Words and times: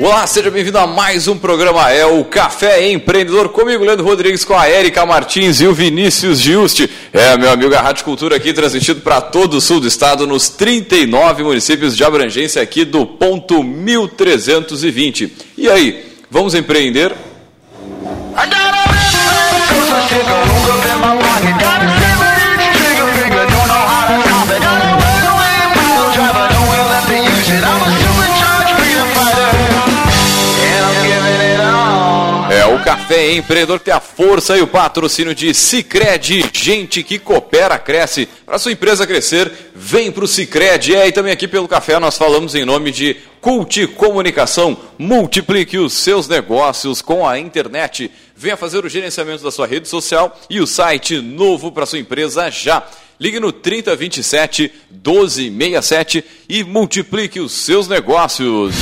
Olá, 0.00 0.24
seja 0.28 0.48
bem-vindo 0.48 0.78
a 0.78 0.86
mais 0.86 1.26
um 1.26 1.36
programa, 1.36 1.90
é 1.90 2.06
o 2.06 2.24
Café 2.24 2.88
Empreendedor, 2.88 3.48
comigo, 3.48 3.84
Leandro 3.84 4.06
Rodrigues, 4.06 4.44
com 4.44 4.54
a 4.54 4.68
Érica 4.68 5.04
Martins 5.04 5.60
e 5.60 5.66
o 5.66 5.74
Vinícius 5.74 6.38
Giusti. 6.38 6.88
É, 7.12 7.36
meu 7.36 7.50
amigo, 7.50 7.74
a 7.74 7.80
Rádio 7.80 8.04
Cultura 8.04 8.36
aqui, 8.36 8.52
transmitido 8.52 9.00
para 9.00 9.20
todo 9.20 9.54
o 9.54 9.60
sul 9.60 9.80
do 9.80 9.88
estado, 9.88 10.24
nos 10.24 10.48
39 10.48 11.42
municípios 11.42 11.96
de 11.96 12.04
abrangência 12.04 12.62
aqui 12.62 12.84
do 12.84 13.04
ponto 13.04 13.60
1320. 13.64 15.32
E 15.56 15.68
aí, 15.68 16.04
vamos 16.30 16.54
empreender? 16.54 17.12
É 33.08 33.14
Café 33.14 33.32
Empreendedor 33.32 33.78
que 33.78 33.86
tem 33.86 33.94
a 33.94 34.00
força 34.00 34.58
e 34.58 34.60
o 34.60 34.66
patrocínio 34.66 35.34
de 35.34 35.54
Cicred, 35.54 36.50
gente 36.52 37.02
que 37.02 37.18
coopera, 37.18 37.78
cresce. 37.78 38.28
Para 38.44 38.58
sua 38.58 38.72
empresa 38.72 39.06
crescer, 39.06 39.50
vem 39.74 40.12
para 40.12 40.24
o 40.24 40.28
Cicred. 40.28 40.94
É, 40.94 41.08
e 41.08 41.12
também 41.12 41.32
aqui 41.32 41.48
pelo 41.48 41.66
Café 41.66 41.98
nós 41.98 42.18
falamos 42.18 42.54
em 42.54 42.66
nome 42.66 42.90
de 42.90 43.16
Cult 43.40 43.86
Comunicação. 43.88 44.76
Multiplique 44.98 45.78
os 45.78 45.94
seus 45.94 46.28
negócios 46.28 47.00
com 47.00 47.26
a 47.26 47.38
internet. 47.38 48.10
Venha 48.36 48.58
fazer 48.58 48.84
o 48.84 48.90
gerenciamento 48.90 49.42
da 49.42 49.50
sua 49.50 49.66
rede 49.66 49.88
social 49.88 50.38
e 50.50 50.60
o 50.60 50.66
site 50.66 51.18
novo 51.18 51.72
para 51.72 51.86
sua 51.86 51.98
empresa 51.98 52.50
já. 52.50 52.86
Ligue 53.18 53.40
no 53.40 53.52
3027 53.52 54.70
1267 54.90 56.24
e 56.46 56.62
multiplique 56.62 57.40
os 57.40 57.52
seus 57.52 57.88
negócios. 57.88 58.74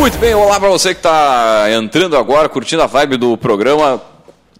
Muito 0.05 0.19
bem, 0.19 0.35
olá 0.35 0.61
para 0.61 0.69
você 0.69 0.93
que 0.93 0.99
está 0.99 1.65
entrando 1.73 2.15
agora, 2.15 2.47
curtindo 2.47 2.83
a 2.83 2.87
vibe 2.87 3.17
do 3.17 3.39
programa, 3.39 4.03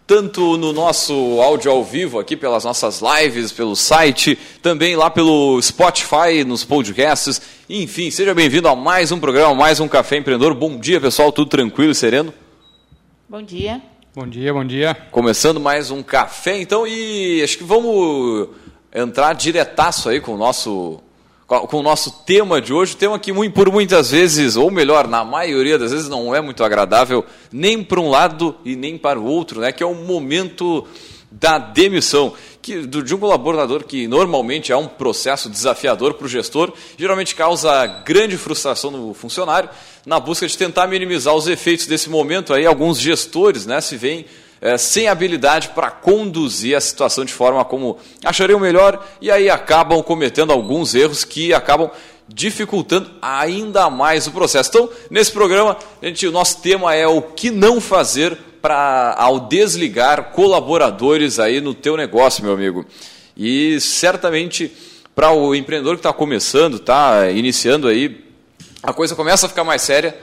tanto 0.07 0.57
no 0.57 0.73
nosso 0.73 1.13
áudio 1.39 1.71
ao 1.71 1.85
vivo 1.85 2.19
aqui 2.19 2.35
pelas 2.35 2.65
nossas 2.65 3.03
lives, 3.03 3.53
pelo 3.53 3.77
site, 3.77 4.39
também 4.63 4.97
lá 4.97 5.11
pelo 5.11 5.61
Spotify, 5.61 6.43
nos 6.47 6.65
podcasts. 6.65 7.43
Enfim, 7.69 8.11
seja 8.11 8.35
bem-vindo 8.35 8.69
a 8.69 8.75
mais 8.75 9.13
um 9.13 9.21
programa, 9.21 9.55
mais 9.55 9.81
um 9.81 9.87
Café 9.87 10.17
Empreendedor. 10.17 10.55
Bom 10.55 10.79
dia, 10.79 10.99
pessoal, 10.99 11.31
tudo 11.31 11.51
tranquilo 11.51 11.93
e 11.93 11.95
sereno? 11.95 12.33
Bom 13.29 13.43
dia. 13.43 13.83
Bom 14.15 14.27
dia, 14.27 14.51
bom 14.51 14.65
dia. 14.65 14.97
Começando 15.11 15.61
mais 15.61 15.91
um 15.91 16.03
café, 16.03 16.59
então, 16.59 16.87
e 16.87 17.43
acho 17.45 17.59
que 17.59 17.65
vamos 17.65 18.49
entrar 18.95 19.35
diretaço 19.35 20.09
aí 20.09 20.23
com 20.23 20.33
o 20.33 20.39
nosso 20.39 21.03
com 21.47 21.79
o 21.79 21.83
nosso 21.83 22.11
tema 22.25 22.61
de 22.61 22.73
hoje, 22.73 22.97
tema 22.97 23.19
que 23.19 23.33
por 23.51 23.71
muitas 23.71 24.11
vezes, 24.11 24.57
ou 24.57 24.71
melhor, 24.71 25.07
na 25.07 25.25
maioria 25.25 25.79
das 25.79 25.93
vezes 25.93 26.09
não 26.09 26.35
é 26.35 26.41
muito 26.41 26.65
agradável, 26.65 27.25
nem 27.53 27.83
para 27.85 28.01
um 28.01 28.09
lado 28.09 28.57
e 28.65 28.75
nem 28.75 28.97
para 28.97 29.21
o 29.21 29.25
outro, 29.27 29.61
né, 29.61 29.71
que 29.71 29.83
é 29.83 29.87
o 29.87 29.95
momento 29.95 30.87
da 31.31 31.59
demissão 31.59 32.33
que, 32.63 32.77
do- 32.87 33.03
de 33.03 33.15
um 33.15 33.19
colaborador 33.19 33.85
que 33.85 34.07
normalmente 34.07 34.73
é 34.73 34.77
um 34.77 34.87
processo 34.87 35.51
desafiador 35.51 36.15
para 36.15 36.25
o 36.27 36.29
gestor, 36.29 36.73
geralmente 36.97 37.35
causa 37.35 37.85
grande 38.07 38.39
frustração 38.39 38.91
no 38.91 39.13
funcionário, 39.13 39.69
na 40.07 40.19
busca 40.21 40.47
de 40.47 40.57
tentar 40.57 40.87
minimizar 40.87 41.35
os 41.35 41.47
efeitos 41.49 41.87
desse 41.87 42.09
momento, 42.09 42.55
aí 42.55 42.65
alguns 42.65 42.99
gestores 42.99 43.67
né, 43.67 43.81
se 43.81 43.97
veem 43.97 44.25
é, 44.65 44.79
sem 44.79 45.09
habilidade 45.09 45.69
para 45.75 45.91
conduzir 45.91 46.75
a 46.75 46.81
situação 46.81 47.23
de 47.23 47.35
forma 47.35 47.63
como 47.67 47.99
achariam 48.25 48.59
melhor 48.59 49.07
e 49.21 49.31
aí 49.31 49.51
acabam 49.51 50.03
cometendo 50.03 50.55
alguns 50.55 50.95
erros 50.95 51.23
que 51.23 51.53
acabam 51.53 51.91
dificultando 52.27 53.11
ainda 53.21 53.91
mais 53.91 54.27
o 54.27 54.31
processo. 54.31 54.71
Então, 54.71 54.89
nesse 55.11 55.31
programa, 55.31 55.77
gente, 56.03 56.27
o 56.27 56.33
nosso 56.33 56.63
tema 56.63 56.95
é 56.95 57.07
o 57.07 57.21
que 57.21 57.51
não 57.51 57.79
fazer 57.79 58.39
para 58.63 59.15
ao 59.19 59.39
desligar 59.39 60.31
colaboradores 60.33 61.39
aí 61.39 61.61
no 61.61 61.75
teu 61.75 61.95
negócio, 61.95 62.43
meu 62.43 62.55
amigo. 62.55 62.87
E 63.37 63.79
certamente 63.83 64.73
para 65.15 65.31
o 65.31 65.55
empreendedor 65.55 65.97
que 65.97 66.01
está 66.01 66.13
começando, 66.13 66.77
está 66.77 67.31
iniciando 67.31 67.87
aí, 67.87 68.25
a 68.83 68.95
coisa 68.95 69.15
começa 69.15 69.45
a 69.45 69.49
ficar 69.51 69.63
mais 69.63 69.83
séria 69.83 70.17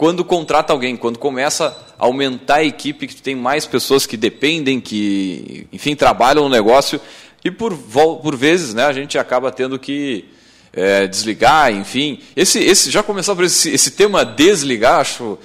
quando 0.00 0.24
contrata 0.24 0.72
alguém, 0.72 0.96
quando 0.96 1.18
começa 1.18 1.76
a 1.98 2.06
aumentar 2.06 2.54
a 2.54 2.64
equipe, 2.64 3.06
que 3.06 3.20
tem 3.20 3.36
mais 3.36 3.66
pessoas 3.66 4.06
que 4.06 4.16
dependem, 4.16 4.80
que, 4.80 5.66
enfim, 5.70 5.94
trabalham 5.94 6.44
no 6.44 6.48
negócio, 6.48 6.98
e 7.44 7.50
por, 7.50 7.76
por 7.76 8.34
vezes 8.34 8.72
né, 8.72 8.86
a 8.86 8.94
gente 8.94 9.18
acaba 9.18 9.52
tendo 9.52 9.78
que 9.78 10.24
é, 10.72 11.06
desligar, 11.06 11.70
enfim. 11.70 12.18
Esse, 12.34 12.58
esse, 12.60 12.90
já 12.90 13.02
começou 13.02 13.36
por 13.36 13.44
esse, 13.44 13.68
esse 13.72 13.90
tema 13.90 14.24
desligar, 14.24 15.00
acho 15.00 15.38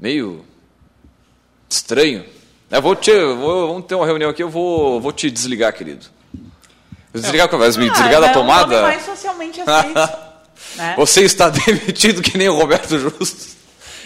meio 0.00 0.42
estranho. 1.68 2.24
Eu 2.70 2.80
vou 2.80 2.96
te, 2.96 3.12
vou, 3.12 3.68
vamos 3.68 3.84
ter 3.84 3.94
uma 3.94 4.06
reunião 4.06 4.30
aqui, 4.30 4.42
eu 4.42 4.48
vou, 4.48 5.02
vou 5.02 5.12
te 5.12 5.30
desligar, 5.30 5.74
querido. 5.74 6.06
Desligar, 7.12 7.46
vai 7.46 7.68
me 7.72 7.90
desligar 7.90 8.22
da 8.22 8.28
é 8.28 8.30
o 8.30 8.32
nome 8.32 8.32
tomada? 8.32 8.82
mais 8.84 9.04
socialmente 9.04 9.60
aceito. 9.60 10.18
né? 10.76 10.94
Você 10.96 11.24
está 11.24 11.50
demitido 11.50 12.22
que 12.22 12.38
nem 12.38 12.48
o 12.48 12.56
Roberto 12.56 12.98
Justo. 12.98 13.57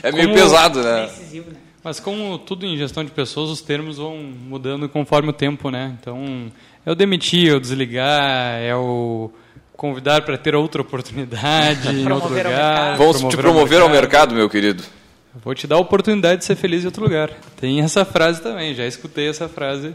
É 0.02 0.10
meio 0.12 0.28
Como- 0.28 0.38
pesado, 0.40 0.82
né? 0.82 1.06
Decisivo, 1.06 1.50
né? 1.50 1.56
Mas 1.84 1.98
como 1.98 2.38
tudo 2.38 2.64
em 2.64 2.76
gestão 2.76 3.04
de 3.04 3.10
pessoas, 3.10 3.50
os 3.50 3.60
termos 3.60 3.96
vão 3.98 4.16
mudando 4.16 4.88
conforme 4.88 5.30
o 5.30 5.32
tempo, 5.32 5.68
né? 5.70 5.96
Então, 6.00 6.46
é 6.86 6.90
o 6.92 6.94
demitir, 6.94 7.50
é 7.50 7.54
o 7.54 7.60
desligar, 7.60 8.60
é 8.60 8.74
o 8.74 9.30
convidar 9.76 10.22
para 10.22 10.38
ter 10.38 10.54
outra 10.54 10.80
oportunidade 10.82 11.88
em 11.94 12.10
outro 12.10 12.28
lugar. 12.28 12.96
Vamos 12.96 13.22
te 13.22 13.36
promover 13.36 13.80
ao 13.80 13.88
mercado, 13.88 14.32
meu 14.34 14.48
querido. 14.48 14.82
Vou 15.34 15.54
te 15.54 15.66
dar 15.66 15.76
a 15.76 15.78
oportunidade 15.78 16.40
de 16.40 16.44
ser 16.44 16.54
feliz 16.56 16.82
em 16.82 16.86
outro 16.86 17.02
lugar. 17.02 17.30
Tem 17.60 17.80
essa 17.80 18.04
frase 18.04 18.40
também, 18.40 18.74
já 18.74 18.86
escutei 18.86 19.28
essa 19.28 19.48
frase. 19.48 19.94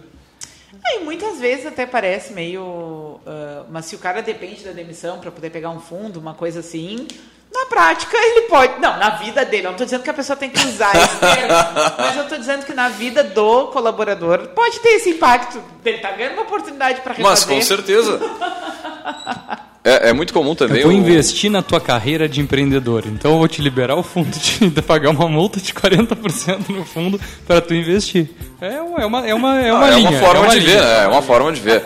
É, 0.85 0.99
e 0.99 1.03
muitas 1.05 1.39
vezes 1.39 1.65
até 1.65 1.85
parece 1.85 2.33
meio. 2.33 3.19
ah, 3.25 3.63
mas 3.69 3.85
se 3.85 3.95
o 3.95 3.99
cara 3.99 4.21
depende 4.21 4.63
da 4.63 4.71
demissão 4.71 5.19
para 5.19 5.31
poder 5.31 5.51
pegar 5.51 5.69
um 5.69 5.79
fundo, 5.79 6.19
uma 6.19 6.33
coisa 6.33 6.59
assim, 6.59 7.07
na 7.51 7.65
prática 7.65 8.17
ele 8.17 8.41
pode. 8.41 8.79
Não, 8.79 8.97
na 8.97 9.11
vida 9.11 9.43
dele. 9.45 9.63
Eu 9.63 9.69
não 9.69 9.71
estou 9.71 9.85
dizendo 9.85 10.03
que 10.03 10.09
a 10.09 10.13
pessoa 10.13 10.35
tem 10.35 10.49
que 10.49 10.59
usar 10.67 10.95
esse 10.95 11.17
termo, 11.19 11.53
mas 11.97 12.15
eu 12.15 12.23
estou 12.23 12.37
dizendo 12.37 12.65
que 12.65 12.73
na 12.73 12.89
vida 12.89 13.23
do 13.23 13.67
colaborador 13.67 14.49
pode 14.49 14.79
ter 14.79 14.89
esse 14.89 15.11
impacto. 15.11 15.63
Ele 15.83 15.97
está 15.97 16.11
ganhando 16.11 16.33
uma 16.33 16.43
oportunidade 16.43 17.01
para 17.01 17.13
refazer. 17.13 17.31
Mas 17.31 17.43
com 17.45 17.61
certeza. 17.61 18.19
É, 19.89 20.09
é 20.09 20.13
muito 20.13 20.33
comum 20.33 20.53
também. 20.53 20.81
Eu 20.81 20.89
vou 20.89 20.91
o- 20.97 20.99
investir 20.99 21.49
na 21.49 21.61
tua 21.61 21.79
carreira 21.79 22.27
de 22.27 22.41
empreendedor. 22.41 23.03
Então 23.07 23.31
eu 23.33 23.37
vou 23.37 23.47
te 23.47 23.61
liberar 23.61 23.95
o 23.95 24.03
fundo 24.03 24.29
de, 24.37 24.69
de 24.69 24.81
pagar 24.81 25.11
uma 25.11 25.27
multa 25.29 25.59
de 25.61 25.73
40% 25.73 26.69
no 26.69 26.83
fundo 26.83 27.19
para 27.47 27.61
tu 27.61 27.73
investir. 27.73 28.29
É 28.59 28.81
uma, 28.81 29.01
é 29.01 29.05
uma, 29.05 29.27
é 29.29 29.33
uma, 29.33 29.59
é 29.61 29.69
Não, 29.69 29.77
uma 29.77 29.87
é 29.87 29.95
linha. 29.95 30.09
uma 30.09 30.19
forma 30.19 30.39
é 30.39 30.41
uma 30.47 30.53
de 30.53 30.59
linha. 30.65 30.77
ver, 30.79 30.83
né? 30.85 31.03
É 31.03 31.07
uma 31.07 31.21
forma 31.21 31.51
de 31.53 31.61
ver. 31.61 31.83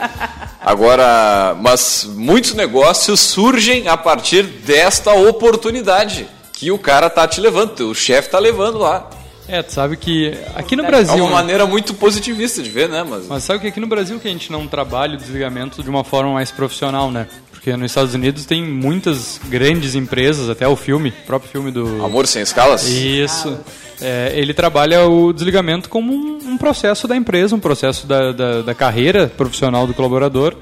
Agora, 0.59 1.55
mas 1.59 2.07
muitos 2.15 2.53
negócios 2.53 3.19
surgem 3.19 3.87
a 3.87 3.97
partir 3.97 4.43
desta 4.43 5.13
oportunidade 5.13 6.27
que 6.53 6.71
o 6.71 6.77
cara 6.77 7.09
tá 7.09 7.27
te 7.27 7.41
levando, 7.41 7.89
o 7.89 7.95
chefe 7.95 8.29
tá 8.29 8.37
levando 8.39 8.77
lá. 8.77 9.09
É, 9.51 9.61
tu 9.61 9.73
sabe 9.73 9.97
que 9.97 10.33
aqui 10.55 10.77
no 10.77 10.83
É 10.83 10.87
Brasil. 10.87 11.23
uma 11.25 11.33
maneira 11.33 11.65
muito 11.65 11.93
positivista 11.93 12.63
de 12.63 12.69
ver, 12.69 12.87
né? 12.87 13.03
Mas, 13.07 13.27
Mas 13.27 13.43
sabe 13.43 13.59
que 13.59 13.67
aqui 13.67 13.81
no 13.81 13.87
Brasil 13.87 14.17
que 14.17 14.27
a 14.27 14.31
gente 14.31 14.49
não 14.49 14.65
trabalha 14.65 15.15
o 15.15 15.17
desligamento 15.17 15.83
de 15.83 15.89
uma 15.89 16.05
forma 16.05 16.31
mais 16.33 16.51
profissional, 16.51 17.11
né? 17.11 17.27
Porque 17.51 17.75
nos 17.75 17.91
Estados 17.91 18.13
Unidos 18.13 18.45
tem 18.45 18.63
muitas 18.65 19.39
grandes 19.49 19.93
empresas, 19.93 20.49
até 20.49 20.67
o 20.67 20.75
filme, 20.77 21.09
o 21.23 21.27
próprio 21.27 21.51
filme 21.51 21.69
do. 21.69 22.03
amor 22.03 22.25
sem 22.27 22.41
escalas. 22.41 22.87
Isso. 22.87 23.55
É, 24.01 24.31
ele 24.35 24.53
trabalha 24.53 25.05
o 25.05 25.31
desligamento 25.33 25.89
como 25.89 26.11
um, 26.13 26.39
um 26.53 26.57
processo 26.57 27.07
da 27.07 27.15
empresa, 27.15 27.53
um 27.55 27.59
processo 27.59 28.07
da, 28.07 28.31
da, 28.31 28.61
da 28.61 28.73
carreira 28.73 29.27
profissional 29.27 29.85
do 29.85 29.93
colaborador 29.93 30.55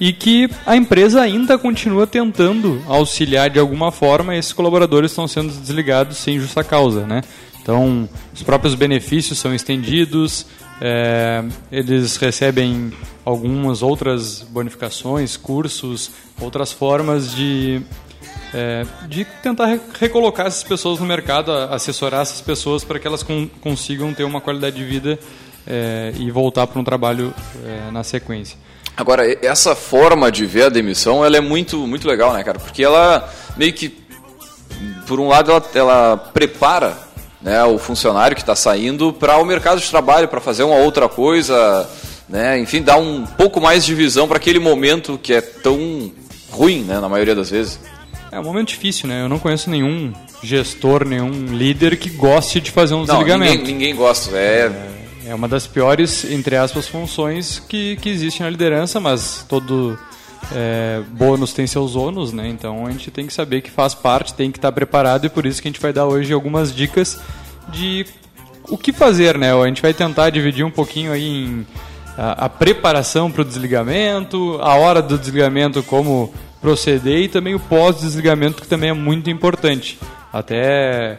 e 0.00 0.12
que 0.12 0.48
a 0.64 0.76
empresa 0.76 1.20
ainda 1.20 1.58
continua 1.58 2.06
tentando 2.06 2.82
auxiliar 2.86 3.50
de 3.50 3.58
alguma 3.58 3.90
forma 3.90 4.36
esses 4.36 4.52
colaboradores 4.52 5.10
estão 5.10 5.26
sendo 5.26 5.52
desligados 5.52 6.18
sem 6.18 6.38
justa 6.38 6.62
causa, 6.62 7.06
né? 7.06 7.22
Então, 7.66 8.08
os 8.32 8.44
próprios 8.44 8.76
benefícios 8.76 9.40
são 9.40 9.52
estendidos, 9.52 10.46
é, 10.80 11.42
eles 11.72 12.16
recebem 12.16 12.92
algumas 13.24 13.82
outras 13.82 14.40
bonificações, 14.42 15.36
cursos, 15.36 16.12
outras 16.40 16.70
formas 16.70 17.34
de 17.34 17.82
é, 18.54 18.86
de 19.08 19.24
tentar 19.42 19.66
re- 19.66 19.80
recolocar 19.98 20.46
essas 20.46 20.62
pessoas 20.62 21.00
no 21.00 21.06
mercado, 21.06 21.50
assessorar 21.50 22.20
essas 22.20 22.40
pessoas 22.40 22.84
para 22.84 23.00
que 23.00 23.06
elas 23.08 23.24
con- 23.24 23.48
consigam 23.60 24.14
ter 24.14 24.22
uma 24.22 24.40
qualidade 24.40 24.76
de 24.76 24.84
vida 24.84 25.18
é, 25.66 26.12
e 26.16 26.30
voltar 26.30 26.68
para 26.68 26.80
um 26.80 26.84
trabalho 26.84 27.34
é, 27.64 27.90
na 27.90 28.04
sequência. 28.04 28.56
Agora, 28.96 29.24
essa 29.44 29.74
forma 29.74 30.30
de 30.30 30.46
ver 30.46 30.66
a 30.66 30.68
demissão, 30.68 31.24
ela 31.24 31.36
é 31.36 31.40
muito, 31.40 31.84
muito 31.84 32.06
legal, 32.06 32.32
né, 32.32 32.44
cara? 32.44 32.60
Porque 32.60 32.84
ela 32.84 33.28
meio 33.56 33.72
que, 33.72 33.92
por 35.08 35.18
um 35.18 35.26
lado, 35.26 35.50
ela, 35.50 35.64
ela 35.74 36.16
prepara 36.16 37.04
né, 37.46 37.62
o 37.64 37.78
funcionário 37.78 38.34
que 38.34 38.42
está 38.42 38.56
saindo 38.56 39.12
para 39.12 39.38
o 39.38 39.44
mercado 39.44 39.80
de 39.80 39.88
trabalho, 39.88 40.26
para 40.26 40.40
fazer 40.40 40.64
uma 40.64 40.74
outra 40.78 41.08
coisa, 41.08 41.88
né? 42.28 42.58
Enfim, 42.58 42.82
dá 42.82 42.96
um 42.96 43.24
pouco 43.24 43.60
mais 43.60 43.84
de 43.84 43.94
visão 43.94 44.26
para 44.26 44.36
aquele 44.36 44.58
momento 44.58 45.16
que 45.22 45.32
é 45.32 45.40
tão 45.40 46.10
ruim, 46.50 46.80
né, 46.82 46.98
na 46.98 47.08
maioria 47.08 47.36
das 47.36 47.48
vezes. 47.48 47.78
É 48.32 48.40
um 48.40 48.42
momento 48.42 48.68
difícil, 48.70 49.08
né? 49.08 49.22
Eu 49.22 49.28
não 49.28 49.38
conheço 49.38 49.70
nenhum 49.70 50.12
gestor, 50.42 51.06
nenhum 51.06 51.30
líder 51.56 51.96
que 51.96 52.10
goste 52.10 52.60
de 52.60 52.72
fazer 52.72 52.94
um 52.94 53.06
Não, 53.06 53.06
desligamento. 53.06 53.52
ninguém, 53.58 53.72
ninguém 53.74 53.94
gosta. 53.94 54.36
É, 54.36 54.70
É 55.24 55.32
uma 55.34 55.46
das 55.46 55.68
piores, 55.68 56.24
entre 56.28 56.56
aspas, 56.56 56.88
funções 56.88 57.62
que, 57.68 57.94
que 57.96 58.08
existe 58.08 58.42
na 58.42 58.50
liderança, 58.50 58.98
mas 58.98 59.44
todo 59.48 59.96
é, 60.52 61.02
bônus 61.10 61.52
tem 61.52 61.66
seus 61.66 61.96
ônus, 61.96 62.32
né? 62.32 62.48
Então 62.48 62.86
a 62.86 62.90
gente 62.90 63.10
tem 63.10 63.26
que 63.26 63.32
saber 63.32 63.62
que 63.62 63.70
faz 63.70 63.94
parte, 63.94 64.34
tem 64.34 64.50
que 64.50 64.58
estar 64.58 64.72
preparado 64.72 65.26
e 65.26 65.28
por 65.28 65.46
isso 65.46 65.60
que 65.60 65.68
a 65.68 65.70
gente 65.70 65.80
vai 65.80 65.92
dar 65.92 66.06
hoje 66.06 66.32
algumas 66.32 66.74
dicas 66.74 67.20
de 67.68 68.06
o 68.68 68.76
que 68.76 68.92
fazer, 68.92 69.38
né? 69.38 69.52
A 69.52 69.66
gente 69.66 69.82
vai 69.82 69.94
tentar 69.94 70.30
dividir 70.30 70.64
um 70.64 70.70
pouquinho 70.70 71.12
aí 71.12 71.46
em 71.46 71.66
a, 72.16 72.46
a 72.46 72.48
preparação 72.48 73.30
para 73.30 73.42
o 73.42 73.44
desligamento, 73.44 74.58
a 74.62 74.74
hora 74.74 75.02
do 75.02 75.18
desligamento, 75.18 75.82
como 75.82 76.32
proceder 76.60 77.20
e 77.20 77.28
também 77.28 77.54
o 77.54 77.60
pós-desligamento, 77.60 78.62
que 78.62 78.68
também 78.68 78.90
é 78.90 78.94
muito 78.94 79.28
importante. 79.30 79.98
Até 80.32 81.18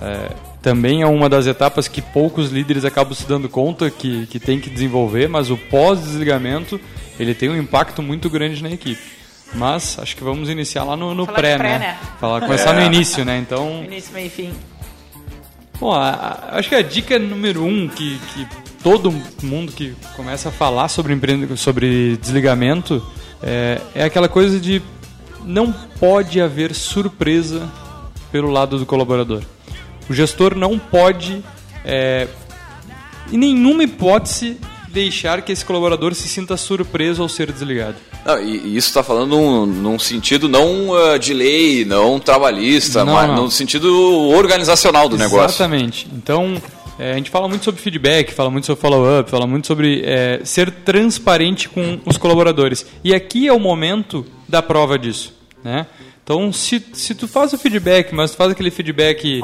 é, 0.00 0.30
também 0.66 1.00
é 1.00 1.06
uma 1.06 1.28
das 1.28 1.46
etapas 1.46 1.86
que 1.86 2.02
poucos 2.02 2.50
líderes 2.50 2.84
acabam 2.84 3.14
se 3.14 3.24
dando 3.24 3.48
conta 3.48 3.88
que, 3.88 4.26
que 4.26 4.40
tem 4.40 4.58
que 4.58 4.68
desenvolver, 4.68 5.28
mas 5.28 5.48
o 5.48 5.56
pós-desligamento 5.56 6.80
ele 7.20 7.36
tem 7.36 7.48
um 7.48 7.56
impacto 7.56 8.02
muito 8.02 8.28
grande 8.28 8.60
na 8.64 8.70
equipe. 8.72 9.00
Mas 9.54 9.96
acho 9.96 10.16
que 10.16 10.24
vamos 10.24 10.48
iniciar 10.50 10.82
lá 10.82 10.96
no, 10.96 11.14
no 11.14 11.24
pré, 11.24 11.56
pré, 11.56 11.68
né? 11.68 11.78
né? 11.78 11.98
Falar, 12.20 12.40
começar 12.40 12.72
no 12.72 12.82
início, 12.82 13.24
né? 13.24 13.38
Então, 13.38 13.84
Início, 13.84 14.12
meio 14.12 14.26
e 14.26 14.28
fim. 14.28 14.52
Bom, 15.78 15.92
a- 15.92 16.10
a- 16.50 16.58
acho 16.58 16.68
que 16.68 16.74
a 16.74 16.82
dica 16.82 17.16
número 17.16 17.62
um 17.64 17.86
que, 17.86 18.18
que 18.34 18.48
todo 18.82 19.14
mundo 19.44 19.70
que 19.70 19.94
começa 20.16 20.48
a 20.48 20.52
falar 20.52 20.88
sobre, 20.88 21.12
empre- 21.12 21.56
sobre 21.56 22.16
desligamento 22.16 23.00
é, 23.40 23.80
é 23.94 24.02
aquela 24.02 24.28
coisa 24.28 24.58
de 24.58 24.82
não 25.44 25.70
pode 25.70 26.40
haver 26.40 26.74
surpresa 26.74 27.70
pelo 28.32 28.50
lado 28.50 28.80
do 28.80 28.84
colaborador. 28.84 29.42
O 30.08 30.14
gestor 30.14 30.54
não 30.54 30.78
pode, 30.78 31.42
é, 31.84 32.28
em 33.32 33.38
nenhuma 33.38 33.84
hipótese, 33.84 34.58
deixar 34.88 35.42
que 35.42 35.52
esse 35.52 35.64
colaborador 35.64 36.14
se 36.14 36.26
sinta 36.26 36.56
surpreso 36.56 37.22
ao 37.22 37.28
ser 37.28 37.52
desligado. 37.52 37.96
Não, 38.24 38.42
e, 38.42 38.56
e 38.56 38.76
isso 38.76 38.88
está 38.88 39.02
falando 39.02 39.28
num, 39.28 39.66
num 39.66 39.98
sentido 39.98 40.48
não 40.48 40.94
ah, 40.94 41.18
de 41.18 41.34
lei, 41.34 41.84
não 41.84 42.18
trabalhista, 42.18 43.04
Não, 43.04 43.12
mas 43.12 43.28
não. 43.28 43.44
no 43.44 43.50
sentido 43.50 43.88
organizacional 44.30 45.08
do 45.08 45.18
negócio. 45.18 45.62
Exatamente. 45.62 46.08
Então, 46.12 46.60
é, 46.98 47.12
a 47.12 47.14
gente 47.16 47.30
fala 47.30 47.46
muito 47.46 47.64
sobre 47.64 47.80
feedback, 47.80 48.32
fala 48.32 48.50
muito 48.50 48.66
sobre 48.66 48.80
follow-up, 48.80 49.30
fala 49.30 49.46
muito 49.46 49.66
sobre 49.66 50.02
é, 50.04 50.40
ser 50.44 50.70
transparente 50.70 51.68
com 51.68 52.00
os 52.06 52.16
colaboradores. 52.16 52.86
E 53.04 53.14
aqui 53.14 53.46
é 53.46 53.52
o 53.52 53.60
momento 53.60 54.26
da 54.48 54.62
prova 54.62 54.98
disso. 54.98 55.34
Né? 55.62 55.86
Então, 56.24 56.52
se, 56.52 56.84
se 56.94 57.14
tu 57.14 57.28
faz 57.28 57.52
o 57.52 57.58
feedback, 57.58 58.14
mas 58.14 58.30
tu 58.30 58.38
faz 58.38 58.50
aquele 58.50 58.70
feedback... 58.70 59.42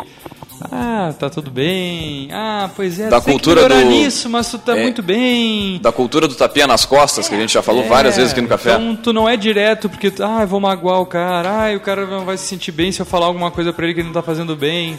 Ah, 0.70 1.12
tá 1.18 1.28
tudo 1.30 1.50
bem. 1.50 2.28
Ah, 2.32 2.70
pois 2.76 3.00
é, 3.00 3.08
Da 3.08 3.20
tu 3.20 3.24
tem 3.24 3.34
cultura 3.34 3.62
que 3.62 3.68
melhorar 3.68 3.84
do- 3.84 3.90
nisso, 3.90 4.28
mas 4.30 4.50
tu 4.50 4.58
tá 4.58 4.76
É, 4.76 4.82
muito 4.82 5.02
bem. 5.02 5.78
Da 5.80 5.90
cultura 5.92 6.28
do 6.28 6.34
tapinha 6.34 6.66
nas 6.66 6.84
costas, 6.84 7.28
que 7.28 7.34
a 7.34 7.38
gente 7.38 7.52
já 7.52 7.62
falou 7.62 7.84
várias 7.88 8.14
É, 8.14 8.18
vezes 8.18 8.32
aqui 8.32 8.40
no 8.40 8.48
café. 8.48 8.74
Então 8.74 8.96
tu 8.96 9.12
não 9.12 9.28
é 9.28 9.36
direto 9.36 9.88
porque 9.88 10.10
tu, 10.10 10.22
ah, 10.24 10.42
eu 10.42 10.46
vou 10.48 10.60
magoar 10.60 11.00
o 11.00 11.06
cara, 11.06 11.68
ah, 11.72 11.76
o 11.76 11.80
cara 11.80 12.06
não 12.06 12.24
vai 12.24 12.36
se 12.36 12.46
sentir 12.46 12.72
bem 12.72 12.92
se 12.92 13.00
eu 13.00 13.06
falar 13.06 13.26
alguma 13.26 13.50
coisa 13.50 13.72
pra 13.72 13.84
ele 13.84 13.94
que 13.94 14.00
ele 14.00 14.06
não 14.08 14.14
tá 14.14 14.22
fazendo 14.22 14.54
bem. 14.54 14.98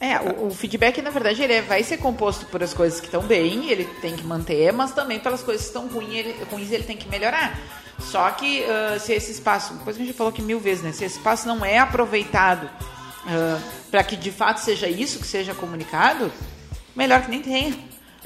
É, 0.00 0.18
o, 0.20 0.48
o 0.48 0.50
feedback, 0.50 1.00
na 1.00 1.10
verdade, 1.10 1.42
ele 1.42 1.52
é- 1.54 1.62
vai 1.62 1.82
ser 1.82 1.96
composto 1.98 2.44
por 2.46 2.62
as 2.62 2.74
coisas 2.74 3.00
que 3.00 3.06
estão 3.06 3.22
bem, 3.22 3.70
ele 3.70 3.84
tem 4.02 4.14
que 4.16 4.24
manter, 4.26 4.72
mas 4.72 4.92
também 4.92 5.18
pelas 5.18 5.42
coisas 5.42 5.62
que 5.62 5.68
estão 5.68 5.86
ruins, 5.88 6.14
ele, 6.14 6.34
ruins, 6.50 6.70
ele 6.70 6.82
tem 6.84 6.96
que 6.96 7.08
melhorar. 7.08 7.58
Só 7.98 8.28
que 8.32 8.64
ah, 8.64 8.98
se 8.98 9.12
esse 9.12 9.32
espaço, 9.32 9.74
coisa 9.84 9.96
que 9.98 10.02
a 10.02 10.06
gente 10.06 10.16
falou 10.16 10.30
aqui 10.32 10.42
mil 10.42 10.58
vezes, 10.60 10.82
né? 10.82 10.92
Se 10.92 11.04
esse 11.04 11.16
espaço 11.16 11.46
não 11.48 11.64
é 11.64 11.78
aproveitado 11.78 12.68
para 13.90 14.04
que 14.04 14.16
de 14.16 14.30
fato 14.30 14.58
seja 14.60 14.88
isso 14.88 15.18
que 15.18 15.26
seja 15.26 15.54
comunicado, 15.54 16.32
melhor 16.94 17.22
que 17.22 17.30
nem 17.30 17.40
tenha, 17.40 17.74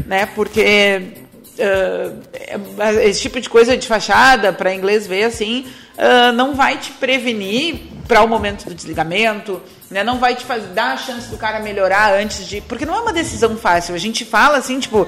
né? 0.04 0.26
Porque 0.26 1.14
ah, 1.60 2.92
é- 2.92 3.08
esse 3.08 3.20
tipo 3.20 3.40
de 3.40 3.48
coisa 3.48 3.76
de 3.76 3.86
fachada, 3.86 4.52
para 4.52 4.74
inglês 4.74 5.06
ver 5.06 5.24
assim, 5.24 5.66
ah, 5.96 6.32
não 6.32 6.54
vai 6.54 6.78
te 6.78 6.92
prevenir 6.92 7.80
para 8.06 8.22
o 8.22 8.28
momento 8.28 8.64
do 8.64 8.74
desligamento, 8.74 9.60
né? 9.90 10.02
Não 10.02 10.18
vai 10.18 10.34
te 10.34 10.44
fazer, 10.44 10.68
dar 10.68 10.92
a 10.94 10.96
chance 10.96 11.28
do 11.28 11.36
cara 11.36 11.60
melhorar 11.60 12.14
antes 12.14 12.46
de, 12.46 12.60
porque 12.62 12.86
não 12.86 12.94
é 12.94 13.00
uma 13.00 13.12
decisão 13.12 13.56
fácil. 13.56 13.94
A 13.94 13.98
gente 13.98 14.24
fala 14.24 14.58
assim, 14.58 14.78
tipo, 14.80 15.06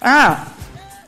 ah, 0.00 0.46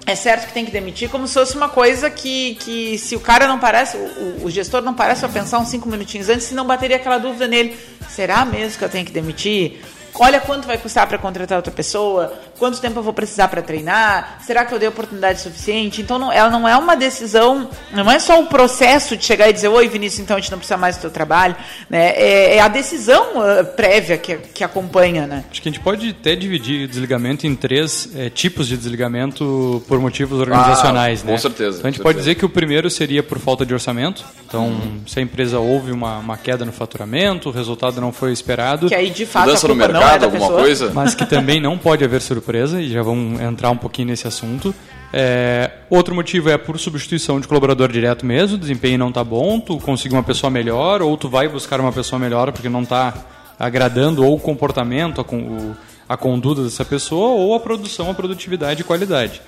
é 0.06 0.15
certo 0.15 0.47
que 0.47 0.53
tem 0.53 0.65
que 0.65 0.71
demitir, 0.71 1.09
como 1.09 1.27
se 1.27 1.35
fosse 1.35 1.56
uma 1.56 1.69
coisa 1.69 2.11
que, 2.11 2.56
que 2.56 2.99
se 2.99 3.17
o 3.17 3.21
cara 3.21 3.47
não 3.47 3.59
parece, 3.59 3.97
o, 3.97 4.45
o 4.45 4.51
gestor 4.51 4.83
não 4.83 4.93
parece 4.93 5.21
para 5.21 5.31
pensar 5.31 5.59
uns 5.59 5.69
cinco 5.69 5.89
minutinhos 5.89 6.29
antes, 6.29 6.47
se 6.47 6.55
não 6.55 6.67
bateria 6.67 6.97
aquela 6.97 7.19
dúvida 7.19 7.49
nele, 7.49 7.77
será 8.09 8.45
mesmo 8.45 8.79
que 8.79 8.85
eu 8.85 8.89
tenho 8.89 9.06
que 9.06 9.12
demitir? 9.12 9.81
Olha 10.16 10.40
quanto 10.40 10.66
vai 10.66 10.78
custar 10.78 11.06
para 11.08 11.19
contratar 11.19 11.56
outra 11.56 11.72
pessoa, 11.72 12.32
quanto 12.58 12.81
tempo 12.81 12.99
eu 12.99 13.02
vou 13.02 13.12
precisar 13.12 13.49
para 13.49 13.61
treinar, 13.62 14.38
será 14.46 14.64
que 14.64 14.72
eu 14.72 14.78
dei 14.78 14.88
oportunidade 14.88 15.40
suficiente? 15.40 16.00
Então 16.00 16.19
não, 16.19 16.32
ela 16.32 16.49
não 16.50 16.69
é 16.69 16.76
uma 16.76 16.94
decisão, 16.94 17.69
não 17.92 18.11
é 18.11 18.18
só 18.18 18.40
o 18.40 18.47
processo 18.47 19.16
de 19.16 19.25
chegar 19.25 19.49
e 19.49 19.52
dizer, 19.52 19.68
oi 19.68 19.88
Vinícius, 19.88 20.21
então 20.21 20.37
a 20.37 20.40
gente 20.40 20.50
não 20.52 20.59
precisa 20.59 20.76
mais 20.76 20.97
do 20.97 21.00
teu 21.00 21.11
trabalho, 21.11 21.56
né? 21.90 22.11
É, 22.11 22.56
é 22.56 22.61
a 22.61 22.68
decisão 22.68 23.42
ah, 23.42 23.64
prévia 23.64 24.16
que, 24.16 24.37
que 24.37 24.62
acompanha, 24.62 25.26
né? 25.26 25.44
Acho 25.50 25.61
que 25.61 25.68
a 25.68 25.73
gente 25.73 25.83
pode 25.83 26.11
até 26.11 26.37
dividir 26.37 26.85
o 26.85 26.88
desligamento 26.88 27.47
em 27.47 27.54
três 27.56 28.09
eh, 28.14 28.30
tipos 28.30 28.68
de 28.68 28.76
desligamento 28.76 29.83
por 29.88 29.99
motivos 29.99 30.38
organizacionais, 30.40 31.21
Ah, 31.23 31.26
com 31.26 31.33
né? 31.33 31.38
certeza, 31.38 31.78
Então 31.78 31.88
a 31.88 31.90
gente 31.90 31.99
com 31.99 32.04
pode 32.04 32.18
dizer 32.18 32.35
que 32.37 32.44
o 32.44 32.49
primeiro 32.49 32.88
seria 32.88 33.23
por 33.23 33.38
falta 33.38 33.66
de 33.66 33.75
orçamento. 33.75 34.25
Então, 34.47 34.73
se 35.06 35.18
a 35.18 35.23
empresa 35.23 35.59
houve 35.59 35.90
uma, 35.90 36.18
uma 36.18 36.37
queda 36.37 36.64
no 36.64 36.73
faturamento, 36.73 37.49
o 37.49 37.52
resultado 37.52 38.00
não 38.00 38.12
foi 38.12 38.33
esperado, 38.33 38.87
Que 38.88 38.94
aí 38.94 39.11
de 39.11 39.26
fato 39.26 39.47
Mudança 39.47 39.66
a 39.66 39.71
culpa 39.71 39.88
não 39.88 40.03
alguma 40.12 40.30
pessoa. 40.30 40.61
coisa? 40.61 40.90
mas 40.94 41.14
que 41.14 41.26
também 41.26 41.61
não 41.61 41.76
pode 41.78 42.04
haver 42.04 42.20
surpresa, 42.20 42.80
e 42.80 42.90
já 42.90 43.02
vamos 43.02 43.40
entrar 43.40 43.70
um 43.70 43.76
pouquinho 43.76 44.08
nesse 44.08 44.26
assunto. 44.26 44.75
É, 45.12 45.70
outro 45.88 46.14
motivo 46.14 46.50
é 46.50 46.58
por 46.58 46.78
substituição 46.78 47.38
de 47.40 47.46
colaborador 47.46 47.90
direto 47.90 48.26
mesmo, 48.26 48.56
o 48.56 48.58
desempenho 48.58 48.99
não 48.99 49.08
está 49.11 49.23
bom, 49.23 49.61
tu 49.61 49.78
conseguiu 49.78 50.16
uma 50.18 50.25
pessoa 50.25 50.50
melhor, 50.50 51.02
ou 51.02 51.16
tu 51.16 51.28
vai 51.28 51.46
buscar 51.49 51.80
uma 51.80 51.92
pessoa 51.92 52.18
melhor 52.18 52.50
porque 52.52 52.68
não 52.68 52.82
está 52.82 53.14
agradando 53.58 54.25
ou 54.25 54.34
o 54.34 54.40
comportamento, 54.40 55.20
a, 55.20 55.25
o- 55.34 55.76
a 56.08 56.16
conduta 56.16 56.62
dessa 56.64 56.84
pessoa, 56.84 57.28
ou 57.30 57.54
a 57.54 57.61
produção, 57.61 58.11
a 58.11 58.14
produtividade 58.14 58.80
e 58.80 58.84
qualidade. 58.84 59.40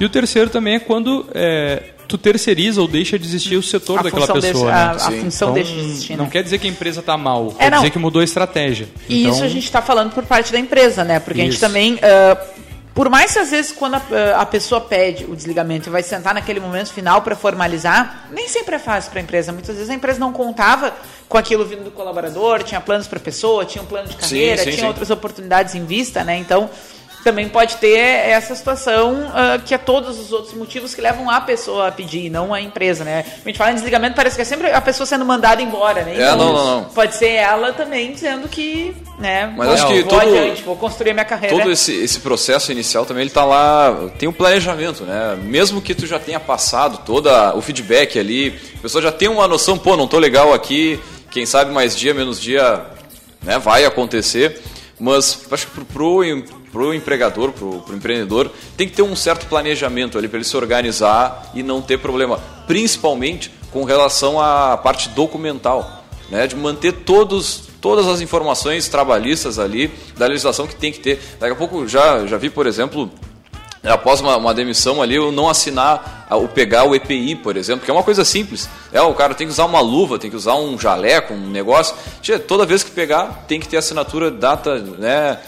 E 0.00 0.04
o 0.04 0.08
terceiro 0.08 0.50
também 0.50 0.74
é 0.74 0.78
quando 0.80 1.24
é, 1.32 1.82
tu 2.08 2.18
terceiriza 2.18 2.80
ou 2.80 2.88
deixa 2.88 3.18
de 3.18 3.26
existir 3.26 3.56
o 3.56 3.62
setor 3.62 4.00
A 4.00 4.02
daquela 4.02 4.26
pessoa. 4.26 4.40
deixa- 4.40 4.64
né? 4.66 4.72
a- 4.72 4.90
a 4.90 4.98
Sim. 4.98 5.20
função 5.22 5.48
Então, 5.48 5.54
deixa 5.54 5.72
de 5.72 5.80
existir, 5.80 6.16
Não 6.16 6.24
né? 6.24 6.30
quer 6.30 6.42
dizer 6.42 6.58
que 6.58 6.66
a 6.66 6.70
empresa 6.70 7.00
está 7.00 7.16
mal, 7.16 7.54
É, 7.58 7.64
quer 7.64 7.70
não. 7.70 7.78
dizer 7.78 7.90
que 7.90 7.98
mudou 7.98 8.20
a 8.20 8.24
estratégia. 8.24 8.88
E 9.08 9.22
Então, 9.22 9.34
isso 9.34 9.44
a 9.44 9.48
gente 9.48 9.64
está 9.64 9.80
falando 9.82 10.12
por 10.12 10.24
parte 10.24 10.52
da 10.52 10.58
empresa, 10.58 11.02
né? 11.04 11.18
Porque 11.20 11.40
a 11.40 11.44
gente 11.44 11.52
Isso. 11.54 11.60
também. 11.60 11.98
ah, 12.02 12.36
Por 12.94 13.08
mais 13.10 13.32
que 13.32 13.40
às 13.40 13.50
vezes 13.50 13.72
quando 13.72 13.94
a, 13.96 14.02
a 14.40 14.46
pessoa 14.46 14.80
pede 14.80 15.24
o 15.24 15.34
desligamento 15.34 15.88
e 15.88 15.90
vai 15.90 16.00
sentar 16.00 16.32
naquele 16.32 16.60
momento 16.60 16.92
final 16.92 17.22
para 17.22 17.34
formalizar, 17.34 18.28
nem 18.30 18.46
sempre 18.48 18.76
é 18.76 18.78
fácil 18.78 19.10
para 19.10 19.18
a 19.18 19.22
empresa. 19.24 19.50
Muitas 19.50 19.74
vezes 19.74 19.90
a 19.90 19.94
empresa 19.94 20.20
não 20.20 20.32
contava 20.32 20.92
com 21.28 21.36
aquilo 21.36 21.64
vindo 21.66 21.82
do 21.82 21.90
colaborador, 21.90 22.62
tinha 22.62 22.80
planos 22.80 23.08
para 23.08 23.18
a 23.18 23.20
pessoa, 23.20 23.64
tinha 23.64 23.82
um 23.82 23.86
plano 23.86 24.06
de 24.06 24.14
carreira, 24.14 24.58
sim, 24.58 24.70
tinha 24.70 24.82
sim. 24.82 24.86
outras 24.86 25.10
oportunidades 25.10 25.74
em 25.74 25.84
vista, 25.84 26.22
né? 26.22 26.36
Então 26.38 26.70
também 27.24 27.48
pode 27.48 27.76
ter 27.78 27.96
essa 27.98 28.54
situação 28.54 29.30
ah, 29.34 29.58
que 29.64 29.74
é 29.74 29.78
todos 29.78 30.18
os 30.20 30.30
outros 30.30 30.54
motivos 30.54 30.94
que 30.94 31.00
levam 31.00 31.28
a 31.30 31.40
pessoa 31.40 31.88
a 31.88 31.92
pedir, 31.92 32.30
não 32.30 32.52
a 32.52 32.60
empresa, 32.60 33.02
né? 33.02 33.24
A 33.44 33.48
gente 33.48 33.56
fala 33.58 33.72
em 33.72 33.74
desligamento, 33.74 34.14
parece 34.14 34.36
que 34.36 34.42
é 34.42 34.44
sempre 34.44 34.70
a 34.70 34.80
pessoa 34.80 35.06
sendo 35.06 35.24
mandada 35.24 35.62
embora, 35.62 36.02
né? 36.02 36.16
É, 36.16 36.30
não, 36.36 36.52
não, 36.52 36.80
não. 36.80 36.84
Pode 36.90 37.16
ser 37.16 37.30
ela 37.30 37.72
também 37.72 38.12
dizendo 38.12 38.48
que, 38.48 38.94
né? 39.18 39.52
Mas 39.56 39.66
vou, 39.66 39.74
acho 39.74 39.86
que 39.86 40.00
vou 40.02 40.10
todo- 40.10 40.20
adiante, 40.20 40.62
vou 40.62 40.76
construir 40.76 41.10
a 41.10 41.14
minha 41.14 41.24
carreira. 41.24 41.56
Todo 41.56 41.70
esse, 41.70 41.94
esse 41.94 42.20
processo 42.20 42.70
inicial 42.70 43.04
também 43.06 43.22
ele 43.22 43.30
tá 43.30 43.44
lá, 43.44 44.10
tem 44.18 44.28
um 44.28 44.32
planejamento, 44.32 45.04
né? 45.04 45.36
Mesmo 45.42 45.80
que 45.80 45.94
tu 45.94 46.06
já 46.06 46.18
tenha 46.18 46.38
passado 46.38 46.98
todo 47.04 47.28
o 47.56 47.60
feedback 47.62 48.18
ali, 48.18 48.58
a 48.78 48.82
pessoa 48.82 49.02
já 49.02 49.10
tem 49.10 49.28
uma 49.28 49.48
noção, 49.48 49.78
pô, 49.78 49.96
não 49.96 50.06
tô 50.06 50.18
legal 50.18 50.52
aqui, 50.52 51.00
quem 51.30 51.46
sabe 51.46 51.72
mais 51.72 51.96
dia, 51.96 52.12
menos 52.12 52.40
dia, 52.40 52.84
né, 53.42 53.58
vai 53.58 53.84
acontecer. 53.84 54.60
Mas 54.98 55.46
acho 55.50 55.66
que 55.66 55.72
pro, 55.72 55.84
pro, 55.84 56.22
pro 56.74 56.92
empregador, 56.92 57.52
pro, 57.52 57.80
pro 57.82 57.94
empreendedor, 57.94 58.50
tem 58.76 58.88
que 58.88 58.96
ter 58.96 59.02
um 59.02 59.14
certo 59.14 59.46
planejamento 59.46 60.18
ali 60.18 60.26
para 60.26 60.38
ele 60.38 60.44
se 60.44 60.56
organizar 60.56 61.52
e 61.54 61.62
não 61.62 61.80
ter 61.80 61.98
problema, 61.98 62.40
principalmente 62.66 63.52
com 63.70 63.84
relação 63.84 64.40
à 64.40 64.76
parte 64.76 65.08
documental, 65.10 66.04
né, 66.28 66.48
de 66.48 66.56
manter 66.56 66.92
todos 66.92 67.72
todas 67.80 68.08
as 68.08 68.20
informações 68.20 68.88
trabalhistas 68.88 69.58
ali 69.58 69.92
da 70.16 70.26
legislação 70.26 70.66
que 70.66 70.74
tem 70.74 70.90
que 70.90 70.98
ter. 70.98 71.20
Daqui 71.38 71.52
a 71.52 71.56
pouco 71.56 71.86
já 71.86 72.26
já 72.26 72.36
vi, 72.38 72.50
por 72.50 72.66
exemplo, 72.66 73.08
após 73.84 74.20
uma, 74.20 74.36
uma 74.36 74.54
demissão 74.54 75.00
ali, 75.00 75.14
eu 75.14 75.30
não 75.30 75.48
assinar 75.48 76.26
o 76.30 76.48
pegar 76.48 76.84
o 76.84 76.94
EPI, 76.94 77.36
por 77.36 77.56
exemplo, 77.56 77.84
que 77.84 77.90
é 77.90 77.94
uma 77.94 78.02
coisa 78.02 78.24
simples. 78.24 78.68
É, 78.92 79.00
o 79.00 79.14
cara 79.14 79.34
tem 79.34 79.46
que 79.46 79.52
usar 79.52 79.66
uma 79.66 79.80
luva, 79.80 80.18
tem 80.18 80.30
que 80.30 80.36
usar 80.36 80.54
um 80.54 80.76
jaleco, 80.78 81.34
um 81.34 81.50
negócio. 81.50 81.94
Toda 82.48 82.66
vez 82.66 82.82
que 82.82 82.90
pegar, 82.90 83.44
tem 83.46 83.60
que 83.60 83.68
ter 83.68 83.76
assinatura, 83.76 84.30
data, 84.30 84.78
né, 84.78 85.38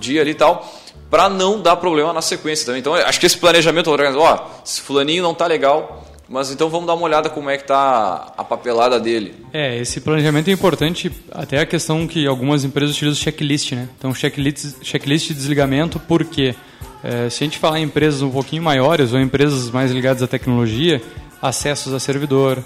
dia 0.00 0.22
ali 0.22 0.32
e 0.32 0.34
tal, 0.34 0.68
para 1.10 1.28
não 1.28 1.60
dar 1.60 1.76
problema 1.76 2.12
na 2.12 2.22
sequência 2.22 2.66
também. 2.66 2.80
Então, 2.80 2.94
acho 2.94 3.20
que 3.20 3.26
esse 3.26 3.38
planejamento 3.38 3.90
ó, 3.90 4.46
esse 4.64 4.80
fulaninho 4.80 5.22
não 5.22 5.34
tá 5.34 5.46
legal, 5.46 6.04
mas 6.28 6.50
então 6.50 6.68
vamos 6.70 6.86
dar 6.86 6.94
uma 6.94 7.04
olhada 7.04 7.28
como 7.28 7.50
é 7.50 7.56
que 7.56 7.64
tá 7.64 8.32
a 8.38 8.44
papelada 8.44 8.98
dele. 9.00 9.34
É, 9.52 9.76
esse 9.78 10.00
planejamento 10.00 10.48
é 10.48 10.52
importante, 10.52 11.10
até 11.32 11.58
a 11.58 11.66
questão 11.66 12.06
que 12.06 12.26
algumas 12.26 12.64
empresas 12.64 12.94
utilizam 12.94 13.20
checklist, 13.20 13.72
né? 13.72 13.88
Então, 13.98 14.14
checklist, 14.14 14.76
checklist 14.82 15.28
de 15.28 15.34
desligamento, 15.34 15.98
por 15.98 16.24
quê? 16.24 16.54
É, 17.02 17.28
se 17.28 17.42
a 17.42 17.46
gente 17.46 17.58
falar 17.58 17.80
em 17.80 17.84
empresas 17.84 18.22
um 18.22 18.30
pouquinho 18.30 18.62
maiores 18.62 19.12
ou 19.12 19.20
empresas 19.20 19.70
mais 19.70 19.90
ligadas 19.90 20.22
à 20.22 20.28
tecnologia, 20.28 21.02
acessos 21.42 21.92
a 21.92 21.98
servidor, 21.98 22.62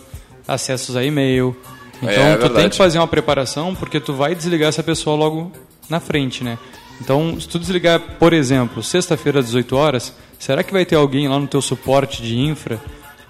acessos 0.46 0.96
a 0.96 1.02
e-mail. 1.04 1.56
Então, 2.02 2.10
É, 2.10 2.36
tu 2.36 2.50
tem 2.50 2.68
que 2.68 2.76
fazer 2.76 2.98
uma 2.98 3.06
preparação 3.06 3.74
porque 3.74 3.98
tu 3.98 4.12
vai 4.12 4.34
desligar 4.34 4.68
essa 4.68 4.82
pessoa 4.82 5.16
logo 5.16 5.50
na 5.88 6.00
frente, 6.00 6.44
né? 6.44 6.58
Então, 7.00 7.38
se 7.40 7.48
tu 7.48 7.58
desligar, 7.58 8.00
por 8.18 8.32
exemplo, 8.32 8.82
sexta-feira 8.82 9.40
às 9.40 9.46
18 9.46 9.76
horas, 9.76 10.14
será 10.38 10.62
que 10.62 10.72
vai 10.72 10.84
ter 10.84 10.96
alguém 10.96 11.28
lá 11.28 11.38
no 11.38 11.46
teu 11.46 11.60
suporte 11.60 12.22
de 12.22 12.38
infra 12.38 12.80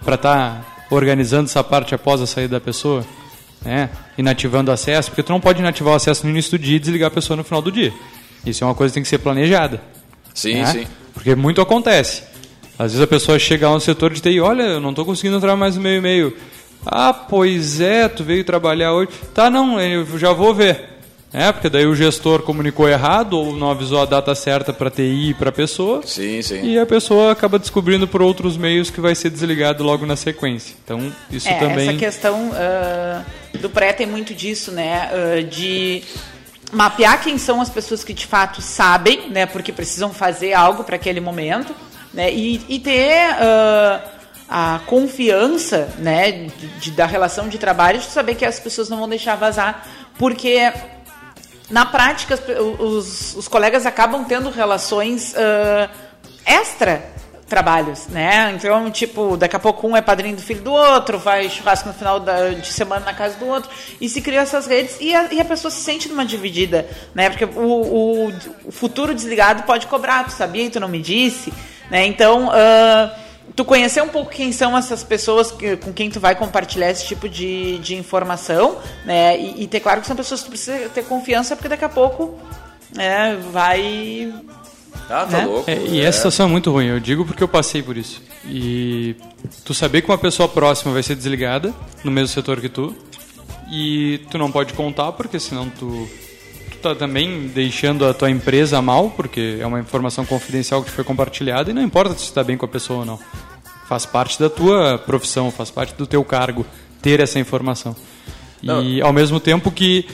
para 0.05 0.17
estar 0.17 0.87
organizando 0.91 1.49
essa 1.49 1.65
parte 1.65 1.95
após 1.95 2.21
a 2.21 2.27
saída 2.27 2.59
da 2.59 2.61
pessoa? 2.61 3.05
Né? 3.65 3.89
Inativando 4.19 4.71
o 4.71 4.75
acesso, 4.75 5.11
porque 5.11 5.23
tu 5.23 5.33
não 5.33 5.41
pode 5.41 5.61
inativar 5.61 5.95
o 5.95 5.97
acesso 5.97 6.25
no 6.25 6.31
início 6.31 6.53
do 6.53 6.59
dia 6.59 6.77
e 6.77 6.79
desligar 6.79 7.09
a 7.09 7.11
pessoa 7.11 7.37
no 7.37 7.45
final 7.45 7.63
do 7.63 7.73
dia. 7.73 7.93
Isso 8.45 8.63
é 8.63 8.67
uma 8.67 8.75
coisa 8.75 8.93
que 8.93 8.95
tem 8.95 9.03
que 9.03 9.09
ser 9.09 9.19
planejada. 9.19 9.81
Sim, 10.35 10.57
né? 10.57 10.67
sim. 10.67 10.87
Porque 11.15 11.35
muito 11.35 11.61
acontece. 11.61 12.23
Às 12.79 12.93
vezes 12.93 13.01
a 13.01 13.07
pessoa 13.07 13.39
chega 13.39 13.69
lá 13.69 13.75
no 13.75 13.81
setor 13.81 14.13
de 14.13 14.21
TI, 14.21 14.41
olha, 14.41 14.63
eu 14.63 14.81
não 14.81 14.91
estou 14.91 15.05
conseguindo 15.05 15.37
entrar 15.37 15.57
mais 15.57 15.77
no 15.77 15.83
meu 15.83 15.97
e-mail. 15.97 16.37
Ah, 16.85 17.15
pois 17.15 17.81
é, 17.81 18.09
tu 18.09 18.25
veio 18.25 18.45
trabalhar 18.45 18.93
hoje. 18.93 19.11
Tá, 19.33 19.49
não, 19.49 19.81
eu 19.81 20.19
já 20.19 20.33
vou 20.33 20.53
ver. 20.53 20.94
É, 21.37 21.51
porque 21.51 21.69
daí 21.69 21.85
o 21.85 21.97
gestor 21.97 22.43
comunicou 22.43 22.89
errado 22.89 23.37
ou 23.37 23.53
não 23.57 23.69
avisou 23.71 24.01
a 24.01 24.05
data 24.05 24.33
certa 24.37 24.73
para 24.73 24.89
TI 24.89 25.31
e 25.31 25.35
para 25.35 25.49
a 25.49 25.53
pessoa. 25.53 26.01
Sim, 26.07 26.41
sim. 26.43 26.63
E 26.63 26.79
a 26.79 26.87
pessoa 26.87 27.33
acaba 27.33 27.59
descobrindo 27.59 28.07
por 28.07 28.23
outros 28.23 28.57
meios 28.57 28.89
que 28.89 29.01
vai 29.01 29.17
ser 29.17 29.31
desligado 29.31 29.83
logo 29.83 30.07
na 30.07 30.15
sequência. 30.15 30.77
Então, 30.85 31.13
isso 31.31 31.49
É, 31.49 31.59
também. 31.59 31.89
essa 31.89 31.99
questão 31.99 32.53
ah, 32.55 33.23
do 33.61 33.69
pré 33.69 33.93
tem 33.93 34.07
muito 34.07 34.33
disso, 34.33 34.71
né? 34.71 35.11
ah, 35.13 35.43
de 35.43 36.05
mapear 36.73 37.21
quem 37.23 37.37
são 37.37 37.61
as 37.61 37.69
pessoas 37.69 38.05
que 38.05 38.13
de 38.15 38.27
fato 38.27 38.63
sabem, 38.63 39.29
né? 39.31 39.45
Porque 39.45 39.73
precisam 39.73 40.13
fazer 40.13 40.53
algo 40.55 40.85
para 40.85 40.95
aquele 40.97 41.21
momento, 41.21 41.75
né? 42.13 42.33
E, 42.33 42.61
e 42.69 42.79
ter 42.79 43.27
ah, 43.41 44.01
a 44.49 44.81
confiança, 44.87 45.89
né? 45.99 46.31
De, 46.31 46.67
de- 46.79 46.91
da 46.93 47.07
relação 47.07 47.49
de 47.49 47.59
trabalho, 47.59 47.99
de 47.99 48.05
saber 48.07 48.37
que 48.37 48.45
as 48.45 48.61
pessoas 48.61 48.89
não 48.89 48.99
vão 48.99 49.09
deixar 49.09 49.35
vazar, 49.35 49.85
porque 50.17 50.73
na 51.71 51.87
prática, 51.87 52.39
os, 52.79 53.35
os 53.37 53.49
colegas 53.49 53.87
acabam 53.87 54.25
tendo 54.25 54.51
relações 54.51 55.35
ah, 55.37 55.89
extra 56.47 57.03
trabalhos, 57.49 58.07
né? 58.09 58.53
Então, 58.57 58.91
tipo, 58.91 59.37
daqui 59.37 59.55
a 59.55 59.59
pouco 59.59 59.87
um 59.87 59.97
é 59.97 60.01
padrinho 60.01 60.35
do 60.37 60.43
filho 60.43 60.63
do 60.63 60.73
outro, 60.73 61.19
vai 61.19 61.49
churrasco 61.49 61.89
no 61.89 61.95
final 61.95 62.19
da- 62.19 62.51
de 62.51 62.73
semana 62.73 63.05
na 63.05 63.13
casa 63.13 63.37
do 63.37 63.47
outro, 63.47 63.71
e 64.01 64.09
se 64.09 64.21
cria 64.23 64.41
essas 64.41 64.67
redes 64.67 64.97
e 65.01 65.15
a, 65.15 65.33
e 65.33 65.41
a 65.41 65.45
pessoa 65.45 65.71
se 65.71 65.81
sente 65.81 66.09
numa 66.09 66.25
dividida, 66.25 66.89
né? 67.15 67.29
Porque 67.29 67.45
o, 67.45 67.49
o, 68.29 68.33
o 68.65 68.73
futuro 68.73 69.15
desligado 69.15 69.63
pode 69.65 69.87
cobrar, 69.87 70.25
tu 70.25 70.33
sabia 70.33 70.69
tu 70.71 70.81
não 70.81 70.89
me 70.89 71.01
disse, 71.01 71.53
né? 71.91 72.07
Então, 72.07 72.51
ah, 72.51 73.15
tu 73.57 73.65
conhecer 73.65 74.03
um 74.03 74.09
pouco 74.09 74.31
quem 74.31 74.51
são 74.53 74.77
essas 74.77 75.03
pessoas 75.05 75.51
que- 75.51 75.77
com 75.77 75.93
quem 75.93 76.11
tu 76.11 76.19
vai 76.21 76.35
compartilhar 76.35 76.91
esse 76.91 77.07
tipo 77.07 77.29
de, 77.29 77.79
de 77.79 77.95
informação, 77.95 78.79
né? 79.05 79.39
E, 79.39 79.63
e 79.63 79.67
ter 79.67 79.81
claro 79.81 80.01
que 80.01 80.07
são 80.07 80.17
pessoas 80.17 80.41
que 80.41 80.47
tu 80.47 80.51
precisa 80.51 80.89
ter 80.89 81.05
confiança, 81.05 81.55
porque 81.55 81.69
daqui 81.69 81.85
a 81.85 81.89
pouco 81.89 82.39
né, 82.95 83.39
vai. 83.53 84.33
Ah, 85.11 85.27
tá 85.31 85.39
Né? 85.39 85.47
louco. 85.47 85.71
É, 85.71 85.77
e 85.87 86.01
essa 86.01 86.19
situação 86.19 86.47
é 86.47 86.49
muito 86.49 86.71
ruim, 86.71 86.87
eu 86.87 86.99
digo 87.01 87.25
porque 87.25 87.43
eu 87.43 87.49
passei 87.49 87.83
por 87.83 87.97
isso. 87.97 88.23
E 88.47 89.15
tu 89.65 89.75
saber 89.75 90.03
que 90.03 90.09
uma 90.11 90.19
pessoa 90.19 90.49
próxima 90.49 90.93
vai 90.93 91.03
ser 91.03 91.15
desligada 91.15 91.73
no 92.03 92.11
mesmo 92.11 92.29
setor 92.29 92.61
que 92.61 92.69
tu, 92.69 92.95
e 93.71 94.21
tu 94.31 94.39
não 94.39 94.51
pode 94.53 94.73
contar, 94.75 95.13
porque 95.13 95.39
senão 95.41 95.69
tu, 95.69 96.09
tu 96.71 96.77
tá 96.79 96.95
também 96.95 97.49
deixando 97.49 98.07
a 98.07 98.15
tua 98.15 98.31
empresa 98.31 98.81
mal, 98.81 99.11
porque 99.11 99.59
é 99.61 99.67
uma 99.67 99.81
informação 99.81 100.25
confidencial 100.25 100.83
que 100.83 100.91
te 100.91 100.95
foi 100.95 101.05
compartilhada, 101.05 101.71
e 101.71 101.75
não 101.75 101.83
importa 101.83 102.15
se 102.15 102.27
tu 102.29 102.33
tá 102.35 102.45
bem 102.45 102.57
com 102.57 102.65
a 102.65 102.69
pessoa 102.69 103.01
ou 103.01 103.05
não. 103.05 103.19
Faz 103.89 104.07
parte 104.07 104.39
da 104.39 104.49
tua 104.49 104.99
profissão, 104.99 105.51
faz 105.51 105.71
parte 105.71 105.95
do 105.95 106.07
teu 106.07 106.25
cargo 106.25 106.67
ter 107.03 107.21
essa 107.21 107.39
informação. 107.39 107.95
E 108.63 109.03
ao 109.03 109.13
mesmo 109.13 109.39
tempo 109.39 109.71
que 109.71 110.07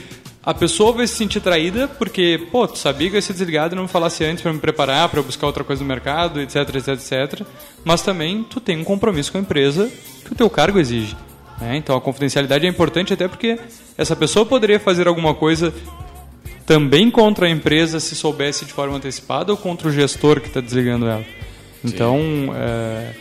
a 0.43 0.53
pessoa 0.53 0.91
vai 0.91 1.07
se 1.07 1.15
sentir 1.15 1.39
traída 1.39 1.87
porque, 1.87 2.47
pô, 2.51 2.67
tu 2.67 2.77
sabia 2.77 3.09
que 3.09 3.15
ia 3.15 3.21
ser 3.21 3.33
desligado 3.33 3.73
e 3.73 3.77
não 3.77 3.83
me 3.83 3.89
falasse 3.89 4.23
antes 4.25 4.41
para 4.41 4.51
me 4.51 4.59
preparar, 4.59 5.07
para 5.07 5.19
eu 5.19 5.23
buscar 5.23 5.45
outra 5.45 5.63
coisa 5.63 5.83
no 5.83 5.87
mercado, 5.87 6.41
etc, 6.41 6.57
etc, 6.75 6.87
etc. 6.87 7.47
Mas 7.85 8.01
também 8.01 8.43
tu 8.43 8.59
tem 8.59 8.77
um 8.77 8.83
compromisso 8.83 9.31
com 9.31 9.37
a 9.37 9.41
empresa 9.41 9.89
que 10.25 10.33
o 10.33 10.35
teu 10.35 10.49
cargo 10.49 10.79
exige. 10.79 11.15
né? 11.59 11.77
Então 11.77 11.95
a 11.95 12.01
confidencialidade 12.01 12.65
é 12.65 12.69
importante 12.69 13.13
até 13.13 13.27
porque 13.27 13.59
essa 13.97 14.15
pessoa 14.15 14.45
poderia 14.45 14.79
fazer 14.79 15.07
alguma 15.07 15.35
coisa 15.35 15.73
também 16.65 17.11
contra 17.11 17.45
a 17.45 17.49
empresa 17.49 17.99
se 17.99 18.15
soubesse 18.15 18.65
de 18.65 18.73
forma 18.73 18.95
antecipada 18.97 19.51
ou 19.51 19.57
contra 19.57 19.87
o 19.87 19.91
gestor 19.91 20.41
que 20.41 20.47
está 20.47 20.59
desligando 20.59 21.05
ela. 21.05 21.25
Então, 21.83 22.19
é, 22.55 23.13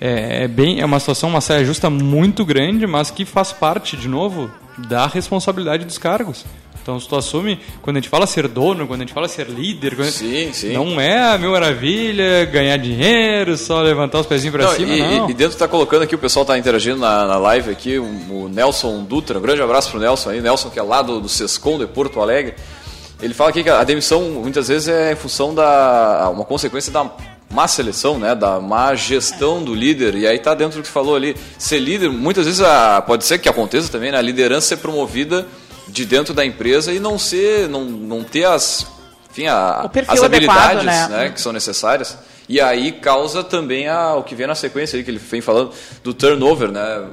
é, 0.00 0.44
é 0.44 0.48
bem, 0.48 0.80
é 0.80 0.84
uma 0.84 0.98
situação, 1.00 1.28
uma 1.30 1.40
saia 1.40 1.64
justa 1.64 1.88
muito 1.90 2.44
grande, 2.44 2.86
mas 2.86 3.10
que 3.10 3.24
faz 3.24 3.52
parte, 3.52 3.96
de 3.96 4.08
novo, 4.08 4.50
da 4.88 5.06
responsabilidade 5.06 5.84
dos 5.84 5.98
cargos. 5.98 6.44
Então, 6.82 7.00
se 7.00 7.08
tu 7.08 7.16
assume, 7.16 7.58
quando 7.80 7.96
a 7.96 8.00
gente 8.00 8.10
fala 8.10 8.26
ser 8.26 8.46
dono, 8.46 8.86
quando 8.86 9.00
a 9.00 9.04
gente 9.04 9.14
fala 9.14 9.26
ser 9.26 9.46
líder, 9.48 9.96
Sim, 10.04 10.52
sim. 10.52 10.72
não 10.74 11.00
é 11.00 11.32
a 11.32 11.38
mil 11.38 11.52
maravilha, 11.52 12.44
ganhar 12.44 12.76
dinheiro, 12.76 13.56
só 13.56 13.80
levantar 13.80 14.20
os 14.20 14.26
pezinhos 14.26 14.54
para 14.54 14.68
cima, 14.74 14.92
e, 14.94 15.00
não. 15.00 15.26
e- 15.28 15.30
e 15.30 15.34
dentro 15.34 15.56
tá 15.56 15.66
colocando 15.66 16.02
aqui, 16.02 16.14
o 16.14 16.18
pessoal 16.18 16.44
tá 16.44 16.58
interagindo 16.58 16.98
na, 16.98 17.24
na 17.26 17.38
live 17.38 17.70
aqui, 17.70 17.98
o, 17.98 18.04
o 18.04 18.50
Nelson 18.52 19.02
Dutra, 19.04 19.38
um 19.38 19.42
grande 19.42 19.62
abraço 19.62 19.90
pro 19.92 19.98
Nelson 19.98 20.28
aí, 20.28 20.42
Nelson 20.42 20.68
que 20.68 20.78
é 20.78 20.82
lá 20.82 21.00
do, 21.00 21.20
do 21.22 21.28
Sescom 21.28 21.78
de 21.78 21.86
Porto 21.86 22.20
Alegre. 22.20 22.52
Ele 23.22 23.32
fala 23.32 23.48
aqui 23.48 23.62
que 23.62 23.70
a 23.70 23.82
demissão 23.84 24.20
muitas 24.42 24.68
vezes 24.68 24.88
é 24.88 25.12
em 25.12 25.16
função 25.16 25.54
da 25.54 26.28
uma 26.34 26.44
consequência 26.44 26.92
da 26.92 27.10
má 27.54 27.68
seleção, 27.68 28.18
né, 28.18 28.34
da 28.34 28.58
má 28.60 28.94
gestão 28.94 29.62
do 29.62 29.74
líder. 29.74 30.16
E 30.16 30.26
aí 30.26 30.38
tá 30.38 30.54
dentro 30.54 30.78
do 30.78 30.82
que 30.82 30.88
tu 30.88 30.92
falou 30.92 31.14
ali, 31.14 31.36
ser 31.56 31.78
líder, 31.78 32.10
muitas 32.10 32.46
vezes 32.46 32.60
a, 32.60 33.00
pode 33.00 33.24
ser 33.24 33.38
que 33.38 33.48
aconteça 33.48 33.90
também, 33.90 34.10
né, 34.10 34.18
a 34.18 34.22
liderança 34.22 34.66
ser 34.66 34.78
promovida 34.78 35.46
de 35.88 36.04
dentro 36.04 36.34
da 36.34 36.44
empresa 36.44 36.92
e 36.92 36.98
não 36.98 37.18
ser, 37.18 37.68
não, 37.68 37.84
não 37.84 38.24
ter 38.24 38.44
as, 38.44 38.86
enfim, 39.30 39.46
a, 39.46 39.82
as 40.08 40.22
adequado, 40.22 40.24
habilidades, 40.24 40.84
né? 40.84 41.08
né, 41.08 41.30
que 41.30 41.40
são 41.40 41.52
necessárias. 41.52 42.18
E 42.48 42.60
aí 42.60 42.92
causa 42.92 43.42
também 43.44 43.88
a, 43.88 44.14
o 44.16 44.22
que 44.22 44.34
vem 44.34 44.46
na 44.46 44.54
sequência 44.54 44.96
aí 44.96 45.04
que 45.04 45.10
ele 45.10 45.18
vem 45.18 45.40
falando 45.40 45.70
do 46.02 46.12
turnover, 46.12 46.70
né? 46.70 47.04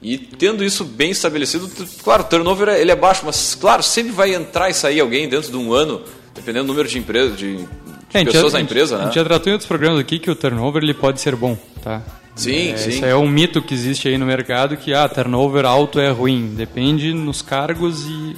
E 0.00 0.18
tendo 0.18 0.64
isso 0.64 0.84
bem 0.84 1.12
estabelecido, 1.12 1.70
claro, 2.02 2.22
o 2.22 2.26
turnover 2.26 2.68
é- 2.68 2.80
ele 2.80 2.90
é 2.90 2.96
baixo, 2.96 3.22
mas 3.24 3.54
claro, 3.54 3.82
sempre 3.82 4.10
vai 4.10 4.34
entrar 4.34 4.68
e 4.68 4.74
sair 4.74 4.98
alguém 4.98 5.28
dentro 5.28 5.52
de 5.52 5.56
um 5.56 5.72
ano, 5.72 6.02
dependendo 6.34 6.64
do 6.64 6.68
número 6.68 6.88
de 6.88 6.98
empresas, 6.98 7.36
de 7.38 7.64
É, 8.14 8.18
a 8.18 8.20
gente 8.20 8.32
pessoas 8.32 8.52
já- 8.52 8.58
na 8.58 8.64
empresa, 8.64 8.94
A 8.96 8.98
né? 8.98 9.04
gente 9.06 9.14
já 9.14 9.24
tratou 9.24 9.50
em 9.50 9.52
outros 9.54 9.68
programas 9.68 9.98
aqui 9.98 10.18
que 10.18 10.30
o 10.30 10.34
turnover 10.36 10.82
ele 10.82 10.94
pode 10.94 11.20
ser 11.20 11.34
bom, 11.36 11.56
tá? 11.82 12.02
Sim, 12.34 12.72
É, 12.72 12.76
sim. 12.76 12.90
Isso 12.90 13.04
é 13.04 13.14
um 13.16 13.28
mito 13.28 13.60
que 13.60 13.74
existe 13.74 14.08
aí 14.08 14.16
no 14.16 14.24
mercado 14.26 14.76
que 14.76 14.92
ah, 14.94 15.08
turnover 15.08 15.64
alto 15.66 16.00
é 16.00 16.10
ruim. 16.10 16.54
Depende 16.56 17.12
nos 17.12 17.42
cargos 17.42 18.06
e 18.06 18.36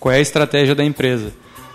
qual 0.00 0.12
é 0.12 0.16
a 0.16 0.20
estratégia 0.20 0.74
da 0.74 0.84
empresa. 0.84 1.32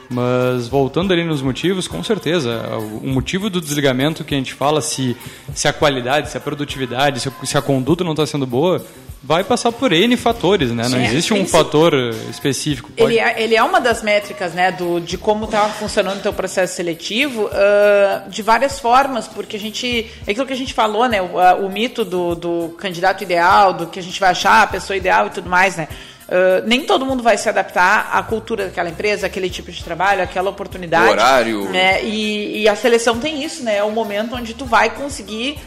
Mas 0.09 0.67
voltando 0.67 1.13
ali 1.13 1.23
nos 1.23 1.41
motivos, 1.43 1.87
com 1.87 2.03
certeza, 2.03 2.67
o 3.03 3.07
motivo 3.07 3.47
do 3.47 3.61
desligamento 3.61 4.23
que 4.23 4.33
a 4.33 4.37
gente 4.37 4.55
fala, 4.55 4.81
se, 4.81 5.15
se 5.53 5.67
a 5.67 5.73
qualidade, 5.73 6.31
se 6.31 6.37
a 6.37 6.39
produtividade, 6.39 7.19
se, 7.19 7.29
a- 7.29 7.45
se 7.45 7.55
a 7.55 7.61
conduta 7.61 8.03
não 8.03 8.11
está 8.13 8.25
sendo 8.25 8.47
boa, 8.47 8.83
vai 9.21 9.43
passar 9.43 9.71
por 9.71 9.91
N 9.91 10.15
fatores, 10.15 10.71
né? 10.71 10.83
Não 10.83 10.91
Sim. 10.97 11.05
existe 11.05 11.33
Sim, 11.33 11.41
um 11.41 11.45
fator 11.47 11.93
eh, 11.93 12.11
específico. 12.29 12.89
Pode- 12.91 13.11
Ele 13.13 13.19
é, 13.19 13.41
ele 13.41 13.55
é 13.55 13.61
uma 13.63 13.81
das 13.81 14.01
métricas 14.01 14.53
né, 14.53 14.71
do, 14.71 14.99
de 15.01 15.17
como 15.17 15.45
está 15.45 15.63
funcionando 15.69 16.19
o 16.19 16.21
teu 16.21 16.31
processo 16.33 16.75
seletivo 16.75 17.49
ah, 17.51 18.23
de 18.29 18.41
várias 18.41 18.79
formas, 18.79 19.27
porque 19.27 19.57
a 19.57 19.59
gente. 19.59 20.09
É 20.25 20.31
aquilo 20.31 20.45
que 20.45 20.53
a 20.53 20.57
gente 20.57 20.73
falou, 20.73 21.07
né? 21.07 21.21
O, 21.21 21.37
a- 21.39 21.55
o 21.55 21.69
mito 21.69 22.05
do, 22.05 22.33
do 22.35 22.75
candidato 22.77 23.21
ideal, 23.23 23.73
do 23.73 23.87
que 23.87 23.99
a 23.99 24.03
gente 24.03 24.19
vai 24.19 24.29
achar, 24.31 24.63
a 24.63 24.67
pessoa 24.67 24.95
ideal 24.95 25.27
e 25.27 25.31
tudo 25.31 25.49
mais, 25.49 25.75
né? 25.75 25.87
Ah, 26.31 26.61
nem 26.65 26.85
todo 26.85 27.05
mundo 27.05 27.21
vai 27.21 27.37
se 27.37 27.49
adaptar 27.49 28.11
à 28.13 28.23
cultura 28.23 28.65
daquela 28.65 28.89
empresa, 28.89 29.27
aquele 29.27 29.49
tipo 29.49 29.69
de 29.71 29.83
trabalho, 29.83 30.21
aquela 30.23 30.49
oportunidade. 30.49 31.07
O 31.07 31.11
horário. 31.11 31.69
né? 31.69 32.03
E, 32.05 32.61
e 32.61 32.69
a 32.69 32.75
seleção 32.75 33.19
tem 33.19 33.43
isso, 33.43 33.63
né? 33.63 33.77
É 33.77 33.83
o 33.83 33.91
momento 33.91 34.35
onde 34.35 34.53
tu 34.53 34.63
vai 34.63 34.91
conseguir 34.91 35.57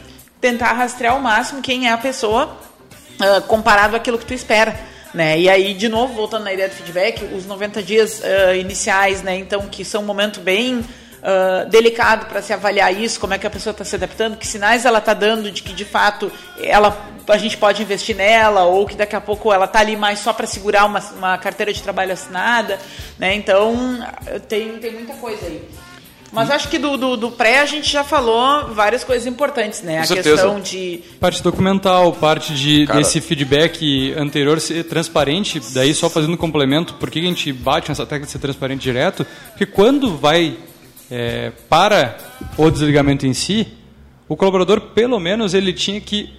tentar 0.41 0.73
rastrear 0.73 1.15
ao 1.15 1.21
máximo 1.21 1.61
quem 1.63 1.87
é 1.87 1.93
a 1.93 1.99
pessoa 1.99 2.57
ah, 3.23 3.41
comparado 3.41 3.95
àquilo 3.95 4.19
que 4.19 4.27
tu 4.27 4.35
espera. 4.35 4.77
Né? 5.15 5.39
E 5.39 5.49
aí, 5.49 5.75
de 5.75 5.89
novo, 5.89 6.13
voltando 6.13 6.43
na 6.45 6.53
ideia 6.53 6.69
do 6.69 6.75
feedback, 6.75 7.23
os 7.35 7.47
90 7.47 7.81
dias 7.83 8.21
ah, 8.25 8.57
iniciais, 8.57 9.23
né? 9.23 9.37
então, 9.37 9.69
que 9.69 9.85
são 9.85 10.03
um 10.03 10.07
momento 10.07 10.41
bem 10.41 10.85
ah, 11.23 11.65
delicado 11.71 12.27
para 12.27 12.43
se 12.43 12.53
avaliar 12.53 12.93
isso, 12.93 13.21
como 13.21 13.33
é 13.33 13.39
que 13.39 13.47
a 13.47 13.51
pessoa 13.51 13.71
está 13.71 13.85
se 13.85 13.95
adaptando, 13.95 14.37
que 14.37 14.47
sinais 14.47 14.85
ela 14.85 14.99
está 14.99 15.15
dando 15.15 15.53
de 15.53 15.63
que, 15.63 15.73
de 15.73 15.85
fato, 15.85 16.33
ela, 16.59 17.01
a 17.29 17.39
gente 17.39 17.57
pode 17.57 17.81
investir 17.81 18.17
nela, 18.17 18.65
ou 18.65 18.87
que 18.87 18.97
daqui 18.97 19.15
a 19.15 19.21
pouco 19.21 19.53
ela 19.53 19.67
está 19.67 19.79
ali 19.79 19.95
mais 19.95 20.19
só 20.19 20.33
para 20.33 20.49
segurar 20.49 20.85
uma, 20.85 20.99
uma 21.17 21.39
carteira 21.39 21.73
de 21.73 21.81
trabalho 21.81 22.13
assinada. 22.13 22.77
Né? 23.21 23.37
Então, 23.37 24.01
tem, 24.49 24.79
tem 24.79 24.95
muita 24.95 25.15
coisa 25.15 25.47
aí. 25.47 25.63
Mas 26.33 26.51
acho 26.51 26.69
que 26.69 26.79
do, 26.79 26.97
do, 26.97 27.17
do 27.17 27.31
pré 27.31 27.61
a 27.61 27.67
gente 27.67 27.91
já 27.93 28.03
falou 28.03 28.69
várias 28.73 29.05
coisas 29.05 29.27
importantes, 29.27 29.83
né? 29.83 29.97
Com 29.97 30.03
a 30.03 30.07
certeza. 30.07 30.31
questão 30.31 30.61
de 30.61 31.03
Parte 31.21 31.43
documental, 31.43 32.13
parte 32.15 32.55
de, 32.55 32.87
Cara. 32.87 32.99
desse 32.99 33.21
feedback 33.21 34.15
anterior 34.17 34.59
ser 34.59 34.85
transparente, 34.85 35.61
daí 35.75 35.93
só 35.93 36.09
fazendo 36.09 36.33
um 36.33 36.37
complemento, 36.39 36.95
por 36.95 37.11
que 37.11 37.19
a 37.19 37.23
gente 37.23 37.53
bate 37.53 37.91
nessa 37.91 38.07
tecla 38.07 38.25
de 38.25 38.33
ser 38.33 38.39
transparente 38.39 38.81
direto? 38.81 39.27
Porque 39.51 39.67
quando 39.67 40.17
vai 40.17 40.57
é, 41.11 41.53
para 41.69 42.17
o 42.57 42.71
desligamento 42.71 43.27
em 43.27 43.35
si, 43.35 43.69
o 44.27 44.35
colaborador, 44.35 44.81
pelo 44.81 45.21
menos, 45.21 45.53
ele 45.53 45.75
tinha 45.75 46.01
que 46.01 46.33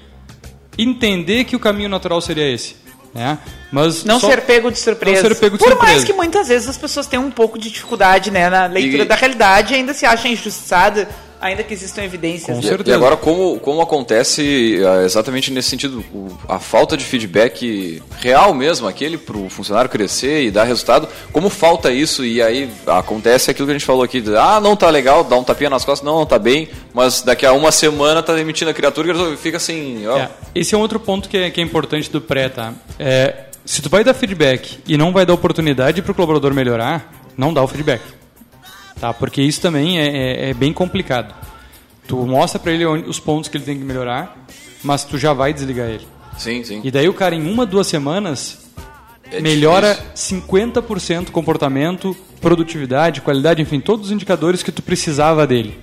entender 0.75 1.43
que 1.43 1.55
o 1.55 1.59
caminho 1.59 1.88
natural 1.88 2.19
seria 2.19 2.50
esse. 2.50 2.83
Né? 3.13 3.38
Mas 3.72 4.03
Não 4.03 4.20
só- 4.20 4.27
ser 4.29 4.41
pego 4.41 4.72
de 4.72 4.79
surpresa. 4.79 5.22
Não 5.24 5.29
ser 5.29 5.39
pego 5.39 5.58
de 5.58 5.63
Por 5.63 5.70
surpresa. 5.70 5.93
mais 5.93 6.03
que 6.03 6.13
muitas 6.13 6.48
vezes 6.48 6.67
as 6.67 6.77
pessoas 6.77 7.05
tenham 7.05 7.24
um 7.25 7.32
pouco 7.32 7.60
de 7.60 7.70
dificuldade 7.70 8.32
né, 8.32 8.50
na 8.50 8.65
leitura 8.65 9.03
E- 9.03 9.08
da 9.08 9.15
realidade 9.15 9.74
e 9.74 9.77
ainda 9.77 9.93
se 9.93 10.05
achem 10.05 10.34
injustiçada, 10.34 11.08
ainda 11.43 11.63
que 11.63 11.73
existam 11.73 12.03
evidências. 12.03 12.57
Com 12.57 12.63
E- 12.63 12.67
certeza. 12.67 12.91
E 12.91 12.93
agora, 12.93 13.17
como, 13.17 13.59
como 13.59 13.81
acontece 13.81 14.79
ah, 14.88 15.03
exatamente 15.03 15.51
nesse 15.51 15.69
sentido, 15.69 16.03
a 16.47 16.57
falta 16.59 16.95
de 16.95 17.03
feedback 17.03 18.01
real 18.19 18.53
mesmo, 18.53 18.88
aquele 18.88 19.17
para 19.17 19.38
o 19.38 19.50
funcionário 19.50 19.89
crescer 19.89 20.43
e 20.43 20.51
dar 20.51 20.63
resultado, 20.63 21.07
como 21.31 21.50
falta 21.50 21.91
isso 21.91 22.25
e 22.25 22.41
aí 22.41 22.69
acontece 22.88 23.51
aquilo 23.51 23.67
que 23.67 23.71
a 23.71 23.77
gente 23.77 23.85
falou 23.85 24.03
aqui, 24.03 24.21
de, 24.21 24.35
ah, 24.35 24.59
não 24.62 24.75
tá 24.75 24.89
legal, 24.89 25.23
dá 25.23 25.35
um 25.35 25.43
tapinha 25.43 25.69
nas 25.69 25.83
costas, 25.83 26.05
não, 26.05 26.19
não 26.19 26.25
tá 26.25 26.39
bem, 26.39 26.69
mas 26.93 27.21
daqui 27.21 27.45
a 27.45 27.53
uma 27.53 27.71
semana 27.71 28.23
tá 28.23 28.33
demitindo 28.33 28.71
a 28.71 28.73
criatura 28.73 29.12
e 29.33 29.38
fica 29.38 29.57
assim, 29.57 30.07
ó, 30.07 30.17
É, 30.17 30.29
esse 30.55 30.73
é 30.73 30.77
um 30.77 30.81
outro 30.81 31.00
ponto 31.00 31.27
que 31.27 31.38
é, 31.38 31.51
que 31.51 31.59
é 31.59 31.63
importante 31.63 32.09
do 32.09 32.21
pré, 32.21 32.47
tá? 32.50 32.73
É, 32.97 33.45
se 33.65 33.81
tu 33.81 33.89
vai 33.89 34.03
dar 34.03 34.13
feedback 34.13 34.79
e 34.88 34.97
não 34.97 35.12
vai 35.12 35.25
dar 35.25 35.33
oportunidade 35.33 36.01
para 36.01 36.12
o 36.12 36.15
colaborador 36.15 36.53
melhorar, 36.53 37.12
não 37.38 37.53
dá 37.53 37.62
o 37.63 37.67
feedback. 37.67 38.01
Tá? 39.03 39.13
Porque 39.13 39.41
isso 39.41 39.60
também 39.60 40.00
é, 40.00 40.07
é- 40.07 40.50
é 40.51 40.53
bem 40.53 40.72
complicado. 40.72 41.36
Tu 42.07 42.15
mostra 42.25 42.57
para 42.57 42.72
ele 42.72 42.86
onde- 42.86 43.10
os 43.10 43.19
pontos 43.19 43.50
que 43.50 43.57
ele 43.57 43.65
tem 43.65 43.77
que 43.77 43.83
melhorar, 43.83 44.45
mas 44.81 45.03
tu 45.03 45.17
já 45.17 45.33
vai 45.33 45.53
desligar 45.53 45.89
ele. 45.89 46.07
sim, 46.38 46.63
sim. 46.63 46.79
E 46.86 46.89
daí 46.89 47.10
o 47.10 47.13
cara, 47.13 47.36
em 47.36 47.45
uma, 47.51 47.65
duas 47.65 47.86
semanas, 47.86 48.60
É 49.29 49.41
melhora 49.41 49.93
difícil. 49.93 50.38
50% 50.38 51.31
comportamento, 51.31 52.15
produtividade, 52.39 53.19
qualidade, 53.19 53.62
enfim, 53.62 53.81
todos 53.81 54.05
os 54.05 54.12
indicadores 54.13 54.63
que 54.63 54.72
tu 54.72 54.81
precisava 54.81 55.45
dele. 55.45 55.77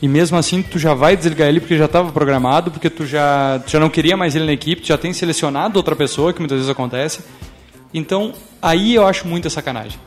E 0.00 0.08
mesmo 0.08 0.38
assim, 0.38 0.62
tu 0.62 0.78
já 0.78 0.94
vai 0.94 1.14
desligar 1.14 1.48
ele 1.50 1.60
porque 1.60 1.76
já 1.76 1.84
estava 1.84 2.10
programado, 2.10 2.70
porque 2.70 2.88
tu 2.88 3.04
já, 3.04 3.60
tu 3.66 3.70
já 3.70 3.78
não 3.78 3.90
queria 3.90 4.16
mais 4.16 4.34
ele 4.34 4.46
na 4.46 4.52
equipe, 4.54 4.80
tu 4.80 4.88
já 4.88 4.96
tem 4.96 5.12
selecionado 5.12 5.76
outra 5.76 5.94
pessoa, 5.94 6.32
que 6.32 6.38
muitas 6.40 6.56
vezes 6.56 6.70
acontece. 6.70 7.20
Então, 7.92 8.32
aí 8.62 8.94
eu 8.94 9.06
acho 9.06 9.28
muita 9.28 9.50
sacanagem. 9.50 9.98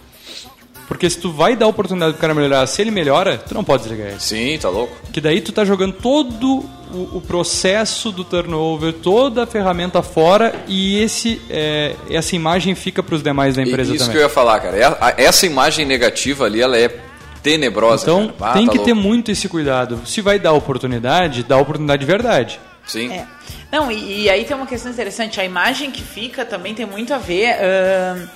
Porque 0.88 1.10
se 1.10 1.18
tu 1.18 1.32
vai 1.32 1.56
dar 1.56 1.66
a 1.66 1.70
oportunidade 1.70 2.14
pro 2.14 2.22
cara 2.22 2.34
melhorar, 2.36 2.66
se 2.68 2.80
ele 2.82 2.92
melhora, 2.92 3.38
tu 3.38 3.54
não 3.56 3.64
pode 3.64 3.84
desligar 3.84 4.10
ele. 4.10 4.20
Sim, 4.20 4.58
tá 4.62 4.70
louco. 4.70 4.96
Que 5.12 5.20
daí 5.20 5.42
tu 5.42 5.52
tá 5.52 5.66
jogando 5.66 5.94
todo 5.94 6.64
o, 6.94 7.18
o 7.18 7.22
processo 7.22 8.12
do 8.12 8.24
turnover, 8.24 8.94
toda 8.94 9.44
a 9.44 9.48
ferramenta 9.48 10.04
fora 10.04 10.54
e 10.68 11.02
esse, 11.02 11.42
é, 11.50 11.96
essa 12.10 12.36
imagem 12.36 12.76
fica 12.76 13.02
para 13.02 13.16
os 13.16 13.24
demais 13.24 13.56
da 13.56 13.64
E- 13.64 13.68
empresa 13.68 13.90
isso 13.96 14.00
também. 14.06 14.12
que 14.14 14.18
eu 14.20 14.24
ia 14.24 14.30
falar, 14.30 14.60
cara. 14.60 14.78
É 15.18 15.24
Essa 15.26 15.46
imagem 15.48 15.86
negativa 15.86 16.46
ali, 16.46 16.62
ela 16.62 16.78
é 16.78 16.96
tenebrosa. 17.42 18.04
Então 18.04 18.28
cara. 18.38 18.52
Ah, 18.52 18.54
tem 18.54 18.66
tá 18.68 18.72
que 18.74 18.80
ter 18.80 18.94
louco. 18.94 19.08
muito 19.08 19.32
esse 19.32 19.48
cuidado. 19.50 20.00
Se 20.06 20.22
vai 20.22 20.38
dar 20.40 20.54
oportunidade, 20.54 21.44
dá 21.44 21.58
oportunidade 21.58 22.00
de 22.02 22.06
verdade. 22.06 22.60
Sim. 22.86 23.12
É. 23.12 23.26
Não, 23.72 23.92
e, 23.92 24.22
e 24.24 24.30
aí 24.30 24.46
tem 24.46 24.56
uma 24.56 24.68
questão 24.68 24.92
interessante. 24.92 25.42
A 25.42 25.44
imagem 25.46 25.90
que 25.90 26.02
fica 26.04 26.46
também 26.46 26.76
tem 26.76 26.86
muito 26.86 27.12
a 27.14 27.18
ver 27.18 27.56
ahn, 27.60 28.28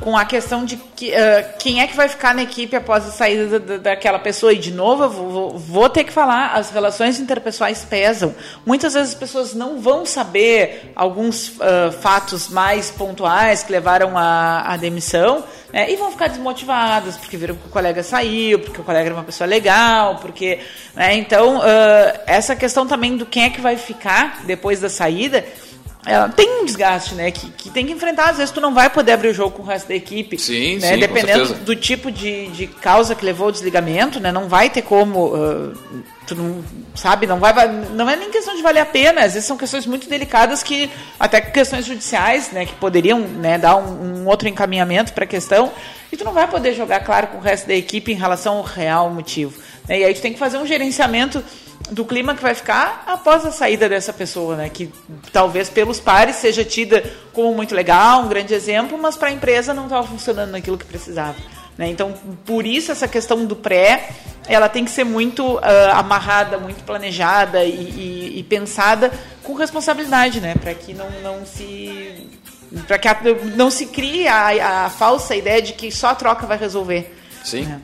com 0.00 0.16
a 0.16 0.24
questão 0.24 0.64
de 0.64 0.76
que, 0.76 1.14
ah, 1.14 1.42
quem 1.58 1.80
é 1.82 1.86
que 1.86 1.94
vai 1.96 2.08
ficar 2.08 2.34
na 2.34 2.42
equipe 2.42 2.74
após 2.74 3.06
a 3.06 3.10
saída 3.10 3.58
da- 3.58 3.76
da- 3.76 3.76
daquela 3.90 4.18
pessoa. 4.18 4.52
E, 4.52 4.58
de 4.58 4.72
novo, 4.72 5.04
eu 5.04 5.10
vou, 5.10 5.58
vou- 5.58 5.88
ter 5.90 6.04
que 6.04 6.12
falar, 6.12 6.52
as 6.54 6.70
relações 6.70 7.18
interpessoais 7.20 7.84
pesam. 7.84 8.34
Muitas 8.64 8.94
vezes 8.94 9.10
as 9.10 9.14
pessoas 9.14 9.54
não 9.54 9.80
vão 9.80 10.06
saber 10.06 10.92
alguns 10.96 11.52
ah, 11.60 11.92
fatos 12.00 12.48
mais 12.48 12.90
pontuais 12.90 13.62
que 13.62 13.70
levaram 13.72 14.16
à, 14.16 14.62
à 14.72 14.76
demissão 14.76 15.44
né, 15.72 15.90
e 15.90 15.96
vão 15.96 16.10
ficar 16.10 16.28
desmotivadas 16.28 17.16
porque 17.16 17.36
viram 17.36 17.54
que 17.54 17.66
o 17.68 17.70
colega 17.70 18.02
saiu, 18.02 18.58
porque 18.58 18.80
o 18.80 18.84
colega 18.84 19.06
era 19.06 19.14
uma 19.14 19.24
pessoa 19.24 19.46
legal, 19.46 20.16
porque... 20.16 20.58
né, 20.94 21.14
então, 21.14 21.60
ah, 21.62 22.20
essa 22.26 22.56
questão 22.56 22.86
também 22.86 23.16
do 23.16 23.26
quem 23.26 23.44
é 23.44 23.50
que 23.50 23.60
vai 23.60 23.76
ficar 23.76 24.40
depois 24.44 24.80
da 24.80 24.88
saída... 24.88 25.44
É, 26.06 26.28
tem 26.28 26.62
um 26.62 26.64
desgaste, 26.64 27.14
né? 27.14 27.30
Que, 27.30 27.50
que 27.50 27.70
tem 27.70 27.84
que 27.86 27.92
enfrentar. 27.92 28.30
Às 28.30 28.38
vezes 28.38 28.50
tu 28.50 28.60
não 28.60 28.72
vai 28.72 28.88
poder 28.88 29.12
abrir 29.12 29.28
o 29.28 29.34
jogo 29.34 29.56
com 29.56 29.62
o 29.62 29.66
resto 29.66 29.86
da 29.88 29.94
equipe. 29.94 30.38
Sim, 30.38 30.78
né? 30.78 30.94
sim, 30.94 30.98
Dependendo 30.98 31.54
do 31.56 31.76
tipo 31.76 32.10
de, 32.10 32.46
de 32.48 32.66
causa 32.66 33.14
que 33.14 33.24
levou 33.24 33.46
ao 33.46 33.52
desligamento, 33.52 34.18
né? 34.18 34.32
Não 34.32 34.48
vai 34.48 34.70
ter 34.70 34.80
como. 34.82 35.32
ah, 35.34 35.72
tu 36.26 36.34
não 36.34 36.64
sabe, 36.94 37.26
não 37.26 37.38
vai, 37.38 37.52
vai- 37.52 37.68
Não 37.68 38.08
é 38.08 38.16
nem 38.16 38.30
questão 38.30 38.56
de 38.56 38.62
valer 38.62 38.80
a 38.80 38.86
pena. 38.86 39.20
Às 39.24 39.34
vezes 39.34 39.46
são 39.46 39.58
questões 39.58 39.84
muito 39.84 40.08
delicadas 40.08 40.62
que. 40.62 40.90
Até 41.18 41.40
questões 41.40 41.84
judiciais, 41.84 42.50
né? 42.50 42.64
Que 42.64 42.74
poderiam 42.74 43.18
né, 43.20 43.58
dar 43.58 43.76
um, 43.76 44.22
um 44.22 44.26
outro 44.26 44.48
encaminhamento 44.48 45.12
para 45.12 45.24
a 45.24 45.28
questão. 45.28 45.70
E 46.10 46.16
tu 46.16 46.24
não 46.24 46.32
vai 46.32 46.48
poder 46.48 46.72
jogar 46.74 47.00
claro 47.00 47.26
com 47.28 47.36
o 47.38 47.40
resto 47.42 47.66
da 47.68 47.74
equipe 47.74 48.10
em 48.10 48.16
relação 48.16 48.56
ao 48.56 48.62
real 48.62 49.10
motivo. 49.10 49.52
né? 49.86 49.98
E 50.00 50.04
aí 50.04 50.14
tu 50.14 50.22
tem 50.22 50.32
que 50.32 50.38
fazer 50.38 50.56
um 50.58 50.66
gerenciamento 50.66 51.44
do 51.90 52.04
clima 52.04 52.34
que 52.34 52.42
vai 52.42 52.54
ficar 52.54 53.02
após 53.06 53.44
a 53.44 53.50
saída 53.50 53.88
dessa 53.88 54.12
pessoa, 54.12 54.56
né? 54.56 54.68
Que 54.68 54.90
talvez 55.32 55.68
pelos 55.68 55.98
pares 56.00 56.36
seja 56.36 56.64
tida 56.64 57.02
como 57.32 57.54
muito 57.54 57.74
legal, 57.74 58.22
um 58.22 58.28
grande 58.28 58.54
exemplo, 58.54 58.96
mas 58.96 59.16
para 59.16 59.28
a 59.28 59.32
empresa 59.32 59.74
não 59.74 59.84
estava 59.84 60.06
funcionando 60.06 60.50
naquilo 60.52 60.78
que 60.78 60.84
precisava. 60.84 61.36
Né? 61.76 61.88
Então, 61.88 62.12
por 62.44 62.66
isso 62.66 62.92
essa 62.92 63.08
questão 63.08 63.44
do 63.46 63.56
pré, 63.56 64.10
ela 64.46 64.68
tem 64.68 64.84
que 64.84 64.90
ser 64.90 65.04
muito 65.04 65.58
ah, 65.62 65.98
amarrada, 65.98 66.58
muito 66.58 66.84
planejada 66.84 67.64
e, 67.64 67.70
e- 67.70 68.38
e 68.38 68.42
pensada 68.42 69.10
com 69.42 69.54
responsabilidade, 69.54 70.40
né? 70.40 70.54
Para 70.60 70.74
que 70.74 70.92
não, 70.92 71.08
não 71.22 71.46
se 71.46 72.28
para 72.86 72.98
que 72.98 73.08
a- 73.08 73.18
não 73.56 73.70
se 73.70 73.86
crie 73.86 74.28
a, 74.28 74.84
a 74.86 74.90
falsa 74.90 75.34
ideia 75.34 75.60
de 75.62 75.72
que 75.72 75.90
só 75.90 76.08
a 76.08 76.14
troca 76.14 76.46
vai 76.46 76.58
resolver. 76.58 77.16
Sim. 77.42 77.62
né? 77.62 77.80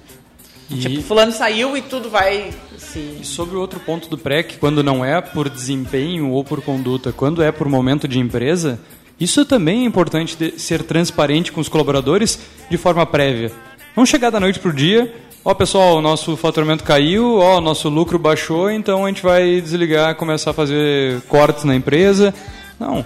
E, 0.70 0.76
Tipo, 0.76 1.02
fulano 1.02 1.32
saiu 1.32 1.76
e 1.76 1.82
tudo 1.82 2.10
vai 2.10 2.52
se 2.76 3.18
e 3.20 3.24
sobre 3.24 3.56
o 3.56 3.60
outro 3.60 3.78
ponto 3.80 4.08
do 4.08 4.16
que 4.16 4.56
quando 4.58 4.82
não 4.82 5.04
é 5.04 5.20
por 5.20 5.48
desempenho 5.48 6.30
ou 6.30 6.42
por 6.42 6.60
conduta, 6.62 7.12
quando 7.12 7.42
é 7.42 7.52
por 7.52 7.68
momento 7.68 8.08
de 8.08 8.18
empresa, 8.18 8.80
isso 9.18 9.44
também 9.44 9.82
é 9.82 9.84
importante 9.84 10.54
ser 10.58 10.82
transparente 10.82 11.52
com 11.52 11.60
os 11.60 11.68
colaboradores 11.68 12.38
de 12.68 12.76
forma 12.76 13.06
prévia. 13.06 13.52
Não 13.96 14.04
chegar 14.04 14.30
da 14.30 14.40
noite 14.40 14.58
pro 14.58 14.72
dia, 14.72 15.14
ó 15.44 15.54
pessoal, 15.54 15.96
o 15.96 16.02
nosso 16.02 16.36
faturamento 16.36 16.84
caiu, 16.84 17.38
ó, 17.38 17.60
nosso 17.60 17.88
lucro 17.88 18.18
baixou, 18.18 18.70
então 18.70 19.04
a 19.04 19.08
gente 19.08 19.22
vai 19.22 19.60
desligar, 19.60 20.16
começar 20.16 20.50
a 20.50 20.54
fazer 20.54 21.20
cortes 21.22 21.64
na 21.64 21.74
empresa. 21.74 22.34
Não. 22.78 23.04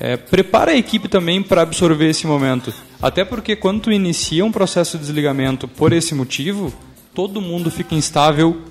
É, 0.00 0.16
prepara 0.16 0.70
a 0.70 0.76
equipe 0.76 1.08
também 1.08 1.42
para 1.42 1.62
absorver 1.62 2.08
esse 2.08 2.24
momento. 2.24 2.72
Até 3.02 3.24
porque 3.24 3.56
quando 3.56 3.80
tu 3.80 3.92
inicia 3.92 4.44
um 4.44 4.52
processo 4.52 4.96
de 4.96 5.04
desligamento 5.04 5.66
por 5.66 5.92
esse 5.92 6.14
motivo, 6.14 6.72
todo 7.14 7.40
mundo 7.40 7.70
fica 7.70 7.94
instável 7.94 8.62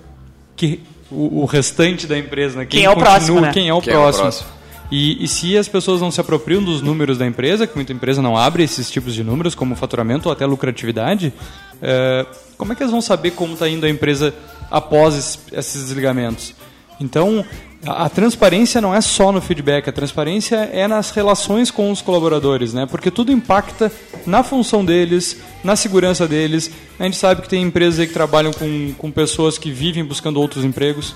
que 0.55 0.81
o, 1.11 1.41
o 1.41 1.45
restante 1.45 2.05
da 2.07 2.17
empresa, 2.17 2.59
né? 2.59 2.65
Quem 2.65 2.83
é 2.83 2.89
o 2.89 2.95
próximo, 2.95 3.39
né? 3.41 3.51
quem 3.51 3.69
é 3.69 3.73
o 3.73 3.81
Quem 3.81 3.93
é 3.93 3.97
o 3.97 4.01
próximo. 4.01 4.23
próximo. 4.23 4.49
E, 4.89 5.21
e 5.23 5.27
se 5.27 5.57
as 5.57 5.67
pessoas 5.67 5.99
não 5.99 6.09
se 6.09 6.21
apropriam 6.21 6.63
dos 6.63 6.81
números 6.81 7.17
da 7.17 7.25
empresa, 7.27 7.67
que 7.67 7.75
muita 7.75 7.91
empresa 7.91 8.21
não 8.21 8.37
abre 8.37 8.63
esses 8.63 8.89
tipos 8.89 9.13
de 9.13 9.21
números, 9.23 9.53
como 9.53 9.75
faturamento 9.75 10.29
ou 10.29 10.31
até 10.33 10.45
lucratividade, 10.45 11.33
eh, 11.81 12.25
como 12.57 12.71
é 12.71 12.75
que 12.75 12.83
elas 12.83 12.91
vão 12.93 13.01
saber 13.01 13.31
como 13.31 13.53
está 13.53 13.67
indo 13.67 13.85
a 13.85 13.89
empresa 13.89 14.33
após 14.71 15.13
esse- 15.15 15.39
esses 15.51 15.83
desligamentos? 15.87 16.53
Então, 17.01 17.43
a, 17.85 18.05
a 18.05 18.09
transparência 18.09 18.81
não 18.81 18.93
é 18.93 19.01
só 19.01 19.31
no 19.31 19.41
feedback, 19.41 19.89
a 19.89 19.93
transparência 19.93 20.55
é 20.55 20.87
nas 20.87 21.11
relações 21.11 21.69
com 21.69 21.91
os 21.91 22.01
colaboradores, 22.01 22.73
né? 22.73 22.85
Porque 22.85 23.11
tudo 23.11 23.31
impacta 23.31 23.91
na 24.25 24.43
função 24.43 24.83
deles, 24.83 25.37
na 25.63 25.75
segurança 25.75 26.27
deles. 26.27 26.71
A 26.99 27.03
gente 27.03 27.17
sabe 27.17 27.41
que 27.41 27.49
tem 27.49 27.63
empresas 27.63 28.05
que 28.05 28.13
trabalham 28.13 28.51
com, 28.51 28.93
com 28.97 29.11
pessoas 29.11 29.57
que 29.57 29.71
vivem 29.71 30.03
buscando 30.03 30.39
outros 30.39 30.65
empregos. 30.65 31.15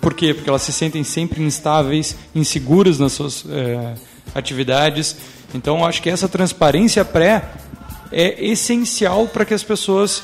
Por 0.00 0.14
quê? 0.14 0.32
Porque 0.32 0.48
elas 0.48 0.62
se 0.62 0.72
sentem 0.72 1.02
sempre 1.02 1.42
instáveis, 1.42 2.16
inseguras 2.34 2.98
nas 2.98 3.12
suas 3.12 3.44
eh, 3.48 3.94
atividades. 4.34 5.16
Então, 5.52 5.84
acho 5.84 6.00
que 6.00 6.08
essa 6.08 6.28
transparência 6.28 7.04
pré 7.04 7.50
é 8.12 8.44
essencial 8.44 9.26
para 9.26 9.44
que 9.44 9.52
as 9.52 9.62
pessoas, 9.64 10.22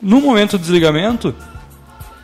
no 0.00 0.20
momento 0.20 0.56
do 0.56 0.60
desligamento, 0.60 1.34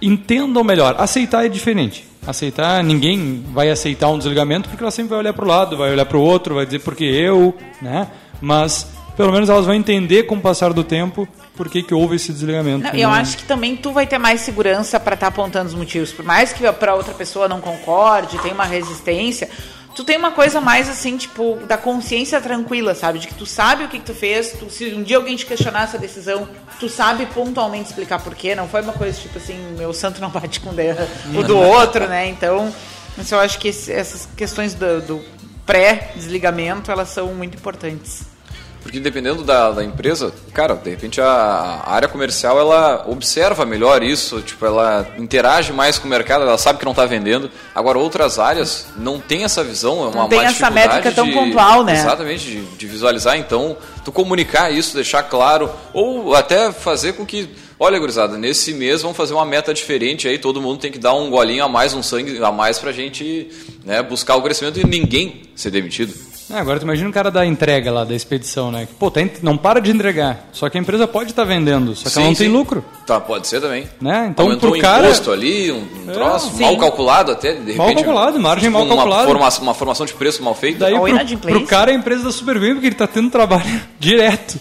entendam 0.00 0.62
melhor. 0.62 0.94
Aceitar 0.98 1.44
é 1.44 1.48
diferente. 1.48 2.06
Aceitar, 2.26 2.82
ninguém 2.82 3.44
vai 3.52 3.70
aceitar 3.70 4.08
um 4.08 4.18
desligamento 4.18 4.68
porque 4.68 4.82
ela 4.82 4.90
sempre 4.90 5.10
vai 5.10 5.18
olhar 5.18 5.32
para 5.32 5.44
o 5.44 5.48
lado, 5.48 5.76
vai 5.76 5.92
olhar 5.92 6.06
para 6.06 6.16
o 6.16 6.20
outro, 6.20 6.54
vai 6.54 6.64
dizer 6.64 6.80
porque 6.80 7.04
eu, 7.04 7.54
né? 7.82 8.08
Mas 8.40 8.86
pelo 9.16 9.32
menos 9.32 9.48
elas 9.48 9.64
vão 9.64 9.74
entender 9.74 10.24
com 10.24 10.34
o 10.36 10.40
passar 10.40 10.72
do 10.72 10.82
tempo 10.82 11.28
por 11.56 11.68
que, 11.68 11.82
que 11.82 11.94
houve 11.94 12.16
esse 12.16 12.32
desligamento. 12.32 12.84
Não, 12.84 12.90
eu 12.90 13.08
né? 13.10 13.18
acho 13.18 13.36
que 13.36 13.44
também 13.44 13.76
tu 13.76 13.92
vai 13.92 14.06
ter 14.06 14.18
mais 14.18 14.40
segurança 14.40 14.98
para 14.98 15.14
estar 15.14 15.28
apontando 15.28 15.68
os 15.68 15.74
motivos. 15.74 16.12
Por 16.12 16.24
mais 16.24 16.52
que 16.52 16.70
para 16.72 16.94
outra 16.94 17.14
pessoa 17.14 17.46
não 17.46 17.60
concorde, 17.60 18.38
tenha 18.38 18.54
uma 18.54 18.64
resistência, 18.64 19.48
tu 19.94 20.04
tem 20.04 20.16
uma 20.16 20.32
coisa 20.32 20.60
mais 20.60 20.88
assim, 20.88 21.16
tipo, 21.16 21.56
da 21.66 21.76
consciência 21.78 22.40
tranquila, 22.40 22.94
sabe? 22.94 23.18
De 23.20 23.28
que 23.28 23.34
tu 23.34 23.46
sabe 23.46 23.84
o 23.84 23.88
que, 23.88 23.98
que 23.98 24.04
tu 24.04 24.14
fez, 24.14 24.52
tu- 24.52 24.68
se 24.70 24.92
um 24.94 25.02
dia 25.02 25.16
alguém 25.16 25.36
te 25.36 25.46
questionar 25.46 25.84
essa 25.84 25.98
decisão, 25.98 26.48
tu 26.80 26.88
sabe 26.88 27.26
pontualmente 27.26 27.88
explicar 27.90 28.20
por 28.20 28.34
quê. 28.34 28.54
Não 28.54 28.68
foi 28.68 28.82
uma 28.82 28.92
coisa 28.92 29.18
tipo 29.20 29.38
assim, 29.38 29.56
meu 29.78 29.92
santo 29.92 30.20
não 30.20 30.30
bate 30.30 30.60
com 30.60 30.70
o 30.70 31.42
do 31.44 31.56
outro, 31.58 32.06
né? 32.08 32.28
Então, 32.28 32.74
mas 33.16 33.30
eu 33.30 33.38
acho 33.38 33.58
que 33.58 33.68
esse- 33.68 33.92
essas 33.92 34.28
questões 34.36 34.74
do, 34.74 35.00
do 35.00 35.24
pré-desligamento, 35.64 36.90
elas 36.90 37.08
são 37.10 37.28
muito 37.34 37.56
importantes. 37.56 38.22
Porque 38.84 39.00
dependendo 39.00 39.42
da, 39.42 39.70
da 39.70 39.82
empresa, 39.82 40.30
cara, 40.52 40.74
de 40.74 40.90
repente 40.90 41.18
a, 41.18 41.26
a 41.26 41.94
área 41.94 42.06
comercial 42.06 42.60
ela 42.60 43.06
observa 43.08 43.64
melhor 43.64 44.02
isso, 44.02 44.42
tipo, 44.42 44.64
ela 44.64 45.06
interage 45.18 45.72
mais 45.72 45.98
com 45.98 46.06
o 46.06 46.10
mercado, 46.10 46.42
ela 46.42 46.58
sabe 46.58 46.78
que 46.78 46.84
não 46.84 46.92
está 46.92 47.06
vendendo. 47.06 47.50
Agora 47.74 47.98
outras 47.98 48.38
áreas 48.38 48.86
não 48.98 49.18
tem 49.18 49.42
essa 49.42 49.64
visão, 49.64 50.04
é 50.04 50.08
uma 50.08 50.22
Não 50.22 50.28
tem 50.28 50.38
má 50.42 50.44
essa 50.44 50.70
métrica 50.70 51.10
tão 51.10 51.24
de- 51.24 51.32
pontual, 51.32 51.82
né? 51.82 51.94
Exatamente, 51.94 52.44
de, 52.44 52.60
de 52.62 52.86
visualizar. 52.86 53.38
Então, 53.38 53.74
tu 54.04 54.12
comunicar 54.12 54.70
isso, 54.70 54.94
deixar 54.94 55.22
claro, 55.22 55.70
ou 55.94 56.34
até 56.34 56.70
fazer 56.70 57.14
com 57.14 57.24
que, 57.24 57.48
olha, 57.80 57.98
gurizada, 57.98 58.36
nesse 58.36 58.74
mês 58.74 59.00
vamos 59.00 59.16
fazer 59.16 59.32
uma 59.32 59.46
meta 59.46 59.72
diferente 59.72 60.28
aí, 60.28 60.36
todo 60.38 60.60
mundo 60.60 60.78
tem 60.78 60.92
que 60.92 60.98
dar 60.98 61.14
um 61.14 61.30
golinho 61.30 61.64
a 61.64 61.68
mais, 61.70 61.94
um 61.94 62.02
sangue 62.02 62.44
a 62.44 62.52
mais 62.52 62.78
pra 62.78 62.92
gente 62.92 63.48
né, 63.82 64.02
buscar 64.02 64.36
o 64.36 64.42
crescimento 64.42 64.78
e 64.78 64.84
ninguém 64.86 65.40
ser 65.56 65.70
demitido. 65.70 66.12
É, 66.50 66.58
agora 66.58 66.78
tu 66.78 66.82
imagina 66.82 67.08
o 67.08 67.12
cara 67.12 67.30
da 67.30 67.44
entrega 67.46 67.90
lá, 67.90 68.04
da 68.04 68.14
expedição, 68.14 68.70
né? 68.70 68.86
Que, 68.86 68.94
Pô, 68.94 69.10
tá, 69.10 69.20
não 69.42 69.56
para 69.56 69.80
de 69.80 69.90
entregar. 69.90 70.46
Só 70.52 70.68
que 70.68 70.76
a 70.76 70.80
empresa 70.80 71.08
pode 71.08 71.30
estar 71.30 71.44
vendendo, 71.44 71.96
só 71.96 72.10
que 72.10 72.18
ela 72.18 72.26
não 72.28 72.34
tem 72.34 72.48
lucro. 72.48 72.84
Tá, 73.06 73.18
pode 73.18 73.46
ser 73.46 73.60
também. 73.62 73.88
Né? 74.00 74.28
Então, 74.30 74.44
Aumentou 74.46 74.70
pro 74.70 74.78
um 74.78 74.82
cara- 74.82 75.04
imposto 75.06 75.32
ali, 75.32 75.72
um, 75.72 75.76
um 76.06 76.10
É, 76.10 76.12
troço, 76.12 76.50
sim. 76.54 76.62
mal 76.62 76.76
calculado 76.76 77.32
até, 77.32 77.52
de 77.52 77.58
repente. 77.58 77.76
Mal 77.78 77.94
calculado, 77.94 78.38
margem 78.40 78.68
mal 78.70 78.82
uma 78.82 78.94
calculada. 78.94 79.26
forma- 79.26 79.48
uma 79.62 79.74
formação 79.74 80.04
de 80.04 80.12
preço 80.12 80.42
mal 80.42 80.54
feita. 80.54 80.80
Daí 80.80 80.94
pro, 80.94 81.38
pro 81.38 81.66
cara 81.66 81.90
a 81.90 81.94
empresa 81.94 82.24
dá 82.24 82.30
super 82.32 82.60
bem 82.60 82.74
porque 82.74 82.88
ele 82.88 82.94
tá 82.94 83.06
tendo 83.06 83.30
trabalho 83.30 83.80
direto. 83.98 84.58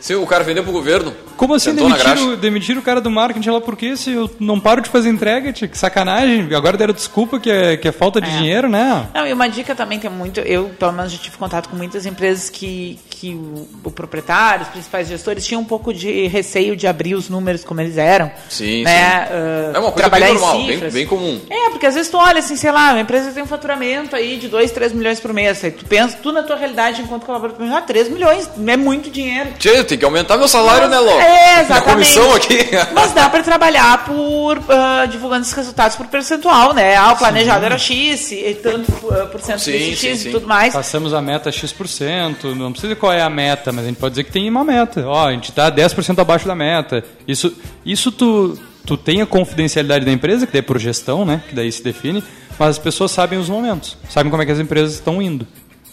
Se 0.00 0.14
o 0.14 0.26
cara 0.26 0.44
vendeu 0.44 0.62
pro 0.62 0.72
governo. 0.72 1.12
Como 1.36 1.54
assim 1.54 1.74
demitiram, 1.74 2.36
demitiram 2.36 2.80
o 2.80 2.84
cara 2.84 3.00
do 3.00 3.10
marketing 3.10 3.50
lá 3.50 3.60
por 3.60 3.76
quê? 3.76 3.96
Se 3.96 4.12
eu 4.12 4.30
não 4.40 4.58
paro 4.60 4.80
de 4.80 4.88
fazer 4.88 5.08
entrega, 5.08 5.52
tia, 5.52 5.68
que 5.68 5.76
sacanagem. 5.78 6.52
Agora 6.54 6.76
deram 6.76 6.94
desculpa 6.94 7.38
que 7.40 7.50
é, 7.50 7.76
que 7.76 7.86
é 7.88 7.92
falta 7.92 8.20
de 8.20 8.28
É. 8.28 8.36
dinheiro, 8.38 8.68
né? 8.68 9.08
Não, 9.14 9.26
e 9.26 9.32
uma 9.32 9.48
dica 9.48 9.74
também 9.74 9.98
tem 9.98 10.10
muito. 10.10 10.40
Eu, 10.40 10.70
pelo 10.78 10.92
menos, 10.92 11.12
já 11.12 11.18
tive 11.18 11.36
contato 11.36 11.68
com 11.68 11.76
muitas 11.76 12.06
empresas 12.06 12.48
que, 12.50 12.98
que 13.20 13.30
o, 13.34 13.66
o 13.84 13.90
proprietário, 13.90 14.62
os 14.62 14.68
principais 14.68 15.08
gestores, 15.08 15.44
tinham 15.44 15.60
um 15.60 15.64
pouco 15.64 15.92
de 15.92 16.26
receio 16.28 16.76
de 16.76 16.86
abrir 16.86 17.14
os 17.14 17.28
números 17.28 17.64
como 17.64 17.80
eles 17.80 17.96
eram. 17.98 18.30
Sim, 18.48 18.84
né? 18.84 18.90
sim. 19.26 19.32
ah, 19.32 19.72
É 19.74 19.78
uma 19.78 19.90
coisa 19.92 20.08
trabalhar 20.08 20.26
bem 20.26 20.36
em 20.36 20.38
normal, 20.38 20.66
bem, 20.66 20.90
bem 20.90 21.06
comum. 21.06 21.40
É, 21.50 21.70
porque 21.70 21.86
às 21.86 21.94
vezes 21.94 22.10
tu 22.10 22.16
olha 22.16 22.38
assim, 22.38 22.56
sei 22.56 22.70
lá, 22.70 22.92
a 22.92 23.00
empresa 23.00 23.32
tem 23.32 23.42
um 23.42 23.46
faturamento 23.46 24.14
aí 24.14 24.36
de 24.36 24.48
2, 24.48 24.70
3 24.70 24.92
milhões 24.92 25.18
por 25.20 25.32
mês. 25.32 25.62
Aí 25.64 25.70
tu 25.70 25.84
pensa, 25.84 26.16
tu 26.22 26.30
na 26.32 26.42
tua 26.42 26.56
realidade, 26.56 27.02
enquanto 27.02 27.24
colaborador, 27.26 27.66
ah, 27.72 27.80
3 27.82 28.08
milhões, 28.08 28.48
é 28.66 28.76
muito 28.76 29.10
dinheiro. 29.10 29.50
Tchê, 29.58 29.82
tem 29.84 29.98
que 29.98 30.04
aumentar 30.04 30.36
meu 30.36 30.48
salário, 30.48 30.88
Mas- 30.88 30.90
né, 30.90 30.98
Ló? 30.98 31.20
É, 31.20 31.24
Minha 31.54 31.60
exatamente. 31.62 31.92
comissão 31.92 32.34
aqui. 32.34 32.58
Mas 32.94 33.12
dá 33.12 33.28
para 33.28 33.42
trabalhar 33.42 34.04
por 34.04 34.58
ah, 34.68 35.06
divulgando 35.06 35.42
esses 35.42 35.54
resultados 35.54 35.96
por 35.96 36.06
percentual, 36.06 36.72
né? 36.72 36.96
Ah, 36.96 37.12
o 37.12 37.16
planejado 37.16 37.64
era 37.64 37.78
X, 37.78 38.32
e 38.32 38.54
tanto 38.62 38.92
ah, 39.12 39.26
por 39.26 39.40
cento 39.40 39.60
Sim, 39.60 39.72
desse 39.72 39.96
sim, 39.96 40.08
X 40.08 40.20
sim. 40.20 40.28
e 40.28 40.32
tudo 40.32 40.46
mais. 40.46 40.72
Passamos 40.72 41.12
a 41.14 41.20
meta 41.20 41.50
X%, 41.50 42.54
não 42.54 42.70
precisa 42.72 42.88
dizer 42.94 43.00
qual 43.08 43.16
é 43.16 43.22
a 43.22 43.30
meta, 43.30 43.72
mas 43.72 43.84
a 43.84 43.88
gente 43.88 43.96
pode 43.96 44.12
dizer 44.12 44.24
que 44.24 44.32
tem 44.32 44.48
uma 44.48 44.62
meta. 44.62 45.06
Ó, 45.06 45.28
a 45.28 45.32
gente 45.32 45.50
tá 45.50 45.70
10% 45.70 46.18
abaixo 46.18 46.46
da 46.46 46.54
meta. 46.54 47.02
Isso, 47.26 47.54
isso 47.86 48.12
tu, 48.12 48.58
tu 48.84 48.98
tem 48.98 49.22
a 49.22 49.26
confidencialidade 49.26 50.04
da 50.04 50.12
empresa, 50.12 50.46
que 50.46 50.52
daí 50.52 50.58
é 50.58 50.62
por 50.62 50.78
gestão, 50.78 51.24
né? 51.24 51.42
Que 51.48 51.54
daí 51.54 51.72
se 51.72 51.82
define, 51.82 52.22
mas 52.58 52.70
as 52.70 52.78
pessoas 52.78 53.10
sabem 53.10 53.38
os 53.38 53.48
momentos, 53.48 53.96
sabem 54.10 54.30
como 54.30 54.42
é 54.42 54.46
que 54.46 54.52
as 54.52 54.58
empresas 54.58 54.94
estão 54.94 55.22
indo. 55.22 55.46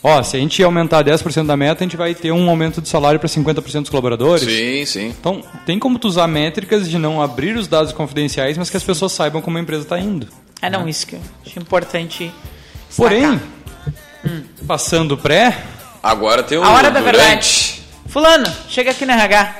Ó, 0.04 0.22
se 0.22 0.36
a 0.36 0.40
gente 0.40 0.62
aumentar 0.62 1.04
10% 1.04 1.46
da 1.48 1.58
meta, 1.58 1.84
a 1.84 1.88
gente 1.88 1.98
vai 1.98 2.14
ter 2.14 2.32
um 2.32 2.50
aumento 2.50 2.82
de 2.82 2.90
salário 2.90 3.20
para 3.20 3.30
50% 3.30 3.82
dos 3.82 3.90
colaboradores. 3.90 4.44
Sim, 4.44 4.86
sim. 4.86 5.08
Então, 5.08 5.42
tem 5.66 5.80
como 5.80 5.98
tu 5.98 6.08
usar 6.08 6.28
métricas 6.28 6.88
de 6.88 7.00
não 7.00 7.22
abrir 7.22 7.56
os 7.56 7.68
dados 7.68 7.92
confidenciais, 7.92 8.58
mas 8.58 8.70
que 8.70 8.78
as 8.78 8.84
pessoas 8.84 9.14
saibam 9.14 9.42
como 9.42 9.58
a 9.58 9.62
empresa 9.62 9.84
está 9.84 9.98
indo. 9.98 10.28
É, 10.62 10.70
não, 10.70 10.88
isso 10.88 11.08
que 11.08 11.16
eu 11.16 11.22
acho 11.46 11.58
importante. 11.60 12.32
Porém, 12.96 13.32
destacar. 13.32 14.68
passando 14.68 15.14
o 15.14 15.18
pré, 15.18 15.58
Agora 16.06 16.44
tem 16.44 16.58
o 16.58 16.64
A 16.64 16.70
hora 16.72 16.92
da 16.92 17.00
durante. 17.00 17.18
verdade. 17.18 17.82
Fulano, 18.08 18.46
chega 18.70 18.92
aqui 18.92 19.06
no 19.06 19.12
RH. 19.12 19.56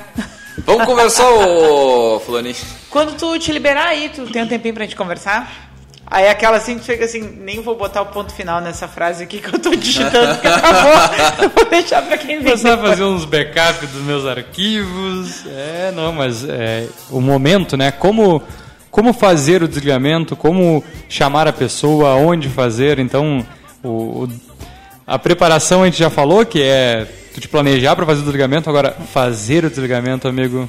Vamos 0.64 0.84
conversar, 0.86 1.28
ô 1.28 2.20
Fulaninho. 2.24 2.54
Quando 2.88 3.16
tu 3.16 3.36
te 3.38 3.50
liberar 3.52 3.88
aí, 3.88 4.08
tu 4.14 4.26
tem 4.26 4.42
um 4.42 4.46
tempinho 4.46 4.72
pra 4.74 4.84
gente 4.84 4.94
conversar? 4.96 5.64
Aí 6.08 6.28
aquela 6.28 6.56
assim, 6.58 6.78
tu 6.78 6.84
fica 6.84 7.04
assim, 7.04 7.20
nem 7.20 7.60
vou 7.60 7.74
botar 7.76 8.00
o 8.00 8.06
ponto 8.06 8.32
final 8.32 8.60
nessa 8.60 8.86
frase 8.86 9.24
aqui 9.24 9.38
que 9.40 9.52
eu 9.52 9.58
tô 9.58 9.74
digitando, 9.74 10.34
porque 10.34 10.46
acabou. 10.46 10.92
Eu 11.42 11.50
vou 11.50 11.64
deixar 11.68 12.00
pra 12.02 12.16
quem 12.16 12.36
vem 12.36 12.44
começar 12.44 12.74
a 12.74 12.78
fazer 12.78 13.02
uns 13.02 13.24
backups 13.24 13.90
dos 13.90 14.02
meus 14.02 14.24
arquivos. 14.24 15.44
É, 15.46 15.92
não, 15.96 16.12
mas 16.12 16.44
é, 16.48 16.86
o 17.10 17.20
momento, 17.20 17.76
né? 17.76 17.90
Como, 17.90 18.40
como 18.88 19.12
fazer 19.12 19.64
o 19.64 19.68
desligamento, 19.68 20.36
como 20.36 20.82
chamar 21.08 21.48
a 21.48 21.52
pessoa, 21.52 22.14
onde 22.14 22.48
fazer. 22.48 23.00
Então, 23.00 23.44
o- 23.82 24.28
a 25.06 25.18
preparação 25.18 25.82
a 25.82 25.86
gente 25.86 25.98
já 25.98 26.10
falou, 26.10 26.44
que 26.44 26.62
é 26.62 27.06
tu 27.34 27.40
te 27.40 27.48
planejar 27.48 27.94
para 27.94 28.04
fazer 28.06 28.20
o 28.20 28.24
desligamento. 28.24 28.68
Agora, 28.70 28.96
fazer 29.12 29.64
o 29.64 29.70
desligamento, 29.70 30.26
amigo, 30.26 30.68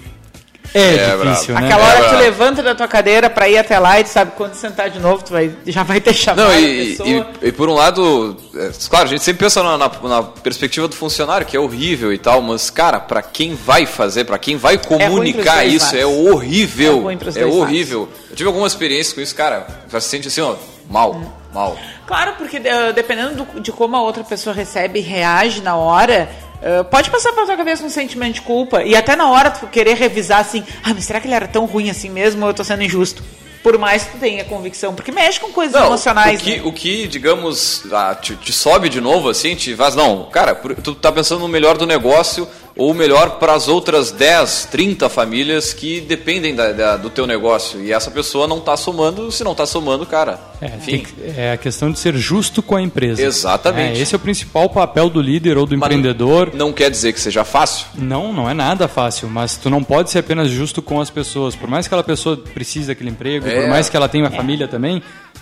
é, 0.73 0.95
É, 0.95 1.17
difícil, 1.17 1.55
né? 1.55 1.65
Aquela 1.65 1.81
hora 1.85 1.95
que 1.95 2.03
tu 2.03 2.09
bravo. 2.09 2.23
levanta 2.23 2.61
da 2.61 2.75
tua 2.75 2.89
cadeira 2.89 3.29
pra 3.29 3.47
ir 3.47 3.57
até 3.57 3.79
lá 3.79 4.01
e 4.01 4.03
tu 4.03 4.09
sabe 4.09 4.33
quando 4.35 4.53
sentar 4.53 4.89
de 4.89 4.99
novo, 4.99 5.23
tu 5.23 5.31
vai, 5.31 5.49
já 5.65 5.81
vai 5.81 6.01
ter 6.01 6.13
chamado 6.13 6.43
Não, 6.43 6.51
a 6.51 6.59
e, 6.59 6.89
pessoa. 6.89 7.09
e, 7.41 7.47
e 7.47 7.51
por 7.53 7.69
um 7.69 7.73
lado, 7.73 8.35
é, 8.53 8.69
claro, 8.89 9.05
a 9.05 9.09
gente 9.09 9.23
sempre 9.23 9.45
pensa 9.45 9.63
na, 9.63 9.77
na- 9.77 9.89
na 10.03 10.23
perspectiva 10.23 10.85
do 10.89 10.93
funcionário, 10.93 11.47
que 11.47 11.55
é 11.55 11.59
horrível 11.59 12.11
e 12.11 12.17
tal, 12.17 12.41
mas, 12.41 12.69
cara, 12.69 12.99
pra 12.99 13.21
quem 13.21 13.55
vai 13.55 13.85
fazer, 13.85 14.25
pra 14.25 14.37
quem 14.37 14.57
vai 14.57 14.77
comunicar 14.77 15.61
dois 15.61 15.73
isso, 15.75 15.95
é 15.95 16.03
lados. 16.05 16.31
horrível. 16.33 17.09
É 17.35 17.39
É 17.41 17.45
horrível. 17.45 18.09
Eu 18.29 18.35
tive 18.35 18.47
alguma 18.47 18.67
experiência 18.67 19.15
com 19.15 19.21
isso, 19.21 19.33
cara, 19.33 19.65
já 19.89 20.01
se 20.01 20.09
sente 20.09 20.27
assim, 20.27 20.41
ó, 20.41 20.55
mal, 20.89 21.36
mal. 21.53 21.77
Claro, 22.05 22.33
porque 22.37 22.57
eh, 22.57 22.93
dependendo 22.93 23.43
do- 23.45 23.59
de 23.59 23.71
como 23.71 23.95
a 23.95 24.01
outra 24.01 24.23
pessoa 24.23 24.53
recebe 24.55 24.99
e 24.99 25.01
reage 25.01 25.61
na 25.61 25.75
hora, 25.75 26.29
eh, 26.61 26.83
pode 26.83 27.09
passar 27.09 27.31
pela 27.33 27.45
tua 27.45 27.57
cabeça 27.57 27.83
um 27.83 27.89
sentimento 27.89 28.35
de 28.35 28.41
culpa. 28.41 28.83
E 28.83 28.95
até 28.95 29.15
na 29.15 29.29
hora 29.29 29.49
tu 29.51 29.67
querer 29.67 29.95
revisar 29.95 30.39
assim, 30.39 30.63
ah, 30.83 30.93
mas 30.93 31.05
será 31.05 31.19
que 31.19 31.27
ele 31.27 31.35
era 31.35 31.47
tão 31.47 31.65
ruim 31.65 31.89
assim 31.89 32.09
mesmo 32.09 32.43
ou 32.43 32.49
eu 32.49 32.53
tô 32.53 32.63
sendo 32.63 32.83
injusto? 32.83 33.23
Por 33.63 33.77
mais 33.77 34.03
que 34.03 34.11
tu 34.11 34.17
tenha 34.19 34.45
convicção, 34.45 34.93
porque 34.95 35.11
mexe 35.11 35.39
com 35.41 35.51
coisas 35.51 35.73
Não, 35.77 35.87
emocionais. 35.87 36.39
o 36.39 36.43
que, 36.43 36.55
né? 36.57 36.61
o 36.63 36.71
que 36.71 37.07
digamos, 37.07 37.83
ah, 37.91 38.15
te, 38.15 38.35
te 38.35 38.53
sobe 38.53 38.87
de 38.87 39.01
novo, 39.01 39.27
assim, 39.29 39.55
te 39.55 39.75
faz. 39.75 39.93
Não, 39.93 40.25
cara, 40.29 40.55
tu 40.55 40.95
tá 40.95 41.11
pensando 41.11 41.39
no 41.41 41.47
melhor 41.49 41.75
do 41.77 41.85
negócio, 41.85 42.47
ou 42.77 42.93
melhor, 42.93 43.39
para 43.39 43.53
as 43.53 43.67
outras 43.67 44.11
10, 44.11 44.65
30 44.71 45.09
famílias 45.09 45.73
que 45.73 45.99
dependem 46.01 46.53
da- 46.55 46.71
da- 46.71 46.97
do 46.97 47.09
teu 47.09 47.25
negócio. 47.25 47.81
E 47.83 47.91
essa 47.91 48.11
pessoa 48.11 48.47
não 48.47 48.59
está 48.59 48.77
somando, 48.77 49.31
se 49.31 49.43
não 49.43 49.53
está 49.53 49.65
somando, 49.65 50.05
cara. 50.05 50.39
É, 50.61 50.69
que- 50.69 51.07
é 51.35 51.51
a 51.53 51.57
questão 51.57 51.91
de 51.91 51.99
ser 51.99 52.15
justo 52.15 52.61
com 52.63 52.75
a 52.75 52.81
empresa. 52.81 53.21
Exatamente. 53.21 53.99
É, 53.99 54.01
esse 54.01 54.13
é 54.13 54.17
o 54.17 54.19
principal 54.19 54.69
papel 54.69 55.09
do 55.09 55.21
líder 55.21 55.57
ou 55.57 55.65
do 55.65 55.77
Mas 55.77 55.87
empreendedor. 55.87 56.51
Não 56.53 56.71
quer 56.73 56.89
dizer 56.91 57.13
que 57.13 57.19
seja 57.19 57.43
fácil. 57.43 57.87
Não, 57.95 58.31
não 58.33 58.49
é 58.49 58.53
nada 58.53 58.87
fácil, 58.87 59.29
mas 59.29 59.57
tu 59.57 59.69
não 59.69 59.83
pode 59.83 60.09
ser 60.11 60.19
apenas 60.19 60.49
justo 60.49 60.81
com 60.81 60.99
as 61.01 61.09
pessoas. 61.09 61.55
Por 61.55 61.69
mais 61.69 61.85
que 61.87 61.93
aquela 61.93 62.03
pessoa 62.03 62.37
precise 62.37 62.87
daquele 62.87 63.09
emprego, 63.09 63.47
É. 63.47 63.61
por 63.61 63.69
mais 63.69 63.89
que 63.89 63.95
ela 63.97 64.07
tenha 64.09 64.23
uma 64.23 64.31
família 64.31 64.67
também, 64.67 65.01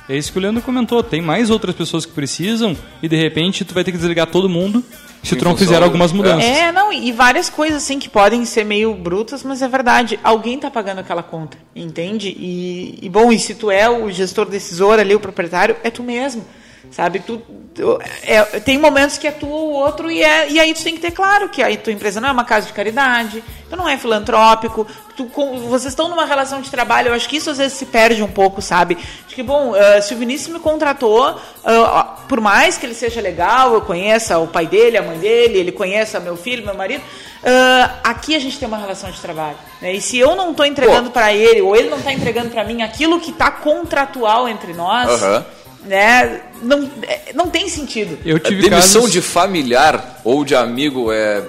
é 0.10 0.18
isso 0.18 0.32
que 0.32 0.38
o 0.38 0.42
Leandro 0.42 0.62
comentou. 0.62 1.02
Tem 1.04 1.22
mais 1.22 1.50
outras 1.50 1.76
pessoas 1.76 2.06
que 2.06 2.12
precisam 2.12 2.76
e 3.02 3.08
de 3.08 3.16
repente 3.16 3.64
tu 3.66 3.74
vai 3.74 3.84
ter 3.84 3.92
que 3.92 3.98
desligar 3.98 4.28
todo 4.28 4.48
mundo 4.50 4.84
se 5.26 5.36
não 5.36 5.52
função 5.52 5.58
fizer 5.58 5.84
algumas 5.84 6.12
mudanças. 6.12 6.44
É, 6.44 6.72
não, 6.72 6.94
e 6.94 7.12
várias 7.12 7.50
coisas 7.50 7.84
assim 7.84 7.98
que 7.98 8.08
podem 8.10 8.46
ser 8.46 8.64
meio 8.64 8.94
brutas, 8.94 9.44
mas 9.44 9.62
é 9.62 9.68
verdade. 9.68 10.20
Alguém 10.24 10.60
tá 10.60 10.70
pagando 10.70 11.00
aquela 11.00 11.24
conta, 11.24 11.58
entende? 11.76 12.30
E, 12.30 13.00
e, 13.02 13.10
bom, 13.10 13.32
e 13.32 13.40
se 13.40 13.56
tu 13.56 13.72
é 13.72 13.90
o 13.90 14.10
gestor 14.12 14.48
decisor 14.48 15.00
ali, 15.00 15.16
o 15.16 15.20
proprietário, 15.20 15.76
é 15.84 15.90
tu 15.90 16.04
mesmo. 16.04 16.46
Sabe, 16.92 17.20
tu, 17.20 17.42
tu- 17.74 18.00
é, 18.24 18.42
tem 18.62 18.78
momentos 18.78 19.18
que 19.18 19.28
é 19.28 19.32
tu 19.32 19.48
ou 19.50 19.72
outro, 19.74 20.10
e, 20.10 20.24
é, 20.24 20.50
e 20.50 20.60
aí 20.60 20.74
tu 20.74 20.82
tem 20.82 20.94
que 20.96 21.02
ter 21.02 21.12
claro 21.12 21.50
que 21.50 21.62
a 21.62 21.76
tua 21.78 21.92
empresa 21.92 22.22
não 22.22 22.30
é 22.30 22.32
uma 22.32 22.46
casa 22.46 22.68
de 22.68 22.74
caridade, 22.74 23.44
tu 23.70 23.76
não 23.76 23.88
é 23.90 23.98
filantrópico, 23.98 24.88
tu, 25.18 25.26
com- 25.26 25.60
vocês 25.68 25.92
estão 25.92 26.08
numa 26.08 26.24
relação 26.26 26.62
de 26.62 26.70
trabalho, 26.72 27.10
eu 27.10 27.14
acho 27.14 27.28
que 27.28 27.36
isso 27.36 27.50
às 27.50 27.58
vezes 27.58 27.78
se 27.78 27.86
perde 27.88 28.24
um 28.24 28.30
pouco, 28.32 28.62
sabe? 28.62 28.96
De 29.28 29.36
que, 29.36 29.44
bom, 29.44 29.74
ah, 29.76 30.02
se 30.02 30.14
o 30.14 30.18
Vinícius 30.18 30.54
me 30.54 30.60
contratou, 30.60 31.38
ah, 31.66 32.16
por 32.30 32.40
mais 32.40 32.78
que 32.78 32.86
ele 32.86 32.96
seja 32.96 33.20
legal, 33.20 33.74
eu 33.74 33.82
conheça 33.82 34.38
o 34.40 34.48
pai 34.48 34.66
dele, 34.68 34.98
a 34.98 35.02
mãe 35.02 35.18
dele, 35.18 35.58
ele 35.58 35.72
conheça 35.74 36.18
meu 36.22 36.38
filho, 36.38 36.66
meu 36.66 36.76
marido, 36.76 37.04
ah, 37.44 37.96
aqui 38.06 38.36
a 38.38 38.40
gente 38.40 38.58
tem 38.58 38.70
uma 38.70 38.78
relação 38.78 39.12
de 39.12 39.20
trabalho. 39.20 39.58
né? 39.82 39.92
E 39.94 40.00
se 40.00 40.18
eu 40.18 40.34
não 40.34 40.52
estou 40.52 40.66
entregando 40.66 41.12
para 41.12 41.34
ele, 41.34 41.62
ou 41.62 41.76
ele 41.76 41.90
não 41.90 41.98
está 41.98 42.14
entregando 42.14 42.52
para 42.52 42.64
mim 42.64 42.82
aquilo 42.84 43.20
que 43.20 43.32
está 43.32 43.52
contratual 43.52 44.48
entre 44.48 44.74
nós, 44.74 45.22
Aham. 45.22 45.46
Né, 45.86 46.42
não, 46.62 46.90
é, 47.04 47.32
não 47.34 47.50
tem 47.50 47.68
sentido. 47.70 48.18
Eu 48.26 48.40
tive 48.40 48.62
demissão 48.70 49.02
casos... 49.02 49.12
de 49.14 49.22
familiar 49.22 50.22
ou 50.24 50.44
de 50.46 50.56
amigo 50.56 51.12
é. 51.12 51.44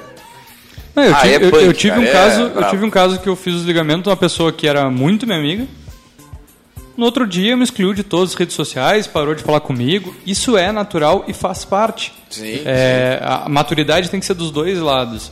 Não, 0.95 1.03
eu, 1.05 1.15
Ah, 1.15 1.21
tive, 1.21 1.33
é 1.35 1.47
eu- 1.47 1.51
punk, 1.51 1.65
eu 1.65 1.73
tive 1.75 1.99
um 1.99 2.03
é 2.05 2.13
caso, 2.13 2.41
eu 2.43 2.51
brabo. 2.51 2.71
tive 2.71 2.85
um 2.85 2.91
caso 2.91 3.19
que 3.21 3.29
eu 3.29 3.37
fiz 3.37 3.55
o 3.55 3.59
desligamento 3.59 4.03
de 4.05 4.09
uma 4.09 4.17
pessoa 4.17 4.53
que 4.53 4.67
era 4.67 4.91
muito 4.91 5.27
minha 5.27 5.39
amiga. 5.39 5.67
No 6.97 7.05
outro 7.05 7.27
dia 7.27 7.55
me 7.57 7.63
excluiu 7.63 7.93
de 7.93 8.03
todas 8.03 8.31
as 8.31 8.35
redes 8.35 8.55
sociais, 8.57 9.07
parou 9.07 9.35
de 9.35 9.43
falar 9.43 9.61
comigo. 9.61 10.17
Isso 10.27 10.57
é 10.57 10.73
natural 10.73 11.25
e 11.29 11.35
faz 11.35 11.63
parte. 11.65 12.13
Sim, 12.31 12.63
É, 12.65 13.19
A 13.23 13.49
maturidade 13.51 14.09
tem 14.09 14.19
que 14.19 14.25
ser 14.25 14.33
dos 14.33 14.51
dois 14.51 14.79
lados. 14.79 15.31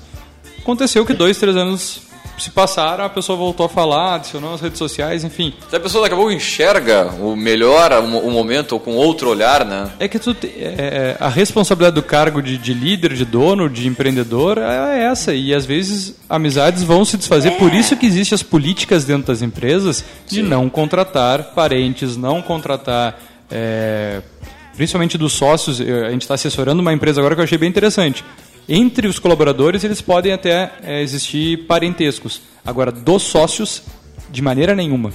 Aconteceu 0.58 1.06
que 1.06 1.14
dois, 1.14 1.38
três 1.38 1.56
anos 1.56 2.02
se 2.38 2.50
passaram, 2.50 3.04
a 3.04 3.08
pessoa 3.08 3.36
voltou 3.38 3.66
a 3.66 3.68
falar, 3.68 4.16
adicionou 4.16 4.54
as 4.54 4.60
redes 4.60 4.78
sociais, 4.78 5.22
enfim. 5.24 5.54
Se 5.70 5.76
a 5.76 5.80
pessoa 5.80 6.02
daqui 6.02 6.14
a 6.14 6.16
pouco 6.16 6.32
enxerga 6.32 7.06
o 7.20 7.36
melhor, 7.36 7.92
o, 7.92 8.08
mo- 8.08 8.18
o 8.20 8.30
momento, 8.30 8.72
ou 8.72 8.80
com 8.80 8.92
outro 8.96 9.30
olhar, 9.30 9.64
né? 9.64 9.90
É 9.98 10.08
que 10.08 10.18
tu 10.18 10.34
te- 10.34 10.48
é, 10.56 11.16
a 11.20 11.28
responsabilidade 11.28 11.94
do 11.94 12.02
cargo 12.02 12.42
de, 12.42 12.58
de 12.58 12.74
líder, 12.74 13.14
de 13.14 13.24
dono, 13.24 13.68
de 13.70 13.86
empreendedor 13.86 14.58
é 14.58 15.04
essa. 15.04 15.32
E 15.34 15.54
às 15.54 15.64
vezes 15.64 16.16
amizades 16.28 16.82
vão 16.82 17.04
se 17.04 17.16
desfazer. 17.16 17.52
Por 17.52 17.72
isso 17.72 17.96
que 17.96 18.06
existem 18.06 18.34
as 18.34 18.42
políticas 18.42 19.04
dentro 19.04 19.28
das 19.28 19.40
empresas 19.42 20.04
de 20.26 20.42
não 20.42 20.68
contratar 20.68 21.42
parentes, 21.54 22.16
não 22.16 22.42
contratar. 22.42 23.18
é, 23.50 24.20
principalmente 24.76 25.16
dos 25.16 25.32
sócios. 25.32 25.80
A 25.80 26.10
gente 26.10 26.22
está 26.22 26.34
assessorando 26.34 26.82
uma 26.82 26.92
empresa 26.92 27.20
agora 27.20 27.34
que 27.36 27.40
eu 27.40 27.44
achei 27.44 27.56
bem 27.56 27.68
interessante. 27.68 28.24
Entre 28.68 29.06
os 29.06 29.18
colaboradores, 29.18 29.84
eles 29.84 30.00
podem 30.00 30.32
até 30.32 30.72
é, 30.82 31.02
existir 31.02 31.66
parentescos. 31.66 32.40
Agora, 32.64 32.90
dos 32.90 33.22
sócios, 33.22 33.82
de 34.30 34.40
maneira 34.40 34.74
nenhuma. 34.74 35.12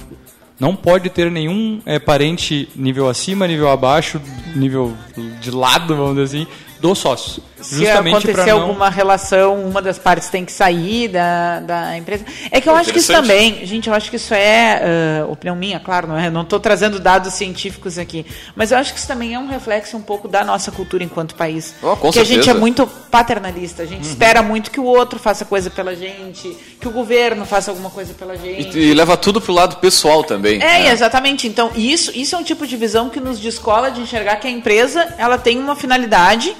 Não 0.58 0.76
pode 0.76 1.10
ter 1.10 1.30
nenhum 1.30 1.80
é, 1.84 1.98
parente 1.98 2.68
nível 2.76 3.08
acima, 3.08 3.48
nível 3.48 3.70
abaixo, 3.70 4.20
nível 4.54 4.94
de 5.40 5.50
lado, 5.50 5.96
vamos 5.96 6.16
dizer 6.16 6.42
assim, 6.42 6.46
dos 6.80 6.98
sócios. 6.98 7.40
Se 7.60 7.86
acontecer 7.88 8.46
não- 8.46 8.62
alguma 8.62 8.88
relação, 8.88 9.62
uma 9.64 9.82
das 9.82 9.98
partes 9.98 10.28
tem 10.30 10.44
que 10.44 10.52
sair 10.52 11.08
da, 11.08 11.60
da 11.60 11.96
empresa. 11.96 12.24
É 12.50 12.60
que 12.60 12.68
eu 12.68 12.74
acho 12.74 12.92
que 12.92 12.98
isso 12.98 13.12
também, 13.12 13.64
gente, 13.66 13.88
eu 13.88 13.94
acho 13.94 14.08
que 14.08 14.16
isso 14.16 14.32
é 14.32 15.20
ah, 15.20 15.26
opinião 15.26 15.54
minha, 15.54 15.78
claro, 15.78 16.08
não 16.08 16.18
é? 16.18 16.30
Não 16.30 16.42
estou 16.42 16.58
trazendo 16.58 16.98
dados 16.98 17.34
científicos 17.34 17.98
aqui, 17.98 18.24
mas 18.56 18.72
eu 18.72 18.78
acho 18.78 18.92
que 18.92 18.98
isso 18.98 19.06
também 19.08 19.34
é 19.34 19.38
um 19.38 19.46
reflexo 19.46 19.96
um 19.96 20.00
pouco 20.00 20.26
da 20.26 20.42
nossa 20.42 20.72
cultura 20.72 21.04
enquanto 21.04 21.34
país. 21.34 21.74
Oh, 21.82 21.96
com 21.96 22.10
que 22.10 22.18
a 22.18 22.24
gente 22.24 22.40
é 22.40 22.44
certeza. 22.44 22.58
muito 22.58 22.86
paternalista, 22.86 23.82
a 23.82 23.86
gente 23.86 24.04
espera 24.04 24.42
muito 24.42 24.70
que 24.70 24.80
o 24.80 24.84
outro 24.84 25.18
faça 25.18 25.44
coisa 25.44 25.68
pela 25.68 25.94
gente, 25.94 26.56
que 26.80 26.88
o 26.88 26.90
governo 26.90 27.44
faça 27.44 27.70
alguma 27.70 27.90
coisa 27.90 28.14
pela 28.14 28.36
gente. 28.36 28.78
E, 28.78 28.90
e 28.90 28.94
leva 28.94 29.16
tudo 29.16 29.40
pro 29.40 29.52
lado 29.52 29.76
pessoal 29.76 30.24
também. 30.24 30.56
É, 30.56 30.84
né? 30.84 30.92
exatamente. 30.92 31.46
Então, 31.46 31.70
isso, 31.76 32.10
isso 32.14 32.34
é 32.34 32.38
um 32.38 32.44
tipo 32.44 32.66
de 32.66 32.76
visão 32.76 33.10
que 33.10 33.20
nos 33.20 33.38
descola 33.38 33.90
de 33.90 34.00
enxergar 34.00 34.36
que 34.36 34.46
a 34.46 34.50
empresa 34.50 35.14
ela 35.18 35.36
tem 35.36 35.58
uma 35.58 35.76
finalidade 35.76 36.56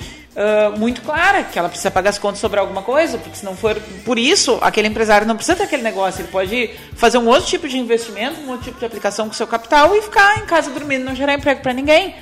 muito 0.78 1.02
clara, 1.02 1.42
que 1.42 1.58
ela 1.58 1.68
precisa 1.68 1.90
pagar 1.90 2.10
as 2.10 2.18
contas 2.18 2.40
sobre 2.40 2.60
alguma 2.60 2.82
coisa, 2.82 3.18
porque 3.18 3.36
se 3.36 3.44
não 3.44 3.56
for 3.56 3.76
por 4.04 4.18
isso, 4.18 4.58
aquele 4.62 4.88
empresário 4.88 5.26
não 5.26 5.36
precisa 5.36 5.56
ter 5.56 5.64
aquele 5.64 5.82
negócio, 5.82 6.22
ele 6.22 6.28
pode 6.28 6.70
fazer 6.94 7.18
um 7.18 7.26
outro 7.26 7.46
tipo 7.46 7.68
de 7.68 7.76
investimento, 7.76 8.40
um 8.40 8.50
outro 8.50 8.66
tipo 8.66 8.78
de 8.78 8.84
aplicação 8.84 9.26
com 9.26 9.34
seu 9.34 9.46
capital 9.46 9.94
e 9.94 10.02
ficar 10.02 10.38
em 10.38 10.46
casa 10.46 10.70
dormindo, 10.70 11.04
não 11.04 11.14
gerar 11.14 11.34
emprego 11.34 11.60
para 11.60 11.72
ninguém. 11.72 12.14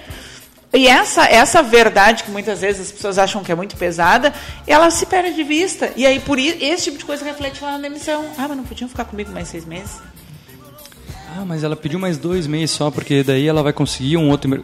E 0.72 0.86
essa, 0.86 1.24
essa 1.24 1.62
verdade 1.62 2.24
que 2.24 2.30
muitas 2.30 2.60
vezes 2.60 2.88
as 2.88 2.92
pessoas 2.92 3.18
acham 3.18 3.42
que 3.42 3.50
é 3.50 3.54
muito 3.54 3.74
pesada, 3.76 4.34
ela 4.66 4.90
se 4.90 5.06
perde 5.06 5.34
de 5.34 5.42
vista. 5.42 5.90
E 5.96 6.06
aí, 6.06 6.20
por 6.20 6.38
isso, 6.38 6.58
esse 6.60 6.84
tipo 6.84 6.98
de 6.98 7.04
coisa 7.06 7.24
reflete 7.24 7.62
lá 7.64 7.72
na 7.72 7.78
demissão. 7.78 8.24
Ah, 8.36 8.46
mas 8.46 8.56
não 8.56 8.64
podiam 8.64 8.88
ficar 8.88 9.06
comigo 9.06 9.32
mais 9.32 9.48
seis 9.48 9.64
meses? 9.64 9.98
Ah, 11.34 11.44
mas 11.46 11.64
ela 11.64 11.74
pediu 11.74 11.98
mais 11.98 12.18
dois 12.18 12.46
meses 12.46 12.72
só, 12.72 12.90
porque 12.90 13.22
daí 13.22 13.46
ela 13.46 13.62
vai 13.62 13.72
conseguir 13.72 14.18
um 14.18 14.28
outro... 14.28 14.62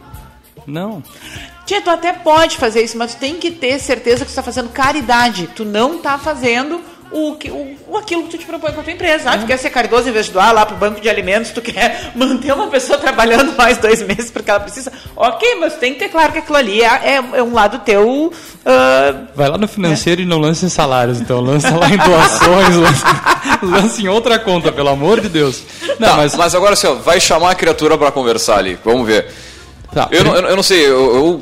Não. 0.67 1.03
Tia, 1.65 1.81
tu 1.81 1.89
até 1.89 2.13
pode 2.13 2.57
fazer 2.57 2.83
isso, 2.83 2.97
mas 2.97 3.15
tu 3.15 3.19
tem 3.19 3.35
que 3.35 3.51
ter 3.51 3.79
certeza 3.79 4.19
que 4.19 4.25
tu 4.25 4.29
está 4.29 4.43
fazendo 4.43 4.69
caridade. 4.69 5.49
Tu 5.55 5.65
não 5.65 5.95
está 5.95 6.17
fazendo 6.17 6.79
o, 7.11 7.35
que, 7.35 7.49
o, 7.49 7.75
o 7.87 7.97
aquilo 7.97 8.23
que 8.23 8.29
tu 8.31 8.37
te 8.37 8.45
propõe 8.45 8.71
com 8.71 8.81
a 8.81 8.83
tua 8.83 8.93
empresa. 8.93 9.31
Ah, 9.31 9.37
tu 9.37 9.45
quer 9.47 9.57
ser 9.57 9.69
caridoso 9.71 10.09
em 10.09 10.11
vez 10.11 10.25
de 10.27 10.31
doar 10.31 10.53
lá 10.53 10.65
pro 10.65 10.75
banco 10.75 10.99
de 11.01 11.09
alimentos, 11.09 11.51
tu 11.51 11.61
quer 11.61 12.11
manter 12.15 12.53
uma 12.53 12.67
pessoa 12.67 12.99
trabalhando 12.99 13.55
mais 13.57 13.77
dois 13.79 14.01
meses 14.03 14.29
porque 14.29 14.49
ela 14.51 14.59
precisa. 14.59 14.91
Ok, 15.15 15.55
mas 15.59 15.73
tu 15.73 15.79
tem 15.79 15.93
que 15.93 15.99
ter 15.99 16.09
claro 16.09 16.33
que 16.33 16.39
aquilo 16.39 16.57
ali 16.57 16.81
é, 16.83 16.85
é, 16.87 17.15
é 17.33 17.43
um 17.43 17.53
lado 17.53 17.79
teu. 17.79 18.31
ah, 18.65 19.23
Vai 19.35 19.49
lá 19.49 19.57
no 19.57 19.67
financeiro 19.67 20.21
e 20.21 20.25
não 20.25 20.37
lance 20.37 20.65
em 20.65 20.69
salários, 20.69 21.19
então. 21.19 21.39
Lança 21.41 21.75
lá 21.75 21.89
em 21.89 21.97
doações, 21.97 22.75
lança, 22.77 23.05
lança 23.63 24.01
em 24.01 24.07
outra 24.07 24.37
conta, 24.37 24.71
pelo 24.71 24.89
amor 24.89 25.19
de 25.21 25.29
Deus. 25.29 25.63
Não, 25.99 26.09
Tá, 26.09 26.17
mas... 26.17 26.35
mas... 26.35 26.53
agora 26.53 26.73
assim, 26.73 26.87
ó, 26.87 26.93
vai 26.95 27.19
chamar 27.19 27.51
a 27.51 27.55
criatura 27.55 27.97
pra 27.97 28.11
conversar 28.11 28.57
ali. 28.59 28.77
Vamos 28.83 29.07
ver. 29.07 29.27
Tá, 29.95 30.07
Eu, 30.11 30.23
não, 30.25 30.35
eu 30.35 30.41
não- 30.43 30.49
eu 30.49 30.55
não 30.57 30.63
sei, 30.63 30.85
eu, 30.85 31.15
eu 31.15 31.41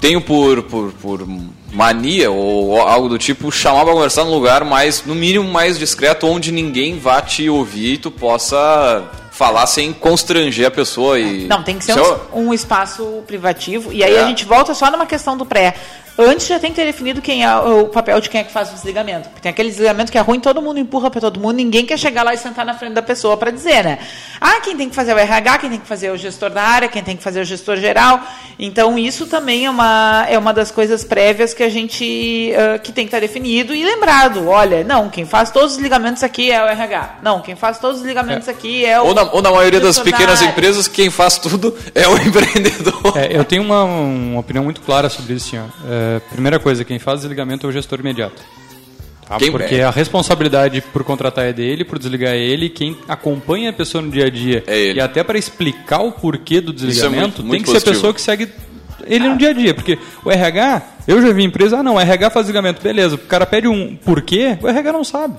tenho 0.00 0.20
por, 0.20 0.62
por, 0.62 0.92
por 0.92 1.26
mania 1.72 2.30
ou 2.30 2.80
algo 2.80 3.08
do 3.08 3.18
tipo 3.18 3.50
chamar 3.50 3.84
pra 3.84 3.92
conversar 3.92 4.24
num 4.24 4.30
lugar 4.32 4.64
mais, 4.64 5.04
no 5.04 5.14
mínimo, 5.16 5.50
mais 5.50 5.76
discreto, 5.78 6.26
onde 6.28 6.52
ninguém 6.52 6.98
vá 6.98 7.20
te 7.20 7.50
ouvir 7.50 7.94
e 7.94 7.98
tu 7.98 8.10
possa 8.10 9.02
falar 9.32 9.66
sem 9.66 9.92
constranger 9.92 10.68
a 10.68 10.70
pessoa 10.70 11.18
e. 11.18 11.46
Não, 11.48 11.62
tem 11.62 11.76
que 11.76 11.84
ser 11.84 11.94
Se 11.94 11.98
eu- 11.98 12.20
um, 12.32 12.48
um 12.50 12.54
espaço 12.54 13.04
privativo. 13.26 13.92
E 13.92 14.02
aí 14.04 14.14
É. 14.14 14.22
a 14.22 14.26
gente 14.28 14.44
volta 14.44 14.72
só 14.72 14.88
numa 14.90 15.04
questão 15.04 15.36
do 15.36 15.44
pré. 15.44 15.74
Antes 16.18 16.46
já 16.46 16.58
tem 16.58 16.70
que 16.70 16.76
ter 16.76 16.86
definido 16.86 17.20
quem 17.20 17.44
é 17.44 17.56
o 17.56 17.86
papel 17.88 18.20
de 18.20 18.30
quem 18.30 18.40
é 18.40 18.44
que 18.44 18.52
faz 18.52 18.70
o 18.70 18.74
desligamento. 18.74 19.28
Porque 19.28 19.42
tem 19.42 19.50
aquele 19.50 19.68
desligamento 19.68 20.10
que 20.10 20.16
é 20.16 20.20
ruim, 20.20 20.40
todo 20.40 20.62
mundo 20.62 20.78
empurra 20.78 21.10
para 21.10 21.20
todo 21.20 21.38
mundo, 21.38 21.56
ninguém 21.56 21.84
quer 21.84 21.98
chegar 21.98 22.22
lá 22.22 22.32
e 22.32 22.38
sentar 22.38 22.64
na 22.64 22.74
frente 22.74 22.94
da 22.94 23.02
pessoa 23.02 23.36
para 23.36 23.50
dizer, 23.50 23.84
né? 23.84 23.98
Ah, 24.40 24.60
quem 24.60 24.76
tem 24.76 24.88
que 24.88 24.94
fazer 24.94 25.10
é 25.10 25.14
o 25.14 25.18
RH, 25.18 25.58
quem 25.58 25.70
tem 25.70 25.78
que 25.78 25.86
fazer 25.86 26.06
é 26.06 26.12
o 26.12 26.16
gestor 26.16 26.50
da 26.50 26.62
área, 26.62 26.88
quem 26.88 27.02
tem 27.02 27.16
que 27.16 27.22
fazer 27.22 27.40
é 27.40 27.42
o 27.42 27.44
gestor 27.44 27.76
geral. 27.76 28.20
Então 28.58 28.98
isso 28.98 29.26
também 29.26 29.66
é 29.66 29.70
uma, 29.70 30.26
é 30.28 30.38
uma 30.38 30.54
das 30.54 30.70
coisas 30.70 31.04
prévias 31.04 31.52
que 31.52 31.62
a 31.62 31.68
gente 31.68 32.52
ah, 32.56 32.78
que 32.78 32.92
tem 32.92 33.04
que 33.04 33.08
estar 33.08 33.20
definido 33.20 33.74
e 33.74 33.84
lembrado. 33.84 34.48
Olha, 34.48 34.82
não, 34.84 35.10
quem 35.10 35.26
faz 35.26 35.50
todos 35.50 35.72
os 35.72 35.78
ligamentos 35.78 36.22
aqui 36.22 36.50
é 36.50 36.62
o 36.62 36.66
RH. 36.66 37.16
Não, 37.22 37.40
quem 37.40 37.54
faz 37.54 37.78
todos 37.78 38.00
os 38.00 38.06
ligamentos 38.06 38.48
aqui 38.48 38.86
é 38.86 38.98
o 39.00 39.06
Ou 39.06 39.14
na, 39.14 39.22
ou 39.32 39.42
na 39.42 39.50
maioria 39.50 39.80
das 39.80 39.96
da 39.96 40.04
pequenas 40.04 40.40
área. 40.40 40.50
empresas, 40.50 40.88
quem 40.88 41.10
faz 41.10 41.36
tudo 41.36 41.76
é 41.94 42.08
o 42.08 42.16
empreendedor. 42.26 43.16
É, 43.16 43.36
eu 43.36 43.44
tenho 43.44 43.62
uma, 43.62 43.84
uma 43.84 44.40
opinião 44.40 44.64
muito 44.64 44.80
clara 44.80 45.10
sobre 45.10 45.34
isso, 45.34 45.50
senhor. 45.50 45.66
É, 45.86 46.05
primeira 46.30 46.58
coisa, 46.58 46.84
quem 46.84 46.98
faz 46.98 47.20
desligamento 47.20 47.66
é 47.66 47.68
o 47.68 47.72
gestor 47.72 48.00
imediato. 48.00 48.42
Tá? 49.28 49.36
Quem- 49.38 49.50
Porque 49.50 49.76
a 49.80 49.90
responsabilidade 49.90 50.80
por 50.92 51.02
contratar 51.02 51.44
é 51.46 51.52
dele, 51.52 51.84
por 51.84 51.98
desligar 51.98 52.32
é 52.34 52.38
ele, 52.38 52.68
quem 52.68 52.96
acompanha 53.08 53.70
a 53.70 53.72
pessoa 53.72 54.00
no 54.02 54.10
dia 54.10 54.26
a 54.26 54.30
dia 54.30 54.62
É 54.66 54.78
ele. 54.78 54.98
e 54.98 55.02
até 55.02 55.24
para 55.24 55.36
explicar 55.38 56.00
o 56.00 56.12
porquê 56.12 56.60
do 56.60 56.70
é 56.70 56.74
desligamento, 56.74 57.20
muito- 57.20 57.36
tem 57.36 57.44
muito 57.46 57.64
que 57.64 57.70
ser 57.70 57.76
a 57.76 57.80
positivo. 57.80 57.94
pessoa 57.94 58.14
que 58.14 58.20
segue 58.20 58.48
ele 59.04 59.28
no 59.28 59.36
dia 59.36 59.50
a 59.50 59.52
dia. 59.52 59.74
Porque 59.74 59.98
o 60.24 60.30
RH, 60.30 60.82
eu 61.08 61.20
já 61.20 61.32
vi 61.32 61.42
empresa, 61.42 61.78
ah 61.78 61.82
não, 61.82 61.94
o 61.96 62.00
RH 62.00 62.30
faz 62.30 62.46
desligamento, 62.46 62.80
beleza. 62.82 63.16
O 63.16 63.18
cara 63.18 63.44
pede 63.46 63.66
um 63.66 63.96
porquê, 63.96 64.56
o 64.62 64.68
RH 64.68 64.92
não 64.92 65.02
sabe. 65.04 65.34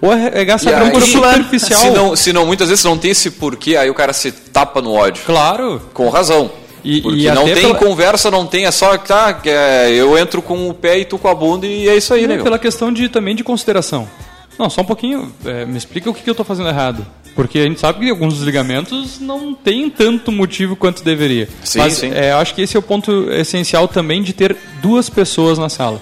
O 0.00 0.12
RH 0.12 0.58
sabe 0.58 0.76
E 0.76 0.92
um 0.92 0.96
aí, 0.96 1.00
superficial. 1.00 1.80
Se 1.80 1.90
não, 1.90 2.14
se 2.16 2.32
não, 2.32 2.46
muitas 2.46 2.68
vezes 2.68 2.84
não 2.84 2.98
tem 2.98 3.10
esse 3.10 3.30
porquê, 3.32 3.76
aí 3.76 3.88
o 3.90 3.94
cara 3.94 4.12
se 4.12 4.30
tapa 4.30 4.80
no 4.82 4.92
ódio. 4.92 5.22
Claro. 5.26 5.80
Com 5.94 6.08
razão. 6.10 6.50
E, 6.88 7.00
Porque 7.00 7.18
e 7.22 7.30
não 7.32 7.44
tem 7.44 7.54
pela- 7.54 7.74
conversa, 7.74 8.30
não 8.30 8.46
tem, 8.46 8.64
é 8.64 8.70
só 8.70 8.96
tá, 8.96 9.40
é, 9.44 9.90
eu 9.90 10.16
entro 10.16 10.40
com 10.40 10.68
o 10.70 10.72
pé 10.74 10.98
e 11.00 11.04
tu 11.04 11.18
com 11.18 11.26
a 11.26 11.34
bunda 11.34 11.66
e 11.66 11.88
é 11.88 11.96
isso 11.96 12.14
aí, 12.14 12.28
Não, 12.28 12.36
né? 12.36 12.42
pela 12.44 12.58
questão 12.60 12.92
de 12.92 13.08
também 13.08 13.34
de 13.34 13.42
consideração. 13.42 14.08
Não, 14.56 14.70
só 14.70 14.82
um 14.82 14.84
pouquinho, 14.84 15.32
é, 15.44 15.66
me 15.66 15.76
explica 15.76 16.08
o 16.08 16.14
que, 16.14 16.22
que 16.22 16.30
eu 16.30 16.32
estou 16.32 16.46
fazendo 16.46 16.68
errado. 16.68 17.04
Porque 17.34 17.58
a 17.58 17.64
gente 17.64 17.80
sabe 17.80 18.04
que 18.06 18.10
alguns 18.10 18.34
desligamentos 18.34 19.18
não 19.20 19.52
tem 19.52 19.90
tanto 19.90 20.30
motivo 20.32 20.74
quanto 20.76 21.02
deveria. 21.04 21.48
Sim, 21.64 21.80
Mas 21.80 21.94
sim. 21.94 22.10
é, 22.14 22.30
eu 22.32 22.36
acho 22.38 22.54
que 22.54 22.62
esse 22.62 22.76
é 22.76 22.78
o 22.78 22.82
ponto 22.82 23.30
essencial 23.32 23.86
também 23.88 24.22
de 24.22 24.32
ter 24.32 24.56
duas 24.80 25.10
pessoas 25.10 25.58
na 25.58 25.68
sala. 25.68 26.00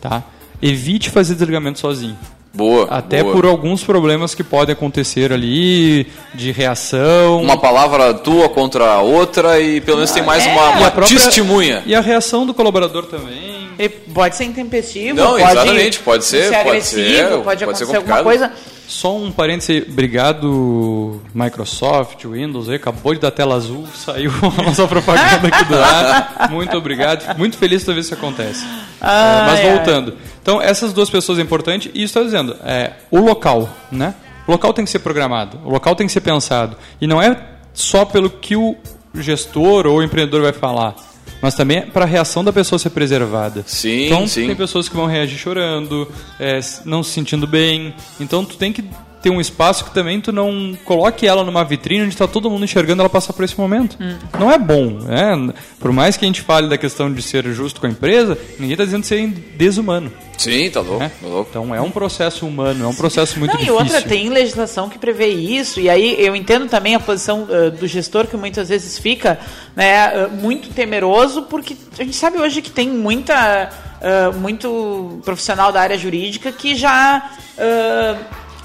Tá? 0.00 0.24
Evite 0.60 1.10
fazer 1.10 1.34
desligamento 1.34 1.78
sozinho. 1.78 2.16
Boa. 2.54 2.86
Até 2.90 3.22
boa. 3.22 3.34
por 3.34 3.46
alguns 3.46 3.82
problemas 3.82 4.34
que 4.34 4.44
podem 4.44 4.74
acontecer 4.74 5.32
ali, 5.32 6.06
de 6.34 6.52
reação. 6.52 7.40
Uma 7.42 7.56
palavra 7.56 8.12
tua 8.12 8.48
contra 8.48 8.84
a 8.92 9.00
outra 9.00 9.58
e 9.60 9.80
pelo 9.80 9.96
menos 9.98 10.10
tem 10.12 10.22
mais 10.22 10.44
é. 10.46 10.52
uma, 10.52 10.62
E 10.72 10.76
uma 10.78 10.86
a 10.88 10.90
própria- 10.90 11.18
testemunha. 11.18 11.82
E 11.86 11.94
a 11.94 12.00
reação 12.00 12.44
do 12.44 12.52
colaborador 12.52 13.06
também. 13.06 13.61
Pode 13.88 14.36
ser 14.36 14.44
intempestivo, 14.44 15.16
Não, 15.16 15.32
pode, 15.32 15.42
exatamente, 15.42 15.98
pode 16.00 16.24
ser, 16.24 16.48
pode 16.52 16.68
agressivo, 16.68 17.04
ser, 17.04 17.28
pode, 17.28 17.44
pode 17.44 17.58
ser 17.58 17.64
acontecer 17.64 17.84
alguma 17.84 17.98
complicado. 17.98 18.24
coisa. 18.24 18.52
Só 18.86 19.16
um 19.16 19.32
parêntese, 19.32 19.86
obrigado 19.88 21.22
Microsoft, 21.34 22.24
Windows, 22.24 22.68
aí, 22.68 22.76
acabou 22.76 23.14
de 23.14 23.20
dar 23.20 23.30
tela 23.30 23.54
azul, 23.54 23.86
saiu 23.94 24.30
a 24.58 24.62
nossa 24.62 24.86
propaganda 24.86 25.48
aqui 25.48 25.64
do 25.64 25.74
lado. 25.74 26.50
Muito 26.50 26.76
obrigado, 26.76 27.22
fico 27.22 27.38
muito 27.38 27.56
feliz 27.56 27.84
vez 27.84 27.96
que 27.96 28.00
isso 28.00 28.14
acontece. 28.14 28.64
É, 29.00 29.46
mas 29.46 29.60
ai. 29.60 29.76
voltando, 29.76 30.14
então 30.42 30.60
essas 30.60 30.92
duas 30.92 31.08
pessoas 31.08 31.38
é 31.38 31.42
importante 31.42 31.90
e 31.94 32.02
isso 32.02 32.18
está 32.18 32.22
dizendo, 32.22 32.56
é, 32.64 32.92
o 33.10 33.20
local, 33.20 33.68
né? 33.90 34.14
O 34.46 34.52
local 34.52 34.72
tem 34.72 34.84
que 34.84 34.90
ser 34.90 34.98
programado, 34.98 35.58
o 35.64 35.70
local 35.70 35.94
tem 35.94 36.06
que 36.06 36.12
ser 36.12 36.20
pensado 36.20 36.76
e 37.00 37.06
não 37.06 37.22
é 37.22 37.36
só 37.72 38.04
pelo 38.04 38.28
que 38.28 38.56
o 38.56 38.76
gestor 39.14 39.86
ou 39.86 39.98
o 39.98 40.02
empreendedor 40.02 40.42
vai 40.42 40.52
falar. 40.52 40.94
Mas 41.42 41.54
também 41.54 41.82
para 41.82 42.04
a 42.04 42.08
reação 42.08 42.44
da 42.44 42.52
pessoa 42.52 42.78
ser 42.78 42.90
preservada. 42.90 43.64
Sim, 43.66 44.06
então, 44.06 44.28
sim. 44.28 44.46
tem 44.46 44.54
pessoas 44.54 44.88
que 44.88 44.94
vão 44.94 45.06
reagir 45.06 45.36
chorando, 45.36 46.08
é, 46.38 46.60
não 46.84 47.02
se 47.02 47.10
sentindo 47.10 47.46
bem. 47.48 47.92
Então 48.20 48.44
tu 48.44 48.56
tem 48.56 48.72
que 48.72 48.84
ter 49.22 49.30
um 49.30 49.40
espaço 49.40 49.84
que 49.84 49.94
também 49.94 50.20
tu 50.20 50.32
não 50.32 50.76
coloque 50.84 51.26
ela 51.26 51.44
numa 51.44 51.64
vitrine 51.64 52.02
onde 52.02 52.14
está 52.14 52.26
todo 52.26 52.50
mundo 52.50 52.64
enxergando 52.64 53.02
ela 53.02 53.08
passar 53.08 53.32
por 53.32 53.44
esse 53.44 53.58
momento. 53.58 53.96
Hum. 54.00 54.16
Não 54.38 54.50
é 54.50 54.58
bom. 54.58 54.98
né? 55.02 55.54
Por 55.78 55.92
mais 55.92 56.16
que 56.16 56.24
a 56.24 56.28
gente 56.28 56.42
fale 56.42 56.68
da 56.68 56.76
questão 56.76 57.12
de 57.12 57.22
ser 57.22 57.44
justo 57.52 57.80
com 57.80 57.86
a 57.86 57.90
empresa, 57.90 58.36
ninguém 58.58 58.72
está 58.72 58.84
dizendo 58.84 59.04
ser 59.04 59.26
desumano. 59.56 60.12
Sim, 60.36 60.70
tá 60.70 60.80
louco, 60.80 60.98
né? 60.98 61.12
tá 61.20 61.26
louco. 61.28 61.50
Então 61.50 61.74
é 61.74 61.80
um 61.80 61.90
processo 61.90 62.46
humano, 62.46 62.84
é 62.84 62.88
um 62.88 62.94
processo 62.94 63.38
muito 63.38 63.52
Não, 63.52 63.58
difícil. 63.60 63.78
e 63.78 63.82
outra, 63.82 64.02
tem 64.02 64.28
legislação 64.28 64.88
que 64.88 64.98
prevê 64.98 65.28
isso, 65.28 65.78
e 65.78 65.88
aí 65.88 66.16
eu 66.18 66.34
entendo 66.34 66.66
também 66.68 66.96
a 66.96 67.00
posição 67.00 67.46
eh, 67.48 67.70
do 67.70 67.86
gestor 67.86 68.26
que 68.26 68.36
muitas 68.36 68.68
vezes 68.68 68.98
fica 68.98 69.38
né, 69.76 70.24
eh, 70.24 70.26
muito 70.28 70.70
temeroso, 70.70 71.42
porque 71.42 71.76
a 71.96 72.02
gente 72.02 72.16
sabe 72.16 72.38
hoje 72.38 72.60
que 72.60 72.70
tem 72.72 72.88
muita, 72.88 73.70
eh, 74.00 74.30
muito 74.34 75.20
profissional 75.24 75.70
da 75.70 75.80
área 75.80 75.96
jurídica 75.96 76.50
que 76.50 76.74
já 76.74 77.30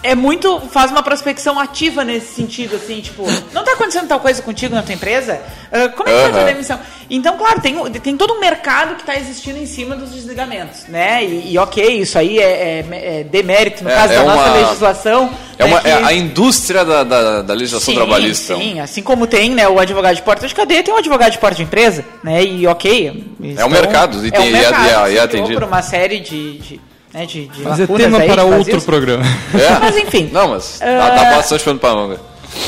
é 0.03 0.13
muito, 0.15 0.59
faz 0.71 0.91
uma 0.91 1.01
prospecção 1.03 1.59
ativa 1.59 2.03
nesse 2.03 2.33
sentido, 2.35 2.75
assim, 2.75 3.01
tipo, 3.01 3.23
não 3.53 3.61
está 3.61 3.73
acontecendo 3.73 4.07
tal 4.07 4.19
coisa 4.19 4.41
contigo 4.41 4.73
na 4.75 4.83
tua 4.83 4.93
empresa? 4.93 5.41
Eh, 5.71 5.87
como 5.89 6.07
é 6.07 6.25
que 6.25 6.31
foi 6.31 6.41
a 6.41 6.45
demissão? 6.45 6.79
Então, 7.09 7.37
claro, 7.37 7.61
tem, 7.61 7.77
o- 7.79 7.89
tem 7.89 8.15
todo 8.17 8.33
um 8.33 8.39
mercado 8.39 8.95
que 8.95 9.01
está 9.01 9.15
existindo 9.15 9.57
em 9.57 9.65
cima 9.65 9.95
dos 9.95 10.11
desligamentos, 10.11 10.85
né? 10.87 11.23
E, 11.23 11.53
e 11.53 11.57
ok, 11.57 12.01
isso 12.01 12.17
aí 12.19 12.37
é, 12.39 12.85
é- 12.89 13.19
é 13.19 13.23
demérito 13.23 13.83
no 13.83 13.89
É- 13.89 13.95
caso 13.95 14.13
é 14.13 14.17
da 14.17 14.23
nossa 14.23 14.49
uma- 14.49 14.57
legislação. 14.67 15.33
É, 15.57 15.63
né, 15.65 15.69
uma, 15.71 15.81
que- 15.81 15.87
é 15.87 15.93
a 16.03 16.13
indústria 16.13 16.85
da, 16.85 17.03
da, 17.03 17.41
da 17.41 17.53
legislação 17.53 17.93
sim, 17.93 17.95
trabalhista. 17.99 18.55
Sim, 18.55 18.79
assim 18.79 19.01
como 19.01 19.25
tem 19.25 19.49
né, 19.51 19.67
o 19.67 19.79
advogado 19.79 20.15
de 20.15 20.21
porta 20.21 20.47
de 20.47 20.53
cadeia, 20.53 20.83
tem 20.83 20.93
o 20.93 20.97
advogado 20.97 21.31
de 21.31 21.37
porta 21.39 21.55
de 21.55 21.63
empresa, 21.63 22.05
né? 22.23 22.43
E 22.43 22.67
ok. 22.67 23.25
É 23.57 23.65
um 23.65 23.69
mercado, 23.69 24.23
e 24.23 24.27
é 24.27 24.31
tem- 24.31 24.41
um 24.53 24.55
é- 24.55 24.59
mercado, 24.61 24.85
e 24.85 24.89
é- 24.89 24.91
e 24.91 24.95
é 24.95 25.05
criou 25.07 25.23
atendido. 25.23 25.53
por 25.59 25.63
uma 25.67 25.81
série 25.81 26.19
de, 26.19 26.57
de, 26.59 26.81
né, 27.17 27.25
de, 27.25 27.47
de 27.47 27.61
Mas 27.63 27.79
é 27.79 27.81
lacunas 27.81 28.03
tema 28.05 28.17
aí 28.19 28.27
para 28.27 28.43
que 28.43 28.47
faz 28.49 28.59
outro 28.59 28.77
isso. 28.77 28.85
programa. 28.85 29.23
É. 29.53 29.79
Mas 29.79 29.97
enfim. 29.97 30.29
Não, 30.31 30.49
mas 30.49 30.79
dá, 30.79 31.09
dá 31.09 31.35
bastante 31.35 31.63
pano 31.63 31.79
pra 31.79 31.95
manga. 31.95 32.19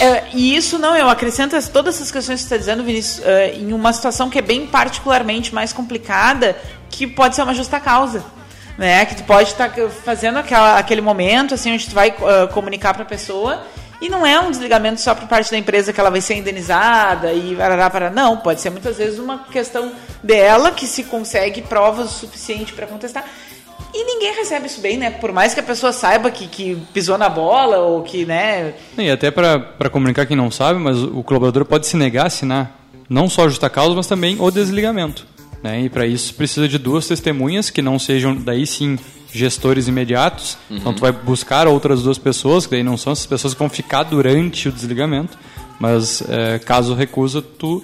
É, 0.02 0.24
e 0.34 0.56
isso 0.56 0.78
não, 0.78 0.96
eu 0.96 1.10
acrescento 1.10 1.56
as- 1.56 1.70
todas 1.70 1.96
essas 1.96 2.12
questões 2.12 2.42
que 2.42 2.48
você 2.48 2.56
está 2.56 2.58
dizendo, 2.58 2.84
Vinícius, 2.84 3.26
é, 3.26 3.54
em 3.56 3.72
uma 3.74 3.94
situação 3.94 4.30
que 4.30 4.38
é 4.40 4.42
bem 4.42 4.66
particularmente 4.68 5.54
mais 5.54 5.72
complicada, 5.72 6.58
que 6.90 7.06
pode 7.08 7.36
ser 7.36 7.44
uma 7.44 7.54
justa 7.54 7.80
causa. 7.80 8.24
Né? 8.78 9.06
Que 9.06 9.16
tu 9.16 9.24
pode 9.24 9.50
estar 9.50 9.70
fazendo 10.06 10.38
aquela, 10.40 10.78
aquele 10.80 11.02
momento, 11.02 11.54
assim, 11.54 11.74
onde 11.74 11.86
tu 11.88 11.94
vai 11.94 12.14
ah, 12.24 12.48
comunicar 12.48 12.94
para 12.94 13.04
a 13.04 13.06
pessoa, 13.06 13.62
e 14.02 14.08
não 14.08 14.26
é 14.26 14.40
um 14.40 14.50
desligamento 14.50 15.02
só 15.02 15.14
por 15.14 15.28
parte 15.28 15.52
da 15.52 15.58
empresa 15.58 15.92
que 15.92 16.00
ela 16.00 16.10
vai 16.10 16.22
ser 16.22 16.36
indenizada 16.36 17.34
e 17.34 17.56
varará, 17.56 17.90
para 17.90 18.10
Não, 18.10 18.38
pode 18.38 18.62
ser 18.62 18.70
muitas 18.70 18.96
vezes 18.98 19.20
uma 19.20 19.40
questão 19.52 19.92
dela 20.24 20.72
que 20.72 20.88
se 20.88 21.04
consegue 21.04 21.62
provas 21.62 22.06
o 22.16 22.20
suficiente 22.20 22.72
para 22.72 22.88
contestar. 22.88 23.26
E 23.93 24.04
ninguém 24.04 24.36
recebe 24.36 24.67
isso 24.67 24.82
bem, 24.82 24.97
né? 24.97 25.10
Por 25.10 25.32
mais 25.32 25.54
que 25.54 25.60
a 25.60 25.63
pessoa 25.63 25.91
saiba 25.91 26.30
que, 26.30 26.47
que 26.47 26.78
pisou 26.93 27.17
na 27.17 27.30
bola 27.30 27.78
ou 27.78 28.04
que, 28.04 28.25
né, 28.25 28.73
E 28.97 29.10
até 29.10 29.32
para 29.32 29.89
comunicar 29.91 30.25
quem 30.25 30.38
não 30.38 30.52
sabe, 30.52 30.80
mas 30.80 31.02
o 31.02 31.23
colaborador 31.23 31.65
pode 31.65 31.88
se 31.88 31.97
negar 31.97 32.23
a 32.23 32.28
assinar 32.28 32.80
não 33.10 33.28
só 33.28 33.45
a 33.45 33.49
justa 33.49 33.69
causa, 33.69 33.95
mas 33.95 34.06
também 34.06 34.38
o 34.39 34.52
desligamento. 34.52 35.25
Né? 35.63 35.82
E 35.82 35.89
para 35.89 36.06
isso 36.06 36.34
precisa 36.36 36.67
de 36.67 36.78
duas 36.78 37.08
testemunhas 37.08 37.69
que 37.69 37.82
não 37.82 37.97
sejam, 37.97 38.36
daí 38.36 38.65
sim, 38.65 38.97
gestores 39.34 39.88
imediatos. 39.88 40.58
Então 40.69 40.93
tu 40.93 41.02
vai 41.02 41.12
buscar 41.12 41.67
outras 41.67 42.04
duas 42.04 42.17
pessoas, 42.17 42.65
que 42.65 42.71
daí 42.71 42.84
não 42.84 42.97
são 42.97 43.12
essas 43.12 43.25
pessoas 43.25 43.54
que 43.54 43.60
vão 43.60 43.69
ficar 43.69 44.04
durante 44.04 44.69
o 44.69 44.71
desligamento, 44.71 45.38
mas 45.80 46.23
é, 46.30 46.60
caso 46.60 46.93
recusa, 46.93 47.41
tu 47.41 47.84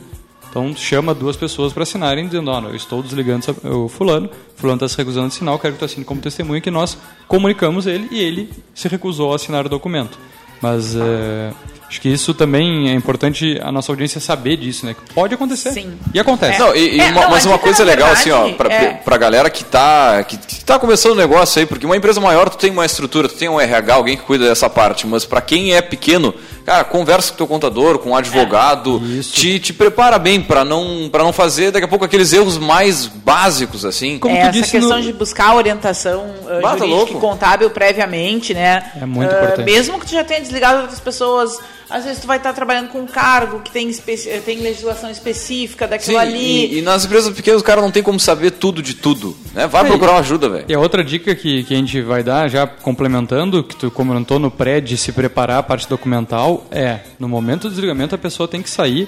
então 0.55 0.73
chama 0.73 1.13
duas 1.13 1.35
pessoas 1.35 1.73
para 1.73 1.83
assinarem, 1.83 2.27
dizendo, 2.27 2.49
ó, 2.49 2.61
eu 2.61 2.75
estou 2.77 3.03
desligando 3.03 3.45
o 3.65 3.89
fulano, 3.89 4.29
fulano 4.55 4.77
está 4.77 4.87
se 4.87 4.95
recusando 4.95 5.25
a 5.25 5.27
assinar, 5.27 5.53
eu 5.53 5.59
quero 5.59 5.73
que 5.73 5.79
tu 5.79 5.83
assine 5.83 6.05
como 6.05 6.21
testemunha, 6.21 6.61
que 6.61 6.71
nós 6.71 6.97
comunicamos 7.27 7.85
ele 7.85 8.07
e 8.09 8.21
ele 8.21 8.49
se 8.73 8.87
recusou 8.87 9.33
a 9.33 9.35
assinar 9.35 9.65
o 9.65 9.69
documento. 9.69 10.17
Mas 10.61 10.95
é, 10.95 11.51
acho 11.87 12.01
que 12.01 12.09
isso 12.09 12.33
também 12.33 12.89
é 12.89 12.93
importante 12.93 13.59
a 13.63 13.71
nossa 13.71 13.91
audiência 13.91 14.19
saber 14.19 14.57
disso, 14.57 14.85
né? 14.85 14.93
Que 14.95 15.13
Pode 15.13 15.33
acontecer. 15.33 15.71
Sim. 15.71 15.97
E 16.13 16.19
acontece. 16.19 16.59
Não, 16.59 16.75
e, 16.75 16.95
e 16.97 16.99
É, 16.99 17.05
uma- 17.11 17.21
não, 17.21 17.29
mas 17.29 17.45
é 17.45 17.49
uma 17.49 17.57
que, 17.57 17.63
coisa 17.63 17.83
legal, 17.83 18.11
assim, 18.11 18.31
ó, 18.31 18.43
verdade, 18.45 18.57
pra, 18.57 18.73
é- 18.73 18.93
pra 18.93 19.17
galera 19.17 19.49
que 19.49 19.63
tá, 19.63 20.23
que, 20.23 20.37
que 20.37 20.63
tá 20.65 20.77
começando 20.79 21.13
o 21.13 21.15
negócio 21.15 21.59
aí, 21.59 21.65
porque 21.65 21.85
uma 21.85 21.95
empresa 21.97 22.19
maior, 22.19 22.49
tu 22.49 22.57
tem 22.57 22.71
uma 22.71 22.85
estrutura, 22.85 23.27
tu 23.27 23.35
tem 23.35 23.47
um 23.49 23.59
RH, 23.59 23.93
alguém 23.93 24.17
que 24.17 24.23
cuida 24.23 24.47
dessa 24.47 24.69
parte, 24.69 25.05
mas 25.07 25.25
pra 25.25 25.41
quem 25.41 25.73
é 25.73 25.81
pequeno, 25.81 26.33
cara, 26.65 26.83
conversa 26.83 27.31
com 27.31 27.37
teu 27.37 27.47
contador, 27.47 27.99
com 27.99 28.09
um 28.11 28.15
advogado, 28.15 29.01
Isso. 29.05 29.33
te, 29.33 29.59
te 29.59 29.71
prepara 29.73 30.17
bem 30.17 30.41
pra 30.41 30.65
não, 30.65 31.07
pra 31.11 31.23
não 31.23 31.31
fazer 31.33 31.71
daqui 31.71 31.85
a 31.85 31.87
pouco 31.87 32.03
aqueles 32.05 32.33
erros 32.33 32.57
mais 32.57 33.05
básicos, 33.05 33.85
assim. 33.85 34.17
Como 34.19 34.35
é, 34.35 34.39
tu 34.41 34.43
essa 34.43 34.51
disse 34.51 34.71
questão 34.71 34.97
no- 34.97 35.03
de 35.03 35.13
buscar 35.13 35.53
orientação 35.55 36.21
uh, 36.21 36.61
Bah, 36.61 36.71
tá 36.71 36.77
jurídica 36.77 36.85
louco. 36.95 37.17
e 37.17 37.19
contábil 37.19 37.69
previamente, 37.69 38.53
né? 38.53 38.91
É 38.99 39.05
muito 39.05 39.31
Uh, 39.31 39.35
importante. 39.37 39.65
Mesmo 39.65 39.99
que 39.99 40.05
tu 40.07 40.11
já 40.13 40.23
tenha 40.23 40.41
desligado 40.41 40.81
outras 40.81 40.99
pessoas, 40.99 41.59
às 41.89 42.03
vezes 42.05 42.19
tu 42.21 42.27
vai 42.27 42.37
estar 42.37 42.51
trabalhando 42.53 42.89
com 42.89 42.99
um 42.99 43.05
cargo 43.05 43.59
que 43.59 43.71
tem, 43.71 43.89
especi- 43.89 44.29
eh, 44.29 44.39
tem 44.43 44.59
legislação 44.59 45.09
específica 45.09 45.87
daquilo 45.87 46.17
Sim, 46.17 46.21
ali. 46.23 46.73
e, 46.73 46.79
e 46.79 46.81
nas 46.81 47.05
empresas 47.05 47.33
pequenas 47.35 47.61
o 47.61 47.63
cara 47.63 47.81
não 47.81 47.91
tem 47.91 48.01
como 48.01 48.19
saber 48.19 48.51
tudo 48.51 48.81
de 48.81 48.93
tudo, 48.95 49.35
né? 49.53 49.67
Vai 49.67 49.83
É, 49.83 49.87
procurar 49.87 50.13
uma 50.13 50.19
ajuda, 50.19 50.49
velho. 50.49 50.65
E 50.67 50.73
a 50.73 50.79
outra 50.79 51.03
dica 51.03 51.35
que, 51.35 51.63
que 51.63 51.73
a 51.73 51.77
gente 51.77 52.01
vai 52.01 52.23
dar, 52.23 52.49
já 52.49 52.65
complementando, 52.65 53.63
que 53.63 53.75
tu 53.75 53.91
comentou 53.91 54.39
no 54.39 54.49
pré 54.49 54.81
de 54.81 54.97
se 54.97 55.11
preparar 55.11 55.59
a 55.59 55.63
parte 55.63 55.87
documental, 55.87 56.65
é, 56.71 56.99
no 57.19 57.27
momento 57.29 57.63
do 57.63 57.69
desligamento 57.69 58.15
a 58.15 58.17
pessoa 58.17 58.47
tem 58.47 58.61
que 58.61 58.69
sair 58.69 59.07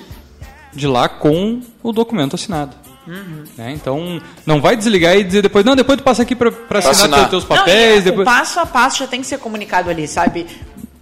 de 0.74 0.86
lá 0.88 1.10
com 1.10 1.62
o 1.82 1.92
documento 1.92 2.36
assinado. 2.36 2.76
Né? 3.58 3.72
Então, 3.72 4.22
não 4.46 4.60
vai 4.60 4.76
desligar 4.76 5.16
e 5.16 5.24
dizer 5.24 5.42
depois, 5.42 5.64
não, 5.64 5.78
depois 5.78 5.98
tu 5.98 6.04
passa 6.04 6.24
aqui 6.24 6.36
para 6.36 6.50
assinar, 6.50 6.92
assinar. 6.92 7.20
teus- 7.30 7.30
teus 7.46 7.50
Não, 7.50 7.56
papéis. 7.58 8.00
é, 8.00 8.02
depois... 8.02 8.28
O 8.28 8.30
passo 8.30 8.60
a 8.60 8.66
passo 8.66 9.00
já 9.00 9.08
tem 9.08 9.22
que 9.22 9.28
ser 9.28 9.38
comunicado 9.40 9.90
ali, 9.90 10.06
sabe? 10.10 10.46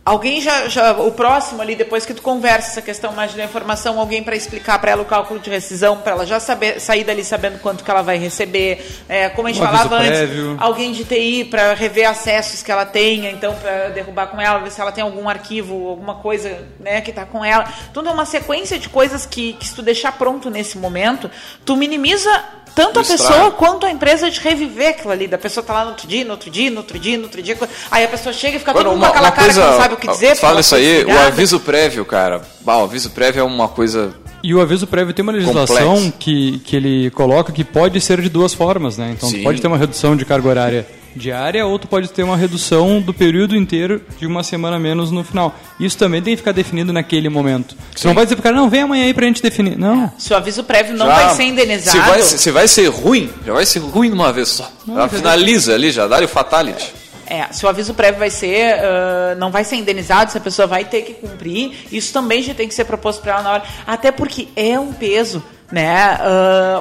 Alguém 0.06 0.40
já, 0.40 0.70
já 0.70 0.92
o 0.92 1.12
próximo 1.12 1.64
ali, 1.64 1.76
depois 1.76 2.06
que 2.06 2.14
tu 2.14 2.22
conversa 2.22 2.70
essa 2.70 2.82
questão 2.84 3.12
mais 3.12 3.34
da 3.34 3.44
informação, 3.44 4.00
alguém 4.00 4.22
para 4.22 4.36
explicar 4.36 4.78
para 4.78 4.92
ela 4.92 5.02
o 5.02 5.06
cálculo 5.06 5.40
de 5.40 5.50
rescisão, 5.50 5.98
para 5.98 6.12
ela 6.12 6.28
já 6.28 6.40
saber, 6.40 6.80
sair 6.80 7.04
dali 7.04 7.24
sabendo 7.24 7.58
quanto 7.58 7.84
que 7.84 7.90
ela 7.90 8.04
vai 8.04 8.16
receber, 8.16 8.86
é, 9.10 9.30
como 9.30 9.48
a 9.48 9.52
gente 9.52 9.64
Um 9.64 9.66
falava 9.66 9.96
antes, 9.96 10.10
prévio. 10.10 10.58
alguém 10.60 10.92
de 10.92 11.06
TI 11.06 11.46
para 11.46 11.74
rever 11.74 12.08
acessos 12.08 12.62
que 12.62 12.72
ela 12.72 12.86
tenha, 12.86 13.32
então 13.32 13.56
para 13.56 13.90
derrubar 13.90 14.28
com 14.28 14.40
ela, 14.40 14.60
ver 14.60 14.70
se 14.72 14.80
ela 14.80 14.92
tem 14.92 15.04
algum 15.04 15.28
arquivo, 15.28 15.90
alguma 15.90 16.14
coisa, 16.14 16.56
né, 16.80 17.02
que 17.02 17.12
tá 17.12 17.26
com 17.26 17.44
ela. 17.44 17.66
Tudo 17.92 18.08
é 18.08 18.12
uma 18.12 18.28
sequência 18.28 18.78
de 18.78 18.88
coisas 18.90 19.26
que, 19.26 19.54
que 19.54 19.68
se 19.68 19.74
tu 19.74 19.82
deixar 19.82 20.12
pronto 20.12 20.52
nesse 20.52 20.78
momento, 20.78 21.32
tu 21.66 21.76
minimiza 21.76 22.30
tanto 22.76 23.00
a 23.00 23.04
pessoa 23.04 23.52
quanto 23.52 23.86
a 23.86 23.92
empresa 23.92 24.30
de 24.30 24.40
reviver 24.40 24.90
aquilo 24.90 25.12
ali, 25.12 25.28
da 25.28 25.38
pessoa 25.38 25.66
tá 25.66 25.74
lá 25.74 25.86
no 25.86 25.92
outro 25.92 26.08
dia, 26.08 26.26
no 26.26 26.32
outro 26.32 26.50
dia, 26.50 26.70
no 26.70 26.78
outro 26.78 27.00
dia, 27.00 27.18
no 27.18 27.24
outro 27.24 27.42
dia, 27.42 27.58
aí 27.90 28.04
a 28.04 28.08
pessoa 28.08 28.34
chega 28.34 28.58
e 28.58 28.60
fica 28.60 28.74
todo 28.74 28.92
mundo 28.92 29.00
com 29.00 29.06
aquela 29.06 29.32
cara 29.32 29.54
que 29.54 29.60
não 29.60 29.78
sabe 29.78 29.94
o 29.94 29.98
que 29.98 30.08
dizer. 30.08 30.28
porque 30.28 30.42
Fala 30.42 30.60
isso 30.60 30.76
aí, 30.76 31.06
o 31.06 31.20
aviso 31.20 31.60
prévio, 31.60 32.04
cara. 32.04 32.42
Bah, 32.62 32.78
o 32.78 32.84
aviso 32.84 33.10
prévio 33.12 33.40
é 33.40 33.44
uma 33.44 33.70
coisa. 33.70 34.14
E 34.44 34.54
o 34.54 34.62
aviso 34.62 34.86
prévio 34.86 35.14
tem 35.14 35.24
uma 35.24 35.32
legislação 35.32 35.96
Complexo. 35.96 36.14
que, 36.20 36.60
que 36.60 36.76
ele 36.76 37.10
coloca 37.12 37.52
que 37.52 37.64
pode 37.64 38.00
ser 38.02 38.22
de 38.22 38.30
duas 38.30 38.54
formas, 38.54 38.98
né? 38.98 39.16
Então, 39.18 39.32
pode 39.42 39.62
ter 39.62 39.68
uma 39.68 39.78
redução 39.78 40.16
de 40.16 40.26
carga 40.26 40.48
horária 40.48 40.88
diária, 41.16 41.66
ou 41.66 41.80
tu 41.80 41.88
pode 41.88 42.10
ter 42.10 42.24
uma 42.24 42.36
redução 42.38 43.00
do 43.02 43.14
período 43.14 43.56
inteiro 43.56 44.02
de 44.20 44.26
uma 44.28 44.44
semana 44.44 44.78
menos 44.78 45.12
no 45.12 45.24
final. 45.24 45.56
Isso 45.80 45.98
também 45.98 46.22
tem 46.22 46.34
que 46.34 46.38
ficar 46.38 46.52
definido 46.52 46.92
naquele 46.92 47.30
momento. 47.30 47.76
Você 47.96 48.08
não 48.08 48.14
vai 48.16 48.26
dizer 48.26 48.36
pro 48.36 48.44
cara, 48.44 48.56
não, 48.56 48.70
vem 48.70 48.82
amanhã 48.82 49.06
aí 49.06 49.14
pra 49.14 49.26
gente 49.26 49.42
definir. 49.42 49.78
Não. 49.78 50.12
Se 50.18 50.34
o 50.34 50.38
aviso 50.38 50.64
prévio 50.64 50.96
não 50.96 51.06
Já- 51.08 51.16
vai 51.28 51.36
ser 51.36 51.44
indenizado. 51.44 51.98
Se 51.98 52.10
vai, 52.10 52.22
se 52.22 52.52
vai 52.52 52.68
ser 52.68 52.88
ruim, 52.90 53.30
já 53.46 53.54
vai 53.54 53.66
ser 53.66 53.80
ruim 53.80 54.10
de 54.10 54.16
uma 54.16 54.32
vez 54.34 54.50
só. 54.50 54.70
já 54.88 54.94
já- 54.94 55.10
finaliza 55.10 55.74
ali, 55.74 55.92
já 55.92 56.08
dá 56.08 56.20
o 56.24 56.28
fatality. 56.28 56.94
É, 57.28 57.48
se 57.52 57.66
o 57.66 57.70
aviso 57.70 57.94
prévio 57.96 58.20
vai 58.20 58.30
ser, 58.30 58.76
ah, 58.80 59.36
não 59.40 59.50
vai 59.50 59.64
ser 59.64 59.78
indenizado, 59.78 60.32
se 60.32 60.38
a 60.38 60.42
pessoa 60.42 60.68
vai 60.68 60.86
ter 60.86 61.02
que 61.02 61.14
cumprir, 61.16 61.72
isso 61.92 62.14
também 62.14 62.44
já 62.44 62.54
tem 62.54 62.68
que 62.68 62.74
ser 62.74 62.86
proposto 62.86 63.22
para 63.22 63.34
ela 63.34 63.42
na 63.42 63.52
hora. 63.54 63.64
Até 63.88 64.12
porque 64.12 64.48
é 64.56 64.80
um 64.80 64.94
peso, 64.94 65.42
né? 65.72 66.18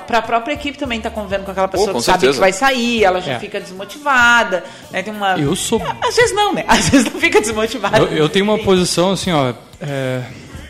para 0.07 0.19
a 0.19 0.23
própria 0.23 0.53
equipe 0.55 0.77
também 0.79 0.99
estar 0.99 1.11
convivendo 1.11 1.45
com 1.45 1.51
aquela 1.51 1.69
pessoa 1.69 1.93
com 1.93 1.99
que 1.99 2.05
sabe 2.05 2.21
certeza. 2.21 2.35
que 2.35 2.41
vai 2.41 2.53
sair, 2.53 3.05
ela 3.05 3.21
já 3.21 3.33
É. 3.33 3.39
fica 3.39 3.61
desmotivada, 3.61 4.63
né? 4.91 5.03
Tem 5.03 5.13
uma. 5.15 5.39
Eu 5.39 5.55
sou- 5.57 5.81
É, 5.81 6.07
Às 6.09 6.17
vezes 6.17 6.35
não, 6.35 6.53
né? 6.53 6.65
Às 6.69 6.89
vezes 6.89 7.13
não 7.13 7.21
fica 7.21 7.41
desmotivada. 7.41 7.99
Eu, 7.99 8.07
eu 8.09 8.29
tenho 8.29 8.45
uma 8.45 8.59
posição 8.59 9.13
assim, 9.13 9.33
ó. 9.33 9.53
é, 9.81 10.21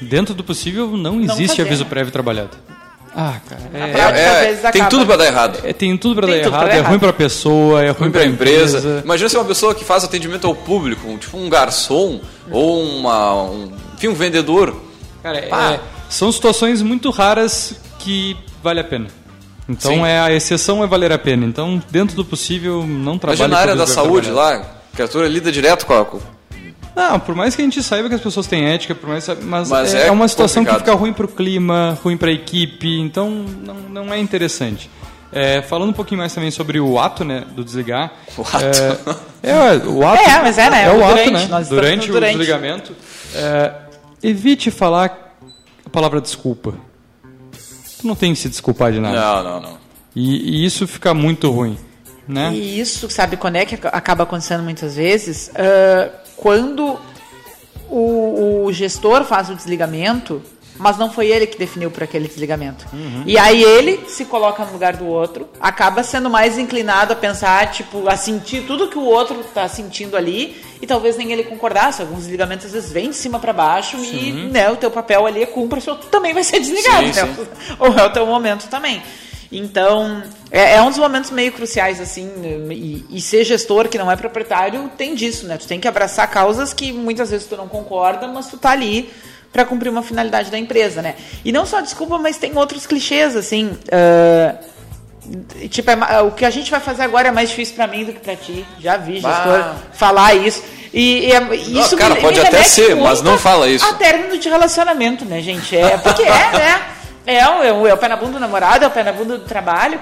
dentro 0.00 0.34
do 0.34 0.42
possível, 0.44 0.88
não 0.96 1.20
existe 1.20 1.48
fazer, 1.48 1.62
aviso 1.62 1.84
né? 1.84 1.90
prévio 1.90 2.12
trabalhado. 2.12 2.50
Ah, 3.16 3.36
cara. 3.48 3.62
É, 3.72 3.92
prática, 3.92 4.18
É, 4.18 4.24
é, 4.44 4.46
vezes 4.48 4.70
tem 4.72 4.84
tudo 4.88 5.06
pra 5.06 5.16
dar 5.16 5.26
errado. 5.26 5.60
é, 5.62 5.72
tem 5.72 5.96
tudo 5.96 6.16
pra 6.16 6.26
Tem 6.26 6.36
dar 6.38 6.42
tudo 6.42 6.50
pra 6.50 6.58
errado. 6.62 6.68
dar 6.68 6.74
é 6.74 6.78
errado. 6.78 6.90
ruim 6.90 6.98
pra 6.98 7.12
pessoa, 7.12 7.80
é 7.80 7.90
ruim, 7.90 8.00
Ruim 8.00 8.10
pra 8.10 8.20
pra 8.22 8.28
empresa. 8.28 8.78
empresa. 8.78 9.00
Imagina 9.04 9.28
se 9.28 9.36
uma 9.36 9.44
pessoa 9.44 9.72
que 9.72 9.84
faz 9.84 10.02
atendimento 10.02 10.48
ao 10.48 10.54
público, 10.54 11.16
tipo 11.18 11.36
um 11.38 11.48
garçom 11.48 12.20
ou 12.50 12.82
uma, 12.82 13.42
um, 13.44 13.72
enfim, 13.96 14.08
um 14.08 14.14
vendedor. 14.14 14.74
Cara, 15.22 15.38
é- 15.38 15.80
são 16.08 16.32
situações 16.32 16.82
muito 16.82 17.08
raras 17.10 17.74
que 18.04 18.36
vale 18.62 18.80
a 18.80 18.84
pena. 18.84 19.06
Então 19.68 19.92
Sim. 19.92 20.04
é 20.04 20.20
a 20.20 20.32
exceção 20.32 20.84
é 20.84 20.86
valer 20.86 21.10
a 21.10 21.18
pena. 21.18 21.46
Então, 21.46 21.82
dentro 21.90 22.14
do 22.14 22.24
possível, 22.24 22.86
não 22.86 23.16
trabalhe 23.18 23.40
Imagina 23.40 23.56
na 23.56 23.60
área 23.60 23.76
da 23.76 23.86
saúde 23.86 24.30
lá, 24.30 24.58
que 24.58 24.64
a 24.64 24.96
criatura 24.96 25.26
lida 25.26 25.50
direto 25.50 25.86
com 25.86 25.94
a. 25.94 26.34
Não, 26.94 27.18
por 27.18 27.34
mais 27.34 27.56
que 27.56 27.62
a 27.62 27.64
gente 27.64 27.82
saiba 27.82 28.08
que 28.08 28.14
as 28.14 28.20
pessoas 28.20 28.46
têm 28.46 28.66
ética, 28.66 28.94
por 28.94 29.08
mais, 29.08 29.26
mas, 29.42 29.68
Mas 29.68 29.94
é, 29.94 30.06
é 30.06 30.10
uma 30.12 30.28
situação 30.28 30.62
complicado. 30.62 30.84
que 30.84 30.90
fica 30.90 30.96
ruim 31.00 31.12
pro 31.12 31.26
clima, 31.26 31.98
ruim 32.04 32.16
pra 32.16 32.30
equipe, 32.30 33.00
então 33.00 33.28
não, 33.30 33.74
não 34.04 34.14
é 34.14 34.18
interessante. 34.20 34.88
É, 35.32 35.60
falando 35.62 35.88
um 35.90 35.94
pouquinho 35.94 36.20
mais 36.20 36.32
também 36.32 36.52
sobre 36.52 36.78
o 36.78 36.96
ato, 37.00 37.24
né, 37.24 37.44
do 37.56 37.64
desligar. 37.64 38.12
O 38.38 38.42
ato. 38.42 38.64
É, 39.42 39.50
é, 39.50 39.76
o 39.88 40.06
ato. 40.06 40.22
É, 40.30 40.40
mas 40.40 40.58
é, 40.58 40.70
né, 40.70 40.84
É 40.84 40.90
o 40.90 40.98
o 41.00 41.04
ato, 41.04 41.14
durante, 41.14 41.30
né? 41.32 41.64
Durante 41.68 42.06
no 42.06 42.12
o 42.12 42.20
durante. 42.20 42.36
desligamento. 42.38 42.92
É, 43.34 43.72
evite 44.22 44.70
falar 44.70 45.34
a 45.84 45.90
palavra 45.90 46.20
desculpa. 46.20 46.74
Tu 48.04 48.08
não 48.08 48.14
tem 48.14 48.34
que 48.34 48.38
se 48.38 48.50
desculpar 48.50 48.92
de 48.92 49.00
nada. 49.00 49.18
Não, 49.18 49.42
não, 49.42 49.60
não. 49.62 49.78
E, 50.14 50.60
e 50.60 50.64
isso 50.66 50.86
fica 50.86 51.14
muito 51.14 51.50
ruim, 51.50 51.78
né? 52.28 52.52
E 52.52 52.78
isso, 52.78 53.08
sabe 53.08 53.38
quando 53.38 53.56
é 53.56 53.64
que 53.64 53.76
ac- 53.76 53.86
acaba 53.90 54.24
acontecendo 54.24 54.62
muitas 54.62 54.96
vezes? 54.96 55.50
Ah, 55.54 56.10
quando 56.36 56.98
o, 57.88 58.64
o 58.66 58.72
gestor 58.72 59.24
faz 59.24 59.48
o 59.48 59.54
desligamento, 59.54 60.42
mas 60.76 60.98
não 60.98 61.10
foi 61.10 61.28
ele 61.28 61.46
que 61.46 61.56
definiu 61.58 61.90
por 61.90 62.02
aquele 62.02 62.28
desligamento. 62.28 62.84
E 63.24 63.38
aí 63.38 63.62
ele 63.62 64.04
se 64.08 64.24
coloca 64.24 64.64
no 64.64 64.72
lugar 64.72 64.96
do 64.96 65.06
outro, 65.06 65.48
acaba 65.60 66.02
sendo 66.02 66.28
mais 66.28 66.58
inclinado 66.58 67.12
a 67.12 67.16
pensar, 67.16 67.70
tipo, 67.70 68.08
a 68.08 68.16
sentir 68.16 68.64
tudo 68.66 68.88
que 68.88 68.98
o 68.98 69.04
outro 69.04 69.40
está 69.40 69.66
sentindo 69.68 70.16
ali, 70.16 70.60
e 70.84 70.86
talvez 70.86 71.16
nem 71.16 71.32
ele 71.32 71.44
concordasse. 71.44 72.02
Alguns 72.02 72.20
desligamentos 72.20 72.66
às 72.66 72.72
vezes 72.72 72.92
vêm 72.92 73.08
de 73.08 73.16
cima 73.16 73.40
para 73.40 73.54
baixo 73.54 73.96
e 74.04 74.32
né, 74.32 74.70
o 74.70 74.76
teu 74.76 74.90
papel 74.90 75.26
ali 75.26 75.42
é 75.42 75.46
cumpra, 75.46 75.78
o 75.78 75.82
seu 75.82 75.96
também 75.96 76.34
vai 76.34 76.44
ser 76.44 76.60
desligado. 76.60 77.12
Sim, 77.12 77.22
né? 77.22 77.36
Ou 77.80 77.88
é 77.94 78.04
o 78.04 78.10
teu 78.10 78.26
momento 78.26 78.68
também. 78.68 79.02
Então, 79.50 80.22
é, 80.50 80.74
é 80.74 80.82
um 80.82 80.90
dos 80.90 80.98
momentos 80.98 81.30
meio 81.30 81.52
cruciais, 81.52 82.00
assim, 82.00 82.30
e, 82.70 83.04
e 83.08 83.20
ser 83.20 83.44
gestor 83.44 83.88
que 83.88 83.96
não 83.96 84.10
é 84.10 84.16
proprietário 84.16 84.90
tem 84.96 85.14
disso, 85.14 85.46
né? 85.46 85.56
Tu 85.56 85.66
tem 85.66 85.80
que 85.80 85.88
abraçar 85.88 86.30
causas 86.30 86.74
que 86.74 86.92
muitas 86.92 87.30
vezes 87.30 87.46
tu 87.46 87.56
não 87.56 87.66
concorda, 87.66 88.28
mas 88.28 88.48
tu 88.48 88.58
tá 88.58 88.70
ali 88.70 89.10
para 89.52 89.64
cumprir 89.64 89.88
uma 89.88 90.02
finalidade 90.02 90.50
da 90.50 90.58
empresa, 90.58 91.00
né? 91.00 91.14
E 91.44 91.50
não 91.50 91.64
só 91.64 91.80
desculpa, 91.80 92.18
mas 92.18 92.36
tem 92.36 92.54
outros 92.58 92.86
clichês, 92.86 93.34
assim. 93.36 93.78
ah, 93.90 94.56
tipo, 95.70 95.90
é 95.90 96.20
o 96.22 96.30
que 96.30 96.44
a 96.44 96.50
gente 96.50 96.70
vai 96.70 96.80
fazer 96.80 97.02
agora 97.02 97.28
é 97.28 97.30
mais 97.30 97.48
difícil 97.50 97.74
para 97.74 97.86
mim 97.86 98.04
do 98.04 98.12
que 98.12 98.20
para 98.20 98.36
ti. 98.36 98.64
Já 98.80 98.96
vi 98.96 99.14
gestor 99.14 99.30
Bah. 99.58 99.74
falar 99.92 100.34
isso. 100.34 100.62
E, 100.92 101.26
e 101.26 101.32
é- 101.32 101.54
isso 101.56 101.96
cara, 101.96 102.14
me- 102.14 102.20
pode 102.20 102.38
me 102.40 102.46
até 102.46 102.62
ser, 102.62 102.94
mas 102.94 103.20
não 103.22 103.36
fala 103.38 103.66
isso. 103.68 103.84
A 103.84 103.94
término 103.94 104.38
de 104.38 104.48
relacionamento, 104.48 105.24
né, 105.24 105.40
gente? 105.40 105.76
É, 105.76 105.96
porque 105.98 106.22
é, 106.22 106.28
né? 106.52 106.82
É, 107.26 107.48
o- 107.48 107.62
é, 107.62 107.72
o- 107.72 107.86
é 107.86 107.94
o 107.94 107.96
pé 107.96 108.06
na 108.08 108.16
bunda 108.16 108.32
do 108.34 108.40
namorado, 108.40 108.84
é 108.84 108.86
o 108.86 108.90
pé 108.90 109.02
na 109.02 109.12
bunda 109.12 109.38
do 109.38 109.44
trabalho. 109.44 109.98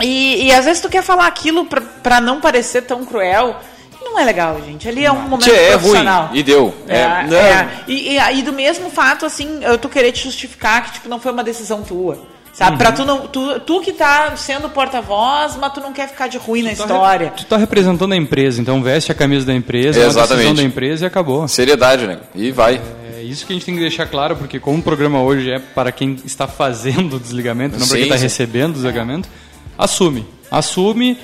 E, 0.00 0.46
e 0.46 0.52
às 0.52 0.64
vezes 0.64 0.80
tu 0.80 0.88
quer 0.88 1.02
falar 1.02 1.26
aquilo 1.26 1.66
pra, 1.66 1.80
pra 1.80 2.20
não 2.20 2.40
parecer 2.40 2.82
tão 2.82 3.04
cruel. 3.04 3.56
e 4.00 4.04
Não 4.04 4.18
é 4.18 4.24
legal, 4.24 4.60
gente. 4.66 4.88
Ali 4.88 5.04
é 5.04 5.12
um 5.12 5.16
momento 5.20 5.42
Tchê, 5.48 5.52
é 5.52 5.68
ruim. 5.74 5.78
profissional. 5.78 6.30
E 6.32 6.42
deu. 6.42 6.74
É, 6.88 6.98
É, 6.98 7.22
não. 7.28 7.36
é. 7.36 7.68
E, 7.86 8.12
e 8.14 8.18
aí 8.18 8.42
do 8.42 8.52
mesmo 8.52 8.90
fato, 8.90 9.24
assim, 9.24 9.60
eu 9.62 9.78
tu 9.78 9.88
querer 9.88 10.10
te 10.10 10.24
justificar 10.24 10.82
que 10.84 10.92
tipo, 10.94 11.08
não 11.08 11.20
foi 11.20 11.30
uma 11.30 11.44
decisão 11.44 11.82
tua. 11.82 12.18
Sabe? 12.54 12.78
Pra 12.78 12.92
tu 12.92 13.04
não. 13.04 13.26
Tu, 13.26 13.60
tu 13.60 13.80
que 13.80 13.92
tá 13.92 14.36
sendo 14.36 14.68
porta-voz, 14.68 15.56
mas 15.60 15.72
tu 15.72 15.80
não 15.80 15.92
quer 15.92 16.08
ficar 16.08 16.28
de 16.28 16.38
ruim 16.38 16.62
na 16.62 16.72
história. 16.72 17.32
Tu 17.36 17.44
tá 17.44 17.56
representando 17.56 18.12
a 18.12 18.16
empresa, 18.16 18.60
então 18.60 18.80
veste 18.80 19.10
a 19.10 19.14
camisa 19.14 19.44
da 19.44 19.52
empresa, 19.52 19.98
é 19.98 20.02
decisão 20.04 20.22
Exatamente. 20.22 20.56
da 20.56 20.62
empresa 20.62 21.04
e 21.04 21.06
acabou. 21.08 21.48
Seriedade, 21.48 22.06
né? 22.06 22.20
E 22.32 22.52
vai. 22.52 22.80
É 23.12 23.22
isso 23.22 23.44
que 23.44 23.52
a 23.52 23.56
gente 23.56 23.66
tem 23.66 23.74
que 23.74 23.80
deixar 23.80 24.06
claro, 24.06 24.36
porque 24.36 24.60
como 24.60 24.78
o 24.78 24.82
programa 24.82 25.20
hoje 25.20 25.50
é 25.50 25.58
para 25.58 25.90
quem 25.90 26.16
está 26.24 26.46
fazendo 26.46 27.16
o 27.16 27.20
desligamento, 27.20 27.76
não 27.76 27.88
para 27.88 27.96
quem 27.96 28.04
está 28.04 28.16
sim. 28.18 28.22
recebendo 28.22 28.70
o 28.70 28.74
desligamento, 28.74 29.28
assume. 29.76 30.24
Assume, 30.48 31.18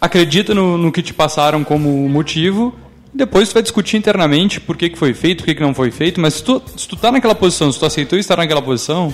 acredita 0.00 0.54
no, 0.54 0.78
no 0.78 0.90
que 0.90 1.02
te 1.02 1.12
passaram 1.12 1.62
como 1.62 1.90
motivo, 2.08 2.74
depois 3.12 3.50
tu 3.50 3.52
vai 3.52 3.62
discutir 3.62 3.98
internamente 3.98 4.60
por 4.60 4.78
que, 4.78 4.88
que 4.88 4.98
foi 4.98 5.12
feito, 5.12 5.40
por 5.40 5.46
que, 5.46 5.56
que 5.56 5.60
não 5.62 5.74
foi 5.74 5.90
feito, 5.90 6.18
mas 6.18 6.34
se 6.34 6.42
tu, 6.42 6.62
se 6.74 6.88
tu 6.88 6.96
tá 6.96 7.12
naquela 7.12 7.34
posição, 7.34 7.70
se 7.70 7.78
tu 7.78 7.84
aceitou 7.84 8.18
estar 8.18 8.36
naquela 8.36 8.62
posição, 8.62 9.12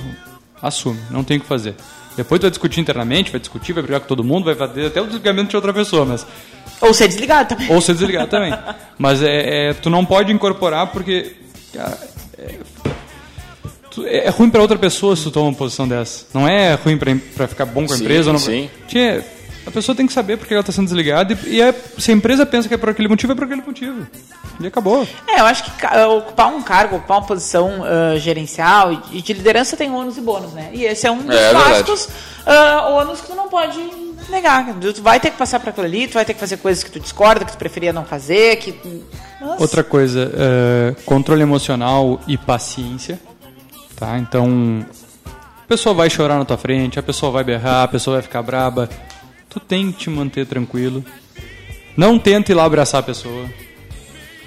assume, 0.63 1.01
não 1.11 1.23
tem 1.25 1.39
o 1.39 1.41
que 1.41 1.47
fazer. 1.47 1.75
Depois 2.17 2.39
tu 2.41 2.43
vai 2.43 2.51
discutir 2.51 2.81
internamente, 2.81 3.31
vai 3.31 3.41
discutir, 3.41 3.73
vai 3.73 3.83
brigar 3.83 4.01
com 4.01 4.07
todo 4.07 4.23
mundo, 4.23 4.45
vai 4.45 4.55
fazer 4.55 4.87
até 4.87 5.01
o 5.01 5.05
desligamento 5.07 5.51
de 5.51 5.57
outra 5.57 5.73
pessoa, 5.73 6.05
mas 6.05 6.25
Ou 6.81 6.95
ser 6.95 7.09
desligado 7.09 7.49
também. 7.49 7.73
ou 7.73 7.81
ser 7.81 7.93
desligado 7.95 8.31
também. 8.31 8.53
Mas 8.97 9.21
é, 9.23 9.71
é- 9.71 9.75
tu 9.75 9.91
não 9.91 10.05
pode 10.05 10.33
incorporar 10.33 10.87
porque 10.89 11.33
cara, 11.73 11.99
é, 12.39 12.55
tu- 13.91 14.07
é 14.07 14.29
ruim 14.31 14.49
para 14.51 14.61
outra 14.63 14.79
pessoa 14.79 15.17
se 15.17 15.25
tu 15.25 15.31
toma 15.33 15.49
uma 15.49 15.57
posição 15.57 15.89
dessa. 15.89 16.27
Não 16.33 16.47
é 16.47 16.75
ruim 16.75 16.97
para 16.97 17.17
para 17.37 17.49
ficar 17.49 17.67
bom 17.67 17.85
com 17.87 17.93
a 17.93 17.97
Sim, 17.97 18.05
empresa. 18.05 18.29
ou 18.31 18.35
Não, 18.35 18.41
sim. 18.41 18.71
Tchê, 18.87 19.23
a 19.67 19.71
pessoa 19.71 19.95
tem 19.97 20.07
que 20.07 20.13
saber 20.13 20.37
porque 20.37 20.53
ela 20.55 20.61
está 20.61 20.73
sendo 20.73 20.87
desligada 20.87 21.33
e, 21.47 21.57
e 21.57 21.63
é- 21.63 21.75
se 21.99 22.11
a 22.11 22.15
empresa 22.15 22.45
pensa 22.45 22.69
que 22.69 22.75
é 22.75 22.77
por 22.77 22.89
aquele 22.91 23.09
motivo, 23.09 23.33
é 23.33 23.35
por 23.35 23.45
aquele 23.45 23.63
motivo. 23.63 24.07
E 24.61 24.67
acabou. 24.67 25.07
É, 25.27 25.41
eu 25.41 25.47
acho 25.47 25.65
que 25.65 25.71
ca- 25.73 26.07
ocupar 26.09 26.47
um 26.49 26.63
cargo, 26.63 26.97
ocupar 26.97 27.19
uma 27.19 27.27
posição 27.27 27.83
ah, 27.85 28.17
gerencial 28.19 28.93
e 29.13 29.21
de 29.21 29.33
liderança 29.33 29.77
tem 29.77 29.91
ônus 29.91 30.17
e 30.17 30.21
bônus, 30.21 30.53
né? 30.53 30.71
E 30.73 30.85
esse 30.85 31.07
é 31.07 31.11
um 31.11 31.19
dos 31.23 31.35
É, 31.35 31.49
é 31.49 31.51
clássicos 31.51 32.09
ah, 32.47 32.89
ônus 32.91 33.21
que 33.21 33.27
tu 33.27 33.35
não 33.35 33.49
pode 33.49 33.79
negar. 34.31 34.65
Tu 34.95 35.03
vai 35.03 35.19
ter 35.19 35.31
que 35.31 35.37
passar 35.37 35.59
por 35.61 35.71
aquilo 35.71 35.87
ali, 35.87 36.07
tu 36.07 36.15
vai 36.15 36.25
ter 36.25 36.35
que 36.35 36.41
fazer 36.41 36.59
coisas 36.59 36.85
que 36.85 36.91
tu 36.91 37.01
discorda, 37.01 37.45
que 37.45 37.53
tu 37.53 37.59
preferia 37.59 37.93
não 37.93 38.05
fazer, 38.05 38.57
que... 38.57 39.03
Nossa. 39.41 39.61
Outra 39.61 39.83
coisa, 39.85 40.31
é, 40.35 40.95
controle 41.05 41.43
emocional 41.43 42.21
e 42.27 42.39
paciência. 42.39 43.19
Tá? 43.97 44.17
Então, 44.19 44.85
a 45.27 45.67
pessoa 45.69 45.95
vai 45.95 46.09
chorar 46.09 46.39
na 46.39 46.45
tua 46.45 46.57
frente, 46.57 46.99
a 46.99 47.03
pessoa 47.03 47.31
vai 47.31 47.45
berrar, 47.45 47.83
a 47.85 47.89
pessoa 47.89 48.17
vai 48.17 48.23
ficar 48.23 48.41
braba. 48.43 48.89
Tu 49.55 49.61
tem 49.61 49.91
que 49.93 49.99
te 49.99 50.11
manter 50.11 50.45
tranquilo. 50.47 51.03
Não 51.97 52.19
tenta 52.19 52.51
ir 52.53 52.55
lá 52.55 52.65
abraçar 52.65 53.01
a 53.01 53.03
pessoa. 53.03 53.45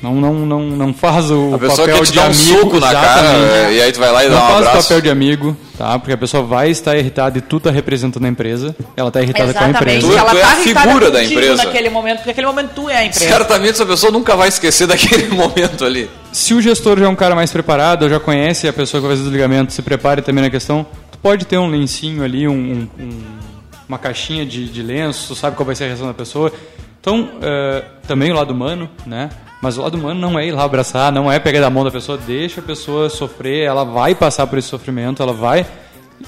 Não, 0.04 0.14
não, 0.14 0.34
não, 0.46 0.62
não 0.62 0.94
faz 0.94 1.32
o 1.32 1.56
A 1.56 1.58
pessoa 1.58 1.88
papel 1.88 1.96
quer 1.96 2.04
te 2.06 2.10
de 2.12 2.16
dar 2.18 2.22
um 2.22 2.26
amigo. 2.26 2.60
soco 2.60 2.80
na 2.80 2.92
cara 2.94 3.20
exatamente. 3.24 3.74
e 3.74 3.82
aí 3.82 3.92
tu 3.92 4.00
vai 4.00 4.12
lá 4.12 4.24
e 4.26 4.30
Não 4.30 4.36
dá 4.38 4.44
um 4.44 4.48
faz 4.48 4.54
o 4.54 4.68
abraço. 4.68 4.88
papel 4.90 5.02
de 5.02 5.10
amigo, 5.10 5.58
tá? 5.76 5.98
Porque 5.98 6.12
a 6.14 6.18
pessoa 6.18 6.44
vai 6.44 6.70
estar 6.70 6.96
irritada 6.96 7.36
e 7.40 7.42
tu 7.42 7.60
tá 7.60 7.72
representando 7.72 8.26
a 8.26 8.28
empresa. 8.28 8.76
Ela 8.96 9.10
tá 9.10 9.24
irritada 9.24 9.52
com 9.54 9.60
a 9.64 9.70
Exatamente, 9.70 10.06
empresa. 10.06 10.08
Tu- 10.14 10.18
ela 10.20 10.30
tu 10.30 10.38
é 10.38 10.42
tá 10.42 10.48
a 10.52 10.56
figura 10.58 11.10
da 11.10 11.24
empresa. 11.24 11.56
naquele 11.64 11.90
momento, 11.90 12.18
porque 12.18 12.30
naquele 12.30 12.48
momento 12.48 12.70
tu 12.76 12.90
é 12.90 12.98
a 12.98 13.06
empresa. 13.06 13.26
Certamente 13.28 13.72
essa 13.72 13.86
pessoa 13.88 14.12
nunca 14.12 14.36
vai 14.36 14.50
esquecer 14.50 14.86
daquele 14.88 15.30
momento 15.30 15.84
ali. 15.84 16.08
Se 16.32 16.54
o 16.54 16.62
gestor 16.62 17.00
já 17.00 17.06
é 17.06 17.10
um 17.10 17.16
cara 17.16 17.34
mais 17.34 17.52
preparado, 17.52 18.04
ou 18.04 18.10
já 18.10 18.20
conhece 18.20 18.68
a 18.68 18.74
pessoa 18.74 19.02
que 19.02 19.08
vai 19.08 19.16
fazer 19.18 19.28
o 19.28 19.32
desligamento, 19.32 19.74
se 19.74 19.82
prepare 19.82 20.22
também 20.22 20.44
na 20.44 20.52
questão, 20.52 20.86
tu 21.12 21.18
pode 21.18 21.44
ter 21.46 21.58
um 21.58 21.68
lencinho 21.72 22.24
ali, 22.24 22.48
um, 22.48 22.52
um- 22.54 22.88
um- 23.04 23.24
uma 23.88 23.98
caixinha 23.98 24.46
de, 24.46 24.70
de 24.70 24.82
lenço, 24.82 25.36
sabe 25.36 25.56
qual 25.56 25.66
vai 25.66 25.76
ser 25.76 25.86
a 25.86 25.88
reação 25.88 26.08
da 26.08 26.14
pessoa. 26.14 26.52
Então, 27.00 27.32
eh, 27.42 27.84
também 28.08 28.32
o 28.32 28.36
lado 28.36 28.52
humano, 28.52 28.90
né? 29.06 29.30
Mas 29.62 29.78
o 29.78 29.82
lado 29.82 29.98
humano 29.98 30.20
não 30.20 30.38
é 30.38 30.48
ir 30.48 30.52
lá 30.52 30.64
abraçar, 30.64 31.12
não 31.12 31.32
é 31.32 31.40
pegar 31.40 31.62
da 31.62 31.70
mão 31.70 31.84
da 31.84 31.92
pessoa, 31.92 32.18
deixa 32.18 32.60
a 32.60 32.64
pessoa 32.64 33.10
sofrer, 33.10 33.66
ela 33.66 33.84
vai 33.84 34.14
passar 34.14 34.46
por 34.46 34.60
esse 34.60 34.68
sofrimento, 34.68 35.24
ela 35.24 35.34
vai 35.34 35.66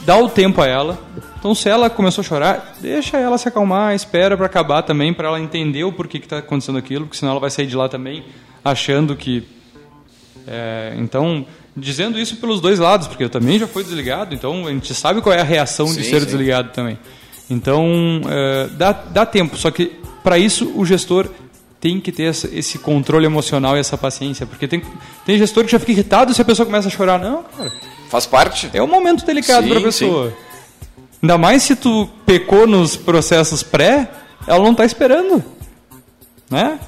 dar 0.05 0.17
o 0.17 0.29
tempo 0.29 0.61
a 0.61 0.67
ela. 0.67 0.97
Então, 1.37 1.53
se 1.53 1.69
ela 1.69 1.89
começou 1.89 2.21
a 2.21 2.25
chorar, 2.25 2.73
deixa 2.79 3.17
ela 3.17 3.37
se 3.37 3.47
acalmar, 3.47 3.93
espera 3.93 4.37
para 4.37 4.45
acabar 4.45 4.81
também, 4.83 5.13
para 5.13 5.27
ela 5.27 5.39
entender 5.39 5.83
o 5.83 5.91
porquê 5.91 6.17
que 6.19 6.25
está 6.25 6.37
acontecendo 6.37 6.77
aquilo, 6.77 7.05
porque 7.05 7.17
senão 7.17 7.31
ela 7.31 7.39
vai 7.39 7.49
sair 7.49 7.67
de 7.67 7.75
lá 7.75 7.89
também 7.89 8.23
achando 8.63 9.15
que 9.15 9.47
é, 10.47 10.95
então, 10.97 11.45
dizendo 11.77 12.19
isso 12.19 12.37
pelos 12.37 12.59
dois 12.59 12.79
lados, 12.79 13.07
porque 13.07 13.23
eu 13.23 13.29
também 13.29 13.59
já 13.59 13.67
fui 13.67 13.83
desligado, 13.83 14.33
então 14.33 14.65
a 14.65 14.71
gente 14.71 14.93
sabe 14.95 15.21
qual 15.21 15.33
é 15.33 15.39
a 15.39 15.43
reação 15.43 15.85
de 15.85 16.03
Sim, 16.03 16.03
ser 16.03 16.19
sim. 16.21 16.25
desligado 16.25 16.69
também. 16.71 16.97
Então, 17.49 18.21
é, 18.29 18.67
dá, 18.73 18.91
dá 18.91 19.25
tempo, 19.25 19.57
só 19.57 19.71
que 19.71 19.99
para 20.23 20.37
isso 20.37 20.71
o 20.75 20.85
gestor 20.85 21.29
tem 21.79 21.99
que 21.99 22.11
ter 22.11 22.23
esse 22.23 22.77
controle 22.77 23.25
emocional 23.25 23.75
e 23.77 23.79
essa 23.79 23.97
paciência, 23.97 24.45
porque 24.45 24.67
tem, 24.67 24.83
tem 25.25 25.37
gestor 25.37 25.63
que 25.63 25.71
já 25.71 25.79
fica 25.79 25.93
irritado 25.93 26.33
se 26.33 26.41
a 26.41 26.45
pessoa 26.45 26.65
começa 26.65 26.87
a 26.87 26.91
chorar. 26.91 27.17
Não, 27.19 27.43
cara, 27.43 27.71
Faz 28.09 28.25
parte. 28.25 28.69
é 28.73 28.83
um 28.83 28.87
momento 28.87 29.25
delicado 29.25 29.63
Sim, 29.63 29.69
para 29.69 29.79
a 29.79 29.83
pessoa. 29.83 30.33
Ainda 31.21 31.37
mais 31.37 31.63
se 31.63 31.75
tu 31.75 32.07
pecou 32.25 32.67
nos 32.67 32.95
processos 32.95 33.63
pré, 33.63 34.09
ela 34.47 34.63
não 34.63 34.75
tá 34.75 34.85
esperando. 34.85 35.43
Né? 36.49 36.79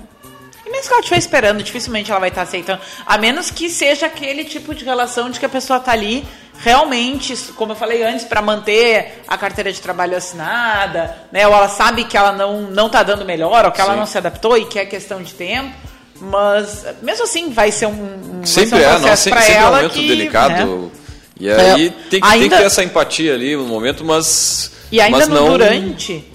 Mesmo 0.71 0.87
que 0.87 0.93
ela 0.93 0.99
estiver 1.01 1.17
esperando, 1.19 1.61
dificilmente 1.63 2.09
ela 2.09 2.19
vai 2.19 2.29
estar 2.29 2.43
aceitando. 2.43 2.81
A 3.05 3.17
menos 3.17 3.51
que 3.51 3.69
seja 3.69 4.05
aquele 4.05 4.45
tipo 4.45 4.73
de 4.73 4.85
relação 4.85 5.29
de 5.29 5.39
que 5.39 5.45
a 5.45 5.49
pessoa 5.49 5.77
está 5.77 5.91
ali 5.91 6.25
realmente, 6.63 7.35
como 7.55 7.71
eu 7.71 7.75
falei 7.75 8.03
antes, 8.03 8.23
para 8.25 8.41
manter 8.41 9.23
a 9.27 9.37
carteira 9.37 9.71
de 9.73 9.81
trabalho 9.81 10.15
assinada, 10.15 11.15
né? 11.31 11.47
Ou 11.47 11.53
ela 11.53 11.67
sabe 11.69 12.03
que 12.05 12.15
ela 12.15 12.31
não, 12.31 12.61
não 12.61 12.87
tá 12.89 13.01
dando 13.03 13.25
melhor, 13.25 13.65
ou 13.65 13.71
que 13.71 13.81
ela 13.81 13.93
Sim. 13.93 13.99
não 13.99 14.05
se 14.05 14.17
adaptou 14.17 14.57
e 14.57 14.65
que 14.65 14.77
é 14.79 14.85
questão 14.85 15.21
de 15.21 15.33
tempo. 15.33 15.73
Mas 16.23 16.85
mesmo 17.01 17.23
assim 17.23 17.49
vai 17.51 17.71
ser 17.71 17.87
um, 17.87 17.89
um, 17.91 18.31
vai 18.37 18.45
Sempre 18.45 18.69
ser 18.69 18.75
um 18.75 18.79
é, 18.79 18.89
processo 18.89 19.23
sempre, 19.23 19.39
pra 19.39 19.41
sempre 19.47 19.57
é 19.57 19.63
um 19.63 19.67
ela 19.67 19.75
momento 19.77 19.93
que, 19.93 20.07
delicado. 20.07 20.53
né? 20.53 20.89
E 21.39 21.49
aí 21.49 21.59
É, 21.59 21.73
tem, 21.73 21.89
que, 21.89 22.09
tem 22.11 22.21
que 22.21 22.27
ainda- 22.27 22.57
ter 22.57 22.63
essa 22.63 22.83
empatia 22.83 23.33
ali 23.33 23.55
no 23.55 23.63
momento, 23.63 24.05
mas. 24.05 24.71
E 24.91 25.01
ainda 25.01 25.17
mas 25.17 25.27
no 25.29 25.35
não... 25.35 25.47
durante, 25.49 26.13
é 26.13 26.30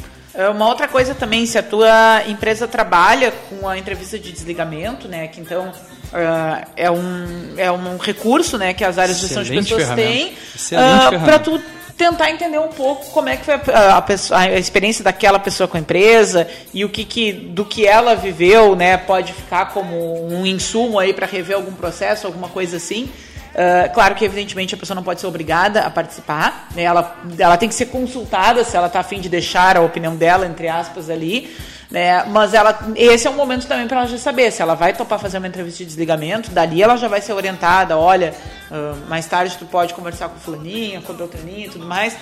uma 0.50 0.66
outra 0.68 0.86
coisa 0.88 1.14
também, 1.14 1.46
se 1.46 1.56
a 1.58 1.62
tua 1.62 2.22
empresa 2.26 2.66
trabalha 2.68 3.32
com 3.48 3.68
a 3.68 3.78
entrevista 3.78 4.18
de 4.18 4.30
desligamento, 4.32 5.08
né, 5.08 5.28
que 5.28 5.40
então 5.40 5.72
ah, 6.12 6.66
é, 6.76 6.90
um, 6.90 7.54
é 7.56 7.70
um 7.70 7.96
recurso 7.96 8.58
né, 8.58 8.74
que 8.74 8.84
as 8.84 8.98
áreas 8.98 9.16
de 9.16 9.22
gestão 9.26 9.42
de 9.42 9.50
pessoas 9.50 9.82
têm 9.96 10.34
Excelente 10.54 10.98
para 11.00 11.10
ferramenta. 11.10 11.38
tu 11.40 11.60
tentar 11.96 12.30
entender 12.30 12.58
um 12.58 12.68
pouco 12.68 13.06
como 13.10 13.28
é 13.30 13.36
que 13.38 13.44
foi 13.46 13.54
a, 13.54 13.96
a 13.96 14.02
pessoa- 14.02 14.40
a 14.40 14.58
experiência 14.58 15.02
daquela 15.02 15.38
pessoa 15.38 15.66
com 15.66 15.78
a 15.78 15.80
empresa 15.80 16.46
e 16.74 16.84
o 16.84 16.90
que, 16.90 17.04
que 17.04 17.32
do 17.32 17.64
que 17.64 17.86
ela 17.86 18.14
viveu, 18.14 18.76
né, 18.76 18.98
pode 18.98 19.32
ficar 19.32 19.70
como 19.72 20.26
um 20.28 20.44
insumo 20.46 20.98
aí 20.98 21.14
para 21.14 21.26
rever 21.26 21.56
algum 21.56 21.72
processo, 21.72 22.26
alguma 22.26 22.48
coisa 22.50 22.76
assim. 22.76 23.10
Ah, 23.56 23.88
claro 23.88 24.14
que, 24.14 24.24
evidentemente, 24.24 24.74
a 24.74 24.78
pessoa 24.78 24.94
não 24.94 25.02
pode 25.02 25.20
ser 25.20 25.26
obrigada 25.26 25.80
a 25.80 25.90
participar, 25.90 26.68
né? 26.74 26.82
ela, 26.82 27.16
ela 27.38 27.56
tem 27.56 27.68
que 27.68 27.74
ser 27.74 27.86
consultada 27.86 28.62
se 28.62 28.76
ela 28.76 28.86
está 28.86 29.00
afim 29.00 29.18
de 29.18 29.30
deixar 29.30 29.78
a 29.78 29.80
opinião 29.80 30.14
dela, 30.14 30.46
entre 30.46 30.68
aspas, 30.68 31.08
ali. 31.08 31.56
Né? 31.90 32.22
Mas 32.24 32.52
ela, 32.52 32.78
esse 32.96 33.26
é 33.26 33.30
um 33.30 33.34
momento 33.34 33.66
também 33.66 33.88
para 33.88 34.00
ela 34.00 34.06
já 34.06 34.18
saber 34.18 34.50
se 34.50 34.60
ela 34.60 34.74
vai 34.74 34.92
topar 34.92 35.18
fazer 35.18 35.38
uma 35.38 35.46
entrevista 35.46 35.78
de 35.78 35.86
desligamento, 35.86 36.50
dali 36.50 36.82
ela 36.82 36.96
já 36.96 37.08
vai 37.08 37.20
ser 37.20 37.32
orientada, 37.32 37.96
olha, 37.96 38.34
ah, 38.70 38.94
mais 39.08 39.24
tarde 39.26 39.56
tu 39.56 39.64
pode 39.64 39.94
conversar 39.94 40.28
com 40.28 40.38
fulaninha, 40.38 41.00
com 41.00 41.14
beltraninha 41.14 41.66
e 41.66 41.70
tudo 41.70 41.86
mais. 41.86 42.14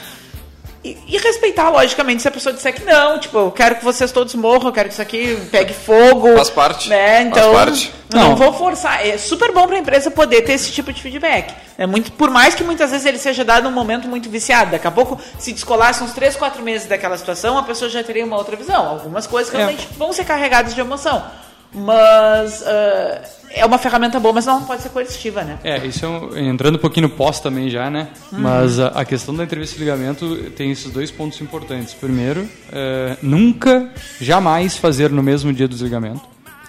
E, 0.85 0.99
e 1.09 1.17
respeitar, 1.17 1.71
logicamente, 1.71 2.21
se 2.21 2.29
a 2.29 2.31
pessoa 2.31 2.53
disser 2.53 2.75
que 2.75 2.85
não, 2.85 3.19
tipo, 3.19 3.39
eu 3.39 3.51
quero 3.51 3.77
que 3.77 3.85
vocês 3.85 4.13
todos 4.13 4.35
morram, 4.35 4.67
eu 4.67 4.73
quero 4.73 4.89
que 4.89 4.93
isso 4.93 5.01
aqui 5.01 5.39
pegue 5.51 5.73
fogo. 5.73 6.37
Faz 6.37 6.51
parte, 6.51 6.91
Né? 6.91 7.15
faz 7.17 7.27
Então, 7.27 7.53
parte. 7.55 7.93
eu 8.13 8.19
não 8.21 8.29
Não. 8.31 8.37
vou 8.37 8.53
forçar. 8.53 9.07
É 9.07 9.17
super 9.17 9.51
bom 9.51 9.67
para 9.67 9.77
a 9.77 9.79
empresa 9.79 10.11
poder 10.11 10.43
ter 10.43 10.53
esse 10.53 10.71
tipo 10.71 10.93
de 10.93 11.01
feedback. 11.01 11.55
É 11.79 11.87
muito, 11.87 12.13
por 12.13 12.29
mais 12.29 12.55
que 12.55 12.63
muitas 12.63 12.91
vezes 12.91 13.07
ele 13.07 13.17
seja 13.19 13.43
dado 13.43 13.65
num 13.65 13.75
momento 13.75 14.07
muito 14.07 14.29
viciado. 14.29 14.73
Daqui 14.73 14.87
a 14.87 14.91
pouco, 14.91 15.19
se 15.39 15.53
descolasse 15.55 16.03
uns 16.05 16.13
3, 16.13 16.37
4 16.37 16.63
meses 16.63 16.87
daquela 16.87 17.17
situação, 17.17 17.57
a 17.57 17.63
pessoa 17.63 17.91
já 17.91 18.05
teria 18.05 18.25
uma 18.27 18.37
outra 18.37 18.55
visão. 18.55 18.87
Algumas 18.87 19.27
coisas 19.27 19.55
É. 19.55 19.57
realmente 19.57 19.89
vão 19.97 20.13
ser 20.13 20.25
carregadas 20.27 20.75
de 20.75 20.81
emoção. 20.83 21.25
Mas 21.73 22.63
ah, 22.67 23.21
é 23.55 23.65
uma 23.65 23.79
ferramenta 23.79 24.19
boa, 24.21 24.35
mas 24.35 24.47
não 24.47 24.63
pode 24.65 24.83
ser 24.83 24.89
coercitiva, 24.91 25.43
né? 25.43 25.59
É, 25.63 25.87
isso 25.87 26.05
é 26.05 26.09
um- 26.09 26.37
entrando 26.37 26.75
um 26.77 26.79
pouquinho 26.79 27.09
no 27.09 27.15
pós 27.15 27.41
também 27.41 27.71
já, 27.71 27.89
né? 27.91 28.09
Uhum. 28.33 28.41
Mas 28.41 28.79
a, 28.79 28.89
a 28.89 29.05
questão 29.05 29.35
da 29.35 29.45
entrevista 29.45 29.77
de 29.77 29.81
ligamento 29.85 30.37
tem 30.57 30.71
esses 30.71 30.91
dois 30.93 31.11
pontos 31.11 31.41
importantes. 31.41 31.95
Primeiro, 31.95 32.49
é, 32.73 33.17
nunca, 33.23 33.91
jamais 34.21 34.77
fazer 34.77 35.11
no 35.11 35.23
mesmo 35.23 35.53
dia 35.53 35.69
do 35.69 35.73
desligamento, 35.73 36.23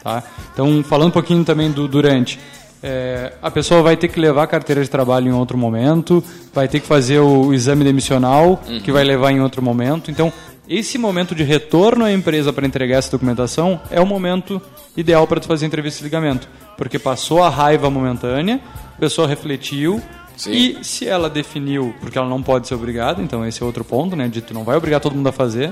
tá? 0.03 0.23
Então, 0.53 0.83
falando 0.83 1.07
um 1.09 1.11
pouquinho 1.11 1.43
também 1.43 1.71
do 1.71 1.87
durante, 1.87 2.39
é, 2.83 3.33
a 3.41 3.49
pessoa 3.49 3.81
vai 3.81 3.97
ter 3.97 4.07
que 4.07 4.19
levar 4.19 4.43
a 4.43 4.47
carteira 4.47 4.83
de 4.83 4.89
trabalho 4.89 5.27
em 5.27 5.33
outro 5.33 5.57
momento, 5.57 6.23
vai 6.53 6.67
ter 6.67 6.79
que 6.79 6.85
fazer 6.87 7.17
o, 7.19 7.51
exame 7.51 7.83
demissional, 7.83 8.61
que 8.83 8.91
vai 8.91 9.03
levar 9.03 9.31
em 9.31 9.41
outro 9.41 9.61
momento. 9.61 10.11
Então, 10.11 10.31
esse 10.67 10.97
momento 10.97 11.35
de 11.35 11.43
retorno 11.43 12.03
à 12.05 12.11
empresa 12.11 12.51
para 12.51 12.65
entregar 12.65 12.97
essa 12.97 13.11
documentação 13.11 13.79
é 13.91 13.99
o 14.01 14.05
momento 14.05 14.61
ideal 14.97 15.27
para 15.27 15.39
tu 15.39 15.47
fazer 15.47 15.65
entrevista 15.65 15.99
de 15.99 16.05
ligamento, 16.05 16.47
porque 16.77 16.97
passou 16.97 17.43
a 17.43 17.49
raiva 17.49 17.89
momentânea, 17.89 18.59
a 18.95 18.99
pessoa 18.99 19.27
refletiu 19.27 20.01
Sim. 20.35 20.51
e 20.51 20.83
se 20.83 21.07
ela 21.07 21.29
definiu, 21.29 21.93
porque 21.99 22.17
ela 22.17 22.27
não 22.27 22.41
pode 22.41 22.67
ser 22.67 22.75
obrigada, 22.75 23.21
então 23.21 23.45
esse 23.45 23.61
é 23.61 23.65
outro 23.65 23.83
ponto, 23.85 24.15
né, 24.15 24.27
de 24.27 24.41
tu 24.41 24.53
não 24.53 24.63
vai 24.63 24.75
obrigar 24.75 24.99
todo 24.99 25.15
mundo 25.15 25.27
a 25.29 25.31
fazer. 25.31 25.71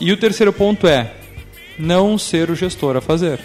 E 0.00 0.12
o 0.12 0.16
terceiro 0.16 0.52
ponto 0.52 0.86
é 0.86 1.12
não 1.78 2.16
ser 2.16 2.50
o 2.50 2.54
gestor 2.54 2.96
a 2.96 3.00
fazer. 3.00 3.40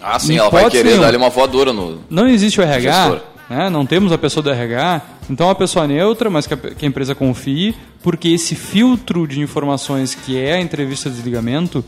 Ah, 0.00 0.18
sim, 0.18 0.34
Em 0.34 0.36
ela 0.38 0.50
vai 0.50 0.68
querer 0.68 0.84
nenhuma. 0.84 1.04
dar-lhe 1.04 1.16
uma 1.16 1.30
voadora 1.30 1.72
no. 1.72 2.00
Não 2.10 2.26
existe 2.26 2.60
o 2.60 2.62
RH. 2.62 3.20
Né? 3.52 3.68
não 3.68 3.84
temos 3.84 4.12
a 4.12 4.18
pessoa 4.18 4.42
do 4.42 4.50
RH, 4.50 5.02
então 5.28 5.50
a 5.50 5.54
pessoa 5.54 5.86
neutra, 5.86 6.30
mas 6.30 6.46
que 6.46 6.54
a, 6.54 6.56
que 6.56 6.86
a 6.86 6.88
empresa 6.88 7.14
confie, 7.14 7.74
porque 8.02 8.28
esse 8.28 8.54
filtro 8.54 9.26
de 9.26 9.40
informações 9.40 10.14
que 10.14 10.38
é 10.38 10.54
a 10.54 10.60
entrevista 10.60 11.10
de 11.10 11.16
desligamento 11.16 11.84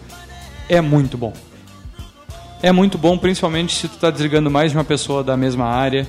é 0.69 0.81
muito 0.81 1.17
bom. 1.17 1.33
É 2.63 2.71
muito 2.71 2.99
bom, 2.99 3.17
principalmente 3.17 3.75
se 3.75 3.89
tu 3.89 3.95
está 3.95 4.11
desligando 4.11 4.51
mais 4.51 4.73
de 4.73 4.77
uma 4.77 4.85
pessoa 4.85 5.25
da 5.25 5.37
mesma 5.37 5.67
área, 5.67 6.07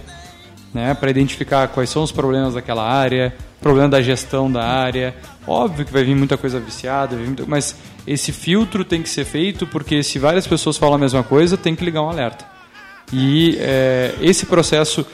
né, 0.73 0.93
para 0.93 1.09
identificar 1.09 1.69
quais 1.69 1.89
são 1.89 2.03
os 2.03 2.11
problemas 2.11 2.53
daquela 2.53 2.83
área, 2.83 3.33
problema 3.61 3.87
da 3.87 4.01
gestão 4.01 4.51
da 4.51 4.63
área. 4.63 5.15
Óbvio 5.47 5.85
que 5.85 5.93
vai 5.93 6.03
vir 6.03 6.15
muita 6.15 6.37
coisa 6.37 6.59
viciada, 6.59 7.17
mas 7.47 7.77
esse 8.05 8.33
filtro 8.33 8.83
tem 8.83 9.01
que 9.01 9.09
ser 9.09 9.23
feito 9.23 9.65
porque 9.67 10.03
se 10.03 10.19
várias 10.19 10.45
pessoas 10.45 10.75
falam 10.77 10.95
a 10.95 10.99
mesma 10.99 11.23
coisa, 11.23 11.55
tem 11.55 11.75
que 11.75 11.85
ligar 11.85 12.01
um 12.01 12.09
alerta. 12.09 12.45
E 13.13 13.57
é, 13.59 14.15
esse 14.21 14.45
processo 14.45 15.05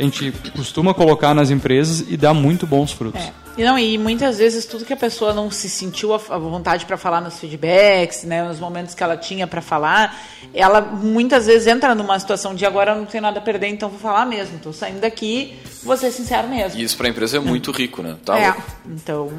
a 0.00 0.02
gente 0.02 0.32
costuma 0.56 0.94
colocar 0.94 1.34
nas 1.34 1.50
empresas 1.50 2.06
e 2.08 2.16
dá 2.16 2.32
muito 2.32 2.66
bons 2.66 2.90
frutos. 2.90 3.20
É. 3.20 3.32
E 3.58 3.62
não, 3.62 3.78
e 3.78 3.98
muitas 3.98 4.38
vezes 4.38 4.64
tudo 4.64 4.86
que 4.86 4.92
a 4.94 4.96
pessoa 4.96 5.34
não 5.34 5.50
se 5.50 5.68
sentiu 5.68 6.14
a, 6.14 6.16
a 6.16 6.38
vontade 6.38 6.86
para 6.86 6.96
falar 6.96 7.20
nos 7.20 7.38
feedbacks, 7.38 8.24
né, 8.24 8.42
nos 8.42 8.58
momentos 8.58 8.94
que 8.94 9.02
ela 9.02 9.18
tinha 9.18 9.46
para 9.46 9.60
falar, 9.60 10.18
ela 10.54 10.80
muitas 10.80 11.44
vezes 11.44 11.66
entra 11.66 11.94
numa 11.94 12.18
situação 12.18 12.54
de 12.54 12.64
agora 12.64 12.92
eu 12.92 12.96
não 12.96 13.04
tenho 13.04 13.20
nada 13.20 13.38
a 13.38 13.42
perder, 13.42 13.68
então 13.68 13.90
vou 13.90 13.98
falar 13.98 14.24
mesmo. 14.24 14.56
Estou 14.56 14.72
saindo 14.72 15.00
daqui, 15.00 15.58
vou 15.82 15.94
ser 15.98 16.10
sincero 16.10 16.48
mesmo. 16.48 16.80
E 16.80 16.82
isso 16.82 16.96
pra 16.96 17.06
empresa 17.06 17.36
é 17.36 17.40
muito 17.40 17.70
rico, 17.70 18.02
né? 18.02 18.16
Tá 18.24 18.38
é, 18.38 18.46
louco. 18.46 18.62
então 18.86 19.30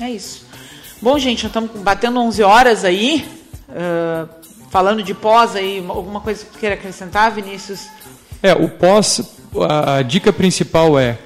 é 0.00 0.08
isso. 0.08 0.46
Bom, 1.02 1.18
gente, 1.18 1.42
nós 1.42 1.50
estamos 1.50 1.70
batendo 1.82 2.20
11 2.20 2.42
horas 2.44 2.84
aí, 2.84 3.26
ah, 3.70 4.28
falando 4.70 5.02
de 5.02 5.14
pós 5.14 5.56
aí, 5.56 5.84
alguma 5.88 6.20
coisa 6.20 6.44
que 6.44 6.58
queira 6.58 6.76
acrescentar, 6.76 7.32
Vinícius? 7.32 7.88
É, 8.42 8.52
o 8.52 8.68
pós, 8.68 9.20
a, 9.62 9.96
a 9.96 10.02
dica 10.02 10.32
principal 10.32 10.98
é 10.98 11.18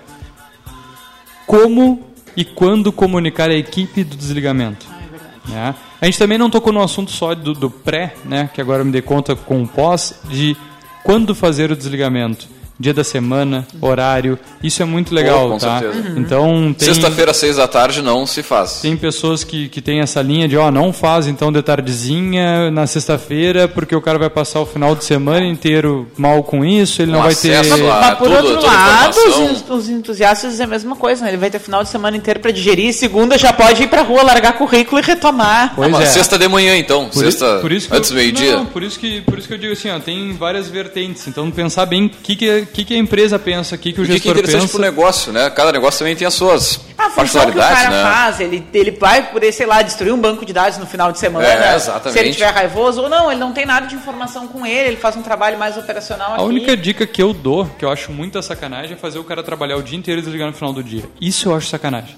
como 1.46 2.00
e 2.36 2.44
quando 2.44 2.92
comunicar 2.92 3.50
a 3.50 3.54
equipe 3.54 4.04
do 4.04 4.16
desligamento. 4.16 4.86
Ah, 4.88 5.00
é 5.48 5.50
né? 5.50 5.74
A 6.00 6.06
gente 6.06 6.18
também 6.18 6.38
não 6.38 6.48
tocou 6.48 6.72
no 6.72 6.82
assunto 6.82 7.10
só 7.10 7.34
do, 7.34 7.52
do 7.52 7.70
pré, 7.70 8.14
né, 8.24 8.48
que 8.54 8.60
agora 8.60 8.84
me 8.84 8.90
dei 8.90 9.02
conta 9.02 9.36
com 9.36 9.62
o 9.62 9.68
pós, 9.68 10.20
de 10.28 10.56
quando 11.04 11.34
fazer 11.34 11.70
o 11.70 11.76
desligamento. 11.76 12.48
Dia 12.80 12.94
da 12.94 13.04
semana, 13.04 13.66
horário, 13.78 14.38
isso 14.62 14.80
é 14.82 14.86
muito 14.86 15.14
legal, 15.14 15.50
com 15.50 15.58
tá? 15.58 15.80
certeza. 15.80 16.14
Então 16.18 16.74
tem... 16.76 16.88
Sexta-feira, 16.88 17.34
seis 17.34 17.56
da 17.56 17.68
tarde, 17.68 18.00
não 18.00 18.26
se 18.26 18.42
faz. 18.42 18.80
Tem 18.80 18.96
pessoas 18.96 19.44
que, 19.44 19.68
que 19.68 19.82
tem 19.82 20.00
essa 20.00 20.22
linha 20.22 20.48
de, 20.48 20.56
ó, 20.56 20.70
não 20.70 20.90
faz 20.90 21.26
então 21.26 21.52
de 21.52 21.60
tardezinha 21.62 22.70
na 22.70 22.86
sexta-feira, 22.86 23.68
porque 23.68 23.94
o 23.94 24.00
cara 24.00 24.18
vai 24.18 24.30
passar 24.30 24.60
o 24.60 24.66
final 24.66 24.94
de 24.96 25.04
semana 25.04 25.44
inteiro 25.46 26.08
mal 26.16 26.42
com 26.42 26.64
isso, 26.64 27.02
ele 27.02 27.12
não 27.12 27.18
Com 27.18 27.24
vai 27.26 27.34
ter... 27.34 27.54
acesso 27.54 27.74
a- 27.90 28.00
Mas 28.00 28.18
por 28.18 28.28
tudo- 28.30 28.48
outro 28.48 28.66
lado, 28.66 29.16
os, 29.28 29.70
os 29.70 29.88
entusiastas 29.90 30.52
dizem 30.52 30.64
a 30.64 30.68
mesma 30.68 30.96
coisa, 30.96 31.22
né? 31.24 31.30
Ele 31.30 31.36
vai 31.36 31.50
ter 31.50 31.58
final 31.58 31.82
de 31.82 31.90
semana 31.90 32.16
inteiro 32.16 32.40
para 32.40 32.50
digerir, 32.50 32.94
segunda 32.94 33.36
já 33.36 33.52
pode 33.52 33.82
ir 33.82 33.88
pra 33.88 34.00
rua, 34.02 34.22
largar 34.22 34.54
currículo 34.54 35.00
e 35.00 35.04
retomar. 35.04 35.74
Pois 35.76 35.86
Ah, 35.88 35.90
mas 35.90 36.08
é. 36.08 36.12
sexta 36.12 36.38
de 36.38 36.48
manhã, 36.48 36.76
então. 36.78 37.10
Por, 37.10 37.18
sexta 37.22 37.58
por 37.60 37.70
isso 37.72 37.88
que 37.90 37.96
antes 37.96 38.10
eu, 38.10 38.16
do 38.16 38.20
meio-dia. 38.22 38.56
Não, 38.56 38.64
por 38.66 38.82
isso 38.82 38.98
que 38.98 39.20
por 39.20 39.38
isso 39.38 39.46
que 39.46 39.52
eu 39.54 39.58
digo 39.58 39.72
assim, 39.74 39.90
ó, 39.90 39.98
tem 39.98 40.32
várias 40.32 40.68
vertentes. 40.68 41.26
Então 41.28 41.50
pensar 41.50 41.84
bem 41.86 42.06
o 42.06 42.08
que, 42.08 42.36
que, 42.36 42.66
que, 42.70 42.84
que 42.84 42.94
a 42.94 42.98
empresa 42.98 43.38
pensa, 43.38 43.74
o 43.74 43.78
que, 43.78 43.92
que 43.92 44.00
o 44.00 44.04
O 44.04 44.06
que, 44.06 44.12
que 44.12 44.16
é 44.16 44.16
gestor 44.18 44.32
interessante 44.32 44.60
pensa. 44.62 44.72
pro 44.72 44.80
negócio, 44.82 45.32
né? 45.32 45.50
Cada 45.50 45.72
negócio 45.72 45.98
também 45.98 46.16
tem 46.16 46.26
as 46.26 46.34
suas 46.34 46.80
A 46.96 47.10
função 47.10 47.42
que 47.42 47.50
o 47.50 47.54
particularidades, 47.54 47.82
cara 47.82 47.90
né? 47.90 48.02
faz, 48.02 48.40
ele, 48.40 48.66
ele 48.72 48.90
vai 48.92 49.30
poder, 49.30 49.52
sei 49.52 49.66
lá, 49.66 49.82
destruir 49.82 50.12
um 50.12 50.18
banco 50.20 50.44
de 50.46 50.52
dados 50.52 50.78
no 50.78 50.86
final 50.86 51.10
de 51.12 51.18
semana. 51.18 51.46
É, 51.46 51.74
exatamente. 51.76 52.12
Se 52.12 52.18
ele 52.18 52.28
estiver 52.30 52.50
raivoso, 52.52 53.02
ou 53.02 53.08
não, 53.08 53.30
ele 53.30 53.40
não 53.40 53.52
tem 53.52 53.66
nada 53.66 53.86
de 53.86 53.94
informação 53.94 54.46
com 54.48 54.64
ele, 54.66 54.88
ele 54.88 54.96
faz 54.96 55.16
um 55.16 55.22
trabalho 55.22 55.58
mais 55.58 55.76
operacional 55.76 56.32
A 56.32 56.34
aqui. 56.36 56.44
única 56.44 56.76
dica 56.76 57.06
que 57.06 57.22
eu 57.22 57.32
dou, 57.32 57.66
que 57.78 57.84
eu 57.84 57.90
acho 57.90 58.12
muita 58.12 58.40
sacanagem, 58.42 58.92
é 58.94 58.96
fazer 58.96 59.18
o 59.18 59.24
cara 59.24 59.42
trabalhar 59.42 59.76
o 59.76 59.82
dia 59.82 59.98
inteiro 59.98 60.20
e 60.20 60.22
desligar 60.22 60.46
no 60.48 60.54
final 60.54 60.72
do 60.72 60.82
dia. 60.82 61.04
Isso 61.20 61.48
eu 61.48 61.54
acho 61.54 61.66
sacanagem. 61.68 62.16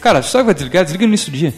Cara, 0.00 0.22
se 0.22 0.30
você 0.30 0.42
vai 0.42 0.54
desligar, 0.54 0.84
desliga 0.84 1.04
no 1.04 1.08
início 1.10 1.30
do 1.32 1.36
dia. 1.38 1.54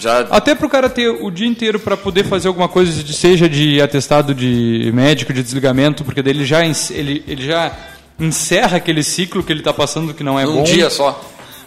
Já 0.00 0.20
Até 0.30 0.54
pro 0.54 0.68
cara 0.68 0.88
ter 0.88 1.08
o 1.08 1.30
dia 1.30 1.46
inteiro 1.46 1.78
para 1.78 1.96
poder 1.96 2.24
fazer 2.24 2.48
alguma 2.48 2.68
coisa, 2.68 2.90
de- 3.04 3.12
seja 3.12 3.48
de 3.48 3.80
atestado 3.82 4.34
de 4.34 4.90
médico, 4.94 5.32
de 5.32 5.42
desligamento, 5.42 6.02
porque 6.04 6.22
daí 6.22 6.32
ele 6.32 6.44
já, 6.46 6.64
ele, 6.64 7.22
ele 7.28 7.44
já 7.46 7.70
encerra 8.18 8.78
aquele 8.78 9.02
ciclo 9.02 9.42
que 9.42 9.52
ele 9.52 9.62
tá 9.62 9.72
passando 9.72 10.12
que 10.14 10.22
não 10.24 10.38
é 10.40 10.44
bom. 10.46 10.62
dia 10.62 10.88
só. 10.90 11.20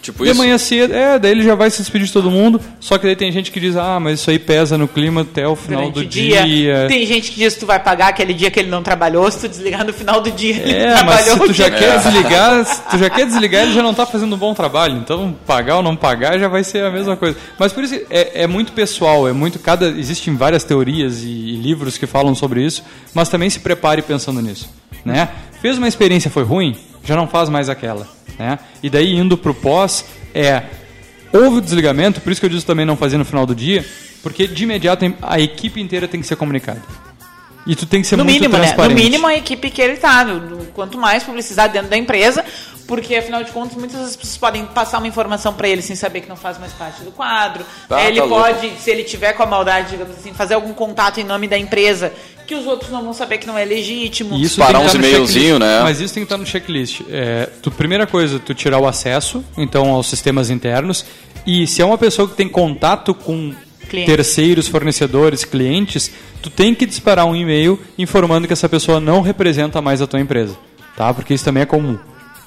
Tipo 0.04 0.26
de 0.26 0.32
isso? 0.32 0.38
manhã 0.38 0.58
cedo, 0.58 0.93
é, 0.93 1.18
daí 1.18 1.32
ele 1.32 1.43
já 1.43 1.56
vai 1.56 1.70
se 1.70 1.78
despedir 1.78 2.08
de 2.08 2.12
todo 2.12 2.30
mundo, 2.30 2.60
só 2.78 2.97
que 2.97 3.06
daí 3.06 3.16
tem 3.16 3.32
gente 3.32 3.49
que 3.49 3.60
diz, 3.60 3.78
ah, 3.78 4.01
mas 4.01 4.20
isso 4.20 4.30
aí 4.30 4.38
pesa 4.38 4.78
no 4.78 4.86
clima 4.86 5.22
até 5.22 5.47
o 5.47 5.56
final 5.56 5.89
Durante 5.89 5.95
do 5.95 6.06
dia. 6.06 6.43
dia. 6.43 6.86
Tem 6.89 7.06
gente 7.06 7.32
que 7.32 7.39
diz 7.39 7.54
que 7.54 7.62
tu 7.62 7.66
vai 7.66 7.80
pagar 7.80 8.10
aquele 8.10 8.34
dia 8.34 8.51
que 8.51 8.60
ele 8.60 8.70
não 8.70 8.84
trabalhou, 8.84 9.32
se 9.32 9.39
tu 9.39 9.47
desligar 9.47 9.86
no 9.86 9.93
final 9.93 10.20
do 10.20 10.30
dia. 10.30 10.58
ele 10.58 10.74
É, 10.74 10.88
mas 11.04 11.22
se 11.22 11.26
trabalhou 11.30 11.47
tu 11.47 11.54
já 11.54 11.72
quer 11.72 12.01
todo. 12.01 12.12
desligar, 12.12 12.66
se 12.66 12.82
tu 12.89 12.97
já 12.97 13.10
quer 13.10 13.26
desligar, 13.26 13.64
ele 13.64 13.72
já 13.72 13.82
não 13.82 13.93
tá 13.93 14.06
fazendo 14.06 14.36
um 14.36 14.38
bom 14.38 14.54
trabalho. 14.54 14.97
Então, 14.97 15.34
pagar 15.47 15.78
ou 15.78 15.84
não 15.84 15.95
pagar 15.95 16.38
já 16.38 16.49
vai 16.49 16.66
ser 16.66 16.84
a 16.84 16.91
mesma 16.91 17.16
coisa. 17.16 17.38
Mas 17.58 17.72
por 17.72 17.82
isso 17.86 17.95
é, 18.10 18.43
é 18.43 18.47
muito 18.47 18.74
pessoal, 18.74 19.26
é 19.26 19.32
muito 19.32 19.58
cada 19.58 19.88
existem 19.88 20.36
várias 20.36 20.66
teorias 20.66 21.24
e, 21.24 21.28
e 21.28 21.56
livros 21.56 21.97
que 21.97 22.06
falam 22.06 22.36
sobre 22.36 22.62
isso, 22.66 22.84
mas 23.14 23.30
também 23.30 23.49
se 23.49 23.62
prepare 23.62 24.01
pensando 24.01 24.41
nisso, 24.41 24.70
né? 25.06 25.30
Fez 25.62 25.78
uma 25.78 25.88
experiência 25.88 26.30
foi 26.30 26.43
ruim, 26.43 26.76
já 27.04 27.16
não 27.16 27.28
faz 27.28 27.49
mais 27.49 27.70
aquela, 27.70 28.08
né? 28.39 28.60
E 28.82 28.89
daí 28.89 29.14
indo 29.16 29.38
pro 29.38 29.54
pós 29.54 30.06
é 30.34 30.64
houve 31.32 31.58
o 31.58 31.62
desligamento, 31.62 32.22
por 32.22 32.32
isso 32.32 32.39
que 32.39 32.45
eu 32.45 32.49
disse 32.49 32.66
também 32.66 32.86
não 32.86 32.95
fazer 32.95 33.18
no 33.18 33.26
final 33.26 33.45
do 33.45 33.56
dia, 33.56 33.86
porque 34.22 34.47
de 34.47 34.64
imediato 34.64 35.04
a 35.22 35.39
equipe 35.39 35.82
inteira 35.82 36.08
tem 36.08 36.22
que 36.22 36.28
ser 36.28 36.36
comunicada. 36.36 36.82
E 37.66 37.76
tu 37.76 37.86
tem 37.86 38.01
que 38.01 38.08
ser 38.08 38.18
No 38.18 38.26
muito 38.26 38.36
mínimo, 38.36 38.54
né? 38.54 38.60
No 38.60 38.66
transparente. 38.66 39.01
mínimo 39.04 39.26
a 39.26 39.36
equipe 39.36 39.70
que 39.72 39.82
ele 39.82 39.95
tá. 39.95 40.26
no- 40.26 40.39
no- 40.39 40.66
Quanto 40.74 40.97
mais 40.97 41.24
publicidade 41.24 41.72
dentro 41.74 41.88
da 41.89 41.95
empresa, 41.97 42.43
porque 42.88 43.16
afinal 43.16 43.44
de 43.44 43.52
contas 43.52 43.76
muitas 43.78 44.00
das 44.00 44.16
pessoas 44.16 44.38
podem 44.38 44.66
passar 44.66 44.98
uma 44.98 45.08
informação 45.08 45.54
para 45.54 45.68
ele 45.68 45.82
sem 45.82 45.96
saber 45.96 46.22
que 46.22 46.30
não 46.30 46.36
faz 46.36 46.58
mais 46.58 46.74
parte 46.74 47.02
do 47.04 47.12
quadro. 47.12 47.66
Tá, 47.88 48.04
ele 48.04 48.20
tá 48.20 48.26
louco. 48.26 48.44
pode, 48.44 48.72
se 48.80 48.92
ele 48.92 49.04
tiver 49.04 49.34
com 49.34 49.44
a 49.44 49.46
maldade, 49.46 49.92
digamos 49.92 50.18
assim, 50.18 50.34
fazer 50.34 50.56
algum 50.56 50.74
contato 50.74 51.20
em 51.20 51.24
nome 51.24 51.48
da 51.48 51.58
empresa 51.58 52.14
que 52.46 52.56
os 52.56 52.68
outros 52.68 52.92
não 52.92 53.04
vão 53.04 53.14
saber 53.14 53.38
que 53.38 53.48
não 53.48 53.58
é 53.58 53.66
legítimo. 53.66 54.36
E 54.36 54.44
isso 54.44 54.60
Parar 54.60 54.80
uns 54.80 54.94
no 54.94 55.00
e-mailzinho, 55.00 55.60
né? 55.60 55.82
Mas 55.82 56.00
isso 56.00 56.14
tem 56.14 56.24
que 56.24 56.26
estar 56.26 56.38
no 56.38 56.46
checklist. 56.46 57.02
É, 57.10 57.50
tu, 57.62 57.72
primeira 57.72 58.06
coisa, 58.06 58.40
tu 58.40 58.54
tirar 58.54 58.80
o 58.80 58.88
acesso, 58.88 59.44
então, 59.58 59.90
aos 59.90 60.08
sistemas 60.08 60.50
internos. 60.50 61.06
E 61.46 61.66
se 61.68 61.82
é 61.82 61.86
uma 61.86 61.98
pessoa 61.98 62.28
que 62.28 62.36
tem 62.36 62.48
contato 62.48 63.14
com 63.14 63.54
Clientes. 63.90 64.14
terceiros, 64.14 64.68
fornecedores, 64.68 65.46
clientes, 65.46 66.12
tu 66.42 66.50
tem 66.50 66.74
que 66.74 66.86
disparar 66.86 67.26
um 67.26 67.36
e-mail 67.36 67.80
informando 67.98 68.48
que 68.48 68.54
essa 68.54 68.70
pessoa 68.70 69.00
não 69.00 69.22
representa 69.22 69.82
mais 69.82 70.02
a 70.02 70.08
tua 70.08 70.20
empresa. 70.20 70.58
Tá? 70.96 71.14
Porque 71.14 71.34
isso 71.34 71.46
também 71.46 71.64
é 71.64 71.66
comum. 71.66 71.98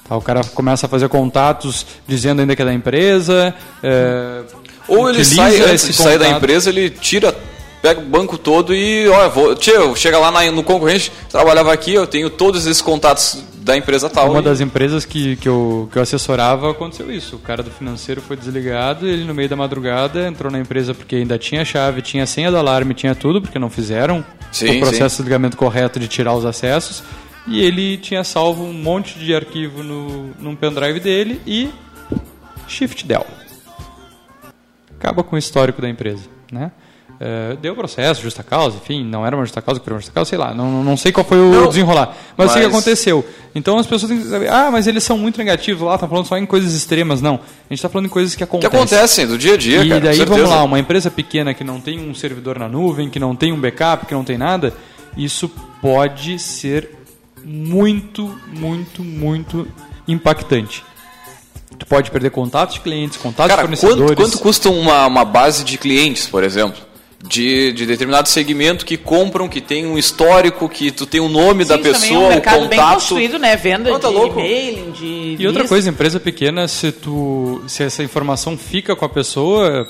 Tá? 0.07 0.15
O 0.15 0.21
cara 0.21 0.41
começa 0.53 0.85
a 0.85 0.89
fazer 0.89 1.07
contatos 1.09 1.85
dizendo 2.07 2.39
ainda 2.41 2.55
que 2.55 2.61
é 2.61 2.65
da 2.65 2.73
empresa. 2.73 3.53
é, 3.83 4.41
Ou 4.87 5.09
ele 5.09 5.23
sai, 5.25 5.59
antes 5.61 5.87
de 5.87 5.93
sair 5.93 6.17
da 6.17 6.29
empresa, 6.29 6.69
ele 6.69 6.89
tira, 6.89 7.35
pega 7.81 7.99
o 7.99 8.03
banco 8.05 8.37
todo 8.37 8.73
e, 8.73 9.07
ó, 9.09 9.27
vou, 9.29 9.55
tio, 9.55 9.95
chega 9.95 10.17
lá 10.17 10.31
na- 10.31 10.49
no 10.51 10.63
concorrente, 10.63 11.11
trabalhava 11.29 11.73
aqui, 11.73 11.93
eu 11.93 12.07
tenho 12.07 12.29
todos 12.29 12.65
esses 12.65 12.81
contatos 12.81 13.43
da 13.57 13.75
empresa 13.75 14.09
tal. 14.09 14.31
Uma 14.31 14.39
e- 14.39 14.43
das 14.43 14.61
empresas 14.61 15.03
que, 15.03 15.35
que, 15.35 15.49
eu, 15.49 15.89
que 15.91 15.97
eu 15.97 16.01
assessorava 16.01 16.71
aconteceu 16.71 17.11
isso. 17.11 17.35
O 17.35 17.39
cara 17.39 17.61
do 17.61 17.69
financeiro 17.69 18.21
foi 18.21 18.37
desligado, 18.37 19.05
ele 19.05 19.25
no 19.25 19.33
meio 19.33 19.49
da 19.49 19.57
madrugada 19.57 20.25
entrou 20.25 20.49
na 20.49 20.57
empresa 20.57 20.93
porque 20.93 21.17
ainda 21.17 21.37
tinha 21.37 21.65
chave, 21.65 22.01
tinha 22.01 22.25
senha 22.25 22.49
do 22.49 22.55
alarme, 22.57 22.93
tinha 22.93 23.13
tudo, 23.13 23.41
porque 23.41 23.59
não 23.59 23.69
fizeram 23.69 24.23
Sim, 24.53 24.77
o 24.77 24.79
processo 24.79 25.17
de 25.17 25.23
desligamento 25.23 25.57
correto 25.57 25.99
de 25.99 26.07
tirar 26.07 26.33
os 26.33 26.45
acessos. 26.45 27.03
E 27.47 27.61
ele 27.61 27.97
tinha 27.97 28.23
salvo 28.23 28.63
um 28.63 28.73
monte 28.73 29.17
de 29.17 29.33
arquivo 29.33 29.81
no, 29.81 30.31
num 30.39 30.55
pendrive 30.55 30.99
dele 30.99 31.41
e 31.47 31.69
Shift 32.67 33.05
Del. 33.05 33.25
Acaba 34.99 35.23
com 35.23 35.35
o 35.35 35.39
histórico 35.39 35.81
da 35.81 35.89
empresa, 35.89 36.23
né? 36.51 36.71
É, 37.19 37.55
deu 37.59 37.73
processo, 37.75 38.21
justa 38.21 38.43
causa, 38.43 38.77
enfim, 38.77 39.03
não 39.03 39.25
era 39.25 39.35
uma 39.35 39.43
justa 39.43 39.59
causa, 39.59 39.79
que 39.79 39.87
era 39.87 39.95
uma 39.95 39.99
justa 39.99 40.11
causa, 40.13 40.29
sei 40.29 40.37
lá, 40.37 40.53
não, 40.53 40.83
não 40.83 40.95
sei 40.95 41.11
qual 41.11 41.25
foi 41.25 41.37
o 41.39 41.51
Não, 41.51 41.67
desenrolar. 41.67 42.15
Mas, 42.37 42.51
sei 42.51 42.61
o 42.61 42.65
que 42.65 42.73
mas- 42.73 42.77
aconteceu. 42.83 43.25
Então 43.55 43.79
as 43.79 43.87
pessoas 43.87 44.11
têm 44.11 44.21
que 44.21 44.27
saber, 44.27 44.51
ah, 44.51 44.69
mas 44.71 44.85
eles 44.85 45.03
são 45.03 45.17
muito 45.17 45.37
negativos 45.37 45.81
lá, 45.81 45.97
tá 45.97 46.07
falando 46.07 46.27
só 46.27 46.37
em 46.37 46.45
coisas 46.45 46.73
extremas. 46.75 47.19
Não, 47.19 47.35
a 47.35 47.37
gente 47.69 47.73
está 47.79 47.89
falando 47.89 48.05
em 48.05 48.09
coisas 48.09 48.33
que 48.33 48.37
Que 48.39 48.43
acontecem. 48.43 48.77
acontecem 48.77 49.25
do 49.27 49.35
dia 49.37 49.55
a 49.55 49.57
dia, 49.57 49.83
E 49.83 49.89
cara, 49.89 50.01
daí, 50.01 50.25
vamos 50.25 50.47
lá, 50.49 50.61
uma 50.63 50.77
empresa 50.77 51.09
pequena 51.09 51.55
que 51.55 51.63
não 51.63 51.81
tem 51.81 51.99
um 51.99 52.13
servidor 52.13 52.59
na 52.59 52.69
nuvem, 52.69 53.09
que 53.09 53.19
não 53.19 53.35
tem 53.35 53.51
um 53.51 53.59
backup, 53.59 54.05
que 54.05 54.13
não 54.13 54.23
tem 54.23 54.37
nada, 54.37 54.71
isso 55.15 55.49
pode 55.81 56.37
ser 56.37 56.96
muito, 57.49 58.37
muito, 58.53 59.01
muito 59.03 59.65
impactante. 60.07 60.83
Tu 61.79 61.85
pode 61.85 62.11
perder 62.11 62.31
contatos 62.31 62.75
de 62.75 62.81
clientes, 62.81 63.17
contatos 63.17 63.55
Cara, 63.55 63.67
de 63.67 63.77
fornecedores. 63.77 64.15
quanto, 64.15 64.31
quanto 64.31 64.39
custa 64.39 64.69
uma, 64.69 65.05
uma 65.07 65.23
base 65.23 65.63
de 65.63 65.77
clientes, 65.77 66.27
por 66.27 66.43
exemplo? 66.43 66.85
De, 67.23 67.71
de 67.73 67.85
determinado 67.85 68.27
segmento 68.29 68.85
que 68.85 68.95
compram, 68.97 69.47
que 69.49 69.59
tem 69.61 69.85
um 69.87 69.97
histórico, 69.97 70.67
que 70.69 70.91
tu 70.91 71.05
tem 71.05 71.19
o 71.19 71.27
nome 71.29 71.65
da 71.65 71.75
Sim, 71.77 71.81
também 71.83 71.99
pessoa, 72.01 72.15
é 72.15 72.19
um 72.19 72.25
o 72.25 72.29
mercado 72.29 72.59
bem 72.67 72.69
contato. 72.79 72.93
construído, 72.95 73.39
né? 73.39 73.55
Venda 73.55 73.89
Não, 73.89 73.99
tá 73.99 74.07
de 74.09 74.13
louco. 74.13 74.39
e-mail, 74.39 74.91
de 74.91 75.35
E 75.39 75.47
outra 75.47 75.61
lista. 75.63 75.67
coisa, 75.73 75.89
empresa 75.89 76.19
pequena, 76.19 76.67
se 76.67 76.91
tu 76.91 77.61
se 77.67 77.83
essa 77.83 78.03
informação 78.03 78.57
fica 78.57 78.95
com 78.95 79.03
a 79.05 79.09
pessoa, 79.09 79.87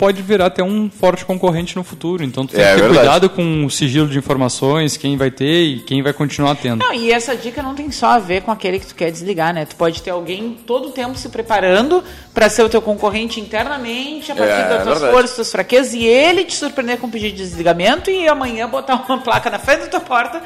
pode 0.00 0.22
virar 0.22 0.46
até 0.46 0.64
um 0.64 0.88
forte 0.90 1.26
concorrente 1.26 1.76
no 1.76 1.84
futuro. 1.84 2.24
Então 2.24 2.46
tu 2.46 2.54
tem 2.54 2.64
É, 2.64 2.68
que 2.70 2.74
ter 2.76 2.80
verdade. 2.88 2.98
cuidado 3.00 3.28
com 3.28 3.66
o 3.66 3.70
sigilo 3.70 4.08
de 4.08 4.16
informações, 4.16 4.96
quem 4.96 5.14
vai 5.18 5.30
ter 5.30 5.62
e 5.64 5.80
quem 5.80 6.02
vai 6.02 6.14
continuar 6.14 6.54
tendo. 6.54 6.82
Não, 6.82 6.94
e 6.94 7.12
essa 7.12 7.36
dica 7.36 7.62
não 7.62 7.74
tem 7.74 7.90
só 7.90 8.06
a 8.12 8.18
ver 8.18 8.40
com 8.40 8.50
aquele 8.50 8.78
que 8.80 8.86
tu 8.86 8.94
quer 8.94 9.10
desligar, 9.12 9.52
né? 9.52 9.66
Tu 9.66 9.76
pode 9.76 10.00
ter 10.00 10.08
alguém 10.10 10.56
todo 10.66 10.88
o 10.88 10.90
tempo 10.90 11.18
se 11.18 11.28
preparando 11.28 12.02
para 12.32 12.48
ser 12.48 12.62
o 12.62 12.68
teu 12.70 12.80
concorrente 12.80 13.38
internamente, 13.40 14.32
a 14.32 14.34
partir 14.34 14.52
É, 14.52 14.68
das 14.70 14.84
tuas 14.84 14.98
forças, 15.12 15.34
tuas 15.36 15.52
fraquezas, 15.52 15.92
e 15.92 16.04
ele 16.06 16.44
te 16.44 16.54
surpreender 16.54 16.96
com 16.96 17.06
um 17.06 17.10
pedido 17.10 17.36
de 17.36 17.42
desligamento 17.42 18.10
e 18.10 18.26
amanhã 18.26 18.66
botar 18.66 19.04
uma 19.06 19.18
placa 19.22 19.50
na 19.50 19.58
frente 19.58 19.80
da 19.80 19.86
tua 19.88 20.00
porta 20.00 20.40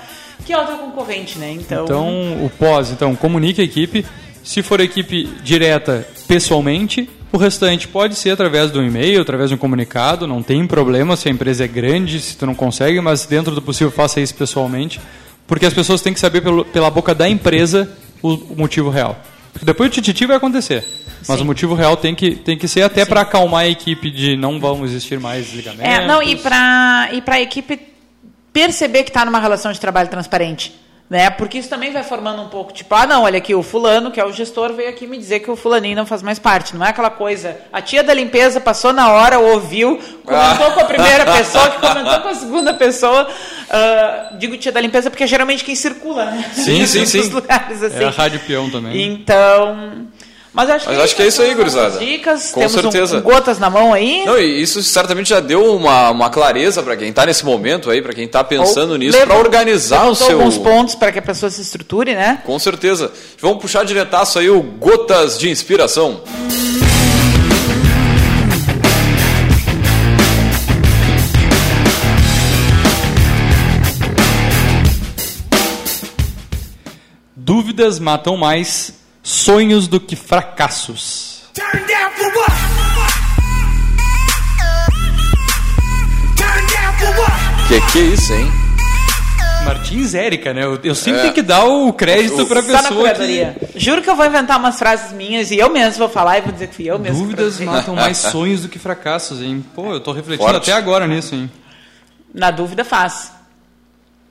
que 0.44 0.52
é 0.52 0.58
o 0.60 0.66
teu 0.66 0.76
concorrente, 0.78 1.38
né? 1.38 1.52
Então, 1.52 1.84
Então, 1.84 2.44
o 2.44 2.50
pós, 2.58 2.90
então, 2.90 3.14
comunique 3.14 3.60
a 3.60 3.64
equipe. 3.64 4.04
Se 4.42 4.62
for 4.62 4.80
equipe 4.80 5.24
direta 5.42 6.06
pessoalmente, 6.28 7.08
o 7.34 7.38
restante 7.38 7.88
pode 7.88 8.14
ser 8.14 8.30
através 8.30 8.70
do 8.70 8.80
e-mail, 8.82 9.20
através 9.20 9.48
de 9.50 9.56
um 9.56 9.58
comunicado, 9.58 10.24
não 10.26 10.40
tem 10.42 10.64
problema 10.66 11.16
se 11.16 11.28
a 11.28 11.32
empresa 11.32 11.64
é 11.64 11.68
grande, 11.68 12.20
se 12.20 12.36
tu 12.36 12.46
não 12.46 12.54
consegue, 12.54 13.00
mas 13.00 13.26
dentro 13.26 13.52
do 13.54 13.60
possível 13.60 13.90
faça 13.90 14.20
isso 14.20 14.34
pessoalmente, 14.36 15.00
porque 15.46 15.66
as 15.66 15.74
pessoas 15.74 16.00
têm 16.00 16.14
que 16.14 16.20
saber 16.20 16.40
pelo- 16.42 16.64
pela 16.64 16.88
boca 16.90 17.12
da 17.14 17.28
empresa 17.28 17.90
o, 18.22 18.34
o 18.34 18.56
motivo 18.56 18.88
real. 18.88 19.18
Porque 19.52 19.64
depois 19.66 19.88
o 19.90 19.92
tititi 19.92 20.26
vai 20.26 20.36
acontecer, 20.36 20.84
mas 21.28 21.40
o 21.40 21.44
motivo 21.44 21.74
real 21.74 21.96
tem 21.96 22.14
que, 22.14 22.36
tem 22.36 22.56
que 22.56 22.68
ser 22.68 22.82
até 22.82 23.04
para 23.04 23.20
acalmar 23.22 23.62
a 23.62 23.68
equipe 23.68 24.10
de 24.10 24.36
não 24.36 24.60
vão 24.60 24.84
existir 24.84 25.18
mais 25.18 25.46
desligamentos. 25.46 25.92
É, 25.92 26.06
não, 26.06 26.22
e 26.22 26.36
para 26.36 27.08
e 27.12 27.22
a 27.26 27.40
equipe 27.40 27.80
perceber 28.52 29.02
que 29.02 29.10
está 29.10 29.24
numa 29.24 29.40
relação 29.40 29.72
de 29.72 29.80
trabalho 29.80 30.08
transparente. 30.08 30.72
Né? 31.08 31.28
Porque 31.28 31.58
isso 31.58 31.68
também 31.68 31.92
vai 31.92 32.02
formando 32.02 32.40
um 32.40 32.48
pouco, 32.48 32.72
tipo, 32.72 32.94
ah, 32.94 33.06
não, 33.06 33.24
olha 33.24 33.36
aqui, 33.36 33.54
o 33.54 33.62
fulano, 33.62 34.10
que 34.10 34.18
é 34.18 34.24
o 34.24 34.32
gestor, 34.32 34.72
veio 34.72 34.88
aqui 34.88 35.06
me 35.06 35.18
dizer 35.18 35.40
que 35.40 35.50
o 35.50 35.56
fulaninho 35.56 35.96
não 35.96 36.06
faz 36.06 36.22
mais 36.22 36.38
parte. 36.38 36.74
Não 36.74 36.84
é 36.84 36.88
aquela 36.88 37.10
coisa, 37.10 37.58
a 37.70 37.82
tia 37.82 38.02
da 38.02 38.14
limpeza 38.14 38.58
passou 38.58 38.90
na 38.90 39.12
hora, 39.12 39.38
ouviu, 39.38 40.00
comentou 40.24 40.72
com 40.72 40.80
a 40.80 40.84
primeira 40.84 41.26
pessoa, 41.26 41.70
que 41.70 41.80
comentou 41.86 42.20
com 42.20 42.28
a 42.28 42.34
segunda 42.34 42.74
pessoa. 42.74 43.28
ah, 43.70 44.30
digo 44.38 44.56
tia 44.56 44.72
da 44.72 44.80
limpeza 44.80 45.10
porque 45.10 45.24
é 45.24 45.26
geralmente 45.26 45.62
quem 45.62 45.74
circula, 45.74 46.24
né? 46.24 46.50
Sim, 46.54 46.86
sim, 46.88 47.04
sim. 47.04 47.20
lugares, 47.28 47.82
assim. 47.82 48.02
É 48.02 48.06
a 48.06 48.10
rádio 48.10 48.40
peão 48.40 48.70
também. 48.70 49.02
Então... 49.02 50.08
Mas 50.54 50.70
acho 50.70 50.86
Mas 50.86 50.96
que, 50.96 51.02
acho 51.02 51.16
que 51.16 51.22
é 51.22 51.26
isso 51.26 51.42
aí, 51.42 51.52
gurizada. 51.52 51.98
Dicas, 51.98 52.52
Com 52.52 52.60
temos 52.60 52.76
um- 52.76 52.80
certeza. 52.82 53.16
um 53.18 53.22
gotas 53.22 53.58
na 53.58 53.68
mão 53.68 53.92
aí. 53.92 54.24
Não, 54.24 54.38
e 54.38 54.62
isso 54.62 54.80
certamente 54.84 55.28
já 55.30 55.40
deu 55.40 55.74
uma, 55.74 56.10
uma 56.10 56.30
clareza 56.30 56.80
para 56.80 56.96
quem 56.96 57.08
está 57.08 57.26
nesse 57.26 57.44
momento 57.44 57.90
aí, 57.90 58.00
para 58.00 58.14
quem 58.14 58.24
está 58.24 58.44
pensando 58.44 58.92
Ou 58.92 58.98
nisso, 58.98 59.18
para 59.18 59.36
organizar 59.36 60.06
o 60.08 60.14
seu. 60.14 60.38
alguns 60.38 60.56
pontos 60.56 60.94
para 60.94 61.10
que 61.10 61.18
a 61.18 61.22
pessoa 61.22 61.50
se 61.50 61.60
estruture, 61.60 62.14
né? 62.14 62.40
Com 62.46 62.56
certeza. 62.60 63.10
Vamos 63.40 63.58
puxar 63.60 63.84
diretaço 63.84 64.38
aí 64.38 64.48
o 64.48 64.62
Gotas 64.62 65.36
de 65.40 65.50
Inspiração. 65.50 66.22
Dúvidas 77.36 77.98
matam 77.98 78.36
mais 78.36 78.92
sonhos 79.24 79.88
do 79.88 79.98
que 79.98 80.14
fracassos. 80.14 81.42
Que 87.68 87.80
que 87.92 87.98
é 87.98 88.02
isso, 88.02 88.32
hein? 88.34 88.52
Martins 89.64 90.14
Érica, 90.14 90.52
né? 90.52 90.62
Eu, 90.64 90.78
eu 90.84 90.94
sempre 90.94 91.20
É. 91.20 91.22
tenho 91.22 91.34
que 91.34 91.40
dar 91.42 91.64
o 91.64 91.90
crédito 91.94 92.46
pra 92.46 92.60
Só 92.62 92.68
na 92.72 92.82
pessoa 92.82 93.10
que... 93.14 93.78
Juro 93.80 94.02
que 94.02 94.10
eu 94.10 94.14
vou 94.14 94.26
inventar 94.26 94.58
umas 94.58 94.78
frases 94.78 95.12
minhas 95.12 95.50
e 95.50 95.56
eu 95.58 95.70
mesmo 95.70 95.98
vou 96.00 96.08
falar 96.10 96.38
e 96.38 96.42
vou 96.42 96.52
dizer 96.52 96.66
que 96.68 96.74
fui 96.76 96.84
eu 96.84 96.98
mesmo. 96.98 97.20
Dúvidas 97.22 97.58
matam 97.60 97.94
mais 97.94 98.18
sonhos 98.30 98.60
do 98.60 98.68
que 98.68 98.78
fracassos, 98.78 99.40
hein? 99.40 99.64
Pô, 99.74 99.92
eu 99.94 100.00
tô 100.00 100.12
refletindo 100.12 100.46
Forte. 100.50 100.70
até 100.70 100.78
agora 100.78 101.06
nisso, 101.06 101.34
hein? 101.34 101.50
Na 102.34 102.50
dúvida 102.50 102.84
faz. 102.84 103.32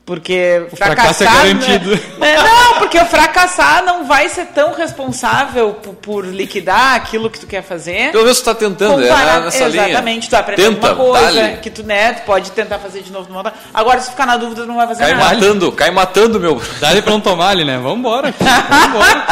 Porque 0.05 0.67
O 0.69 0.75
fracasso 0.75 1.23
é 1.23 1.27
fracassar. 1.27 1.45
garantido. 1.47 1.91
né? 2.19 2.35
Não, 2.35 2.73
porque 2.79 2.97
o 2.97 3.05
fracassar 3.05 3.85
não 3.85 4.05
vai 4.05 4.27
ser 4.27 4.47
tão 4.47 4.73
responsável 4.73 5.75
por, 5.75 5.93
por 5.93 6.25
liquidar 6.25 6.95
aquilo 6.95 7.29
que 7.29 7.39
tu 7.39 7.47
quer 7.47 7.63
fazer. 7.63 8.11
Pelo 8.11 8.23
menos 8.23 8.41
tu 8.41 8.43
tá 8.43 8.53
tentando, 8.53 9.01
é 9.01 9.07
Comparar- 9.07 9.39
né, 9.39 9.45
nessa 9.45 9.67
linha. 9.69 9.87
Exatamente, 9.87 10.29
tu 10.29 10.35
aprendeu 10.35 10.73
Tenta, 10.73 10.89
alguma 10.89 11.19
coisa 11.19 11.41
dale. 11.41 11.57
que 11.57 11.69
tu, 11.69 11.83
né, 11.83 12.13
tu 12.13 12.23
pode 12.25 12.51
tentar 12.51 12.79
fazer 12.79 13.01
de 13.01 13.13
novo. 13.13 13.31
numa. 13.31 13.53
Agora, 13.73 14.01
se 14.01 14.09
ficar 14.09 14.25
na 14.25 14.35
dúvida, 14.35 14.63
tu 14.63 14.67
não 14.67 14.75
vai 14.75 14.87
fazer 14.87 15.03
Cai 15.05 15.13
nada. 15.13 15.35
matando, 15.35 15.71
cai 15.71 15.89
matando, 15.91 16.37
meu. 16.37 16.61
Dá-lhe 16.81 17.01
pra 17.01 17.11
não 17.13 17.21
tomar 17.21 17.51
ali, 17.51 17.63
né? 17.63 17.77
Vambora. 17.77 18.33
Vambora. 18.37 19.25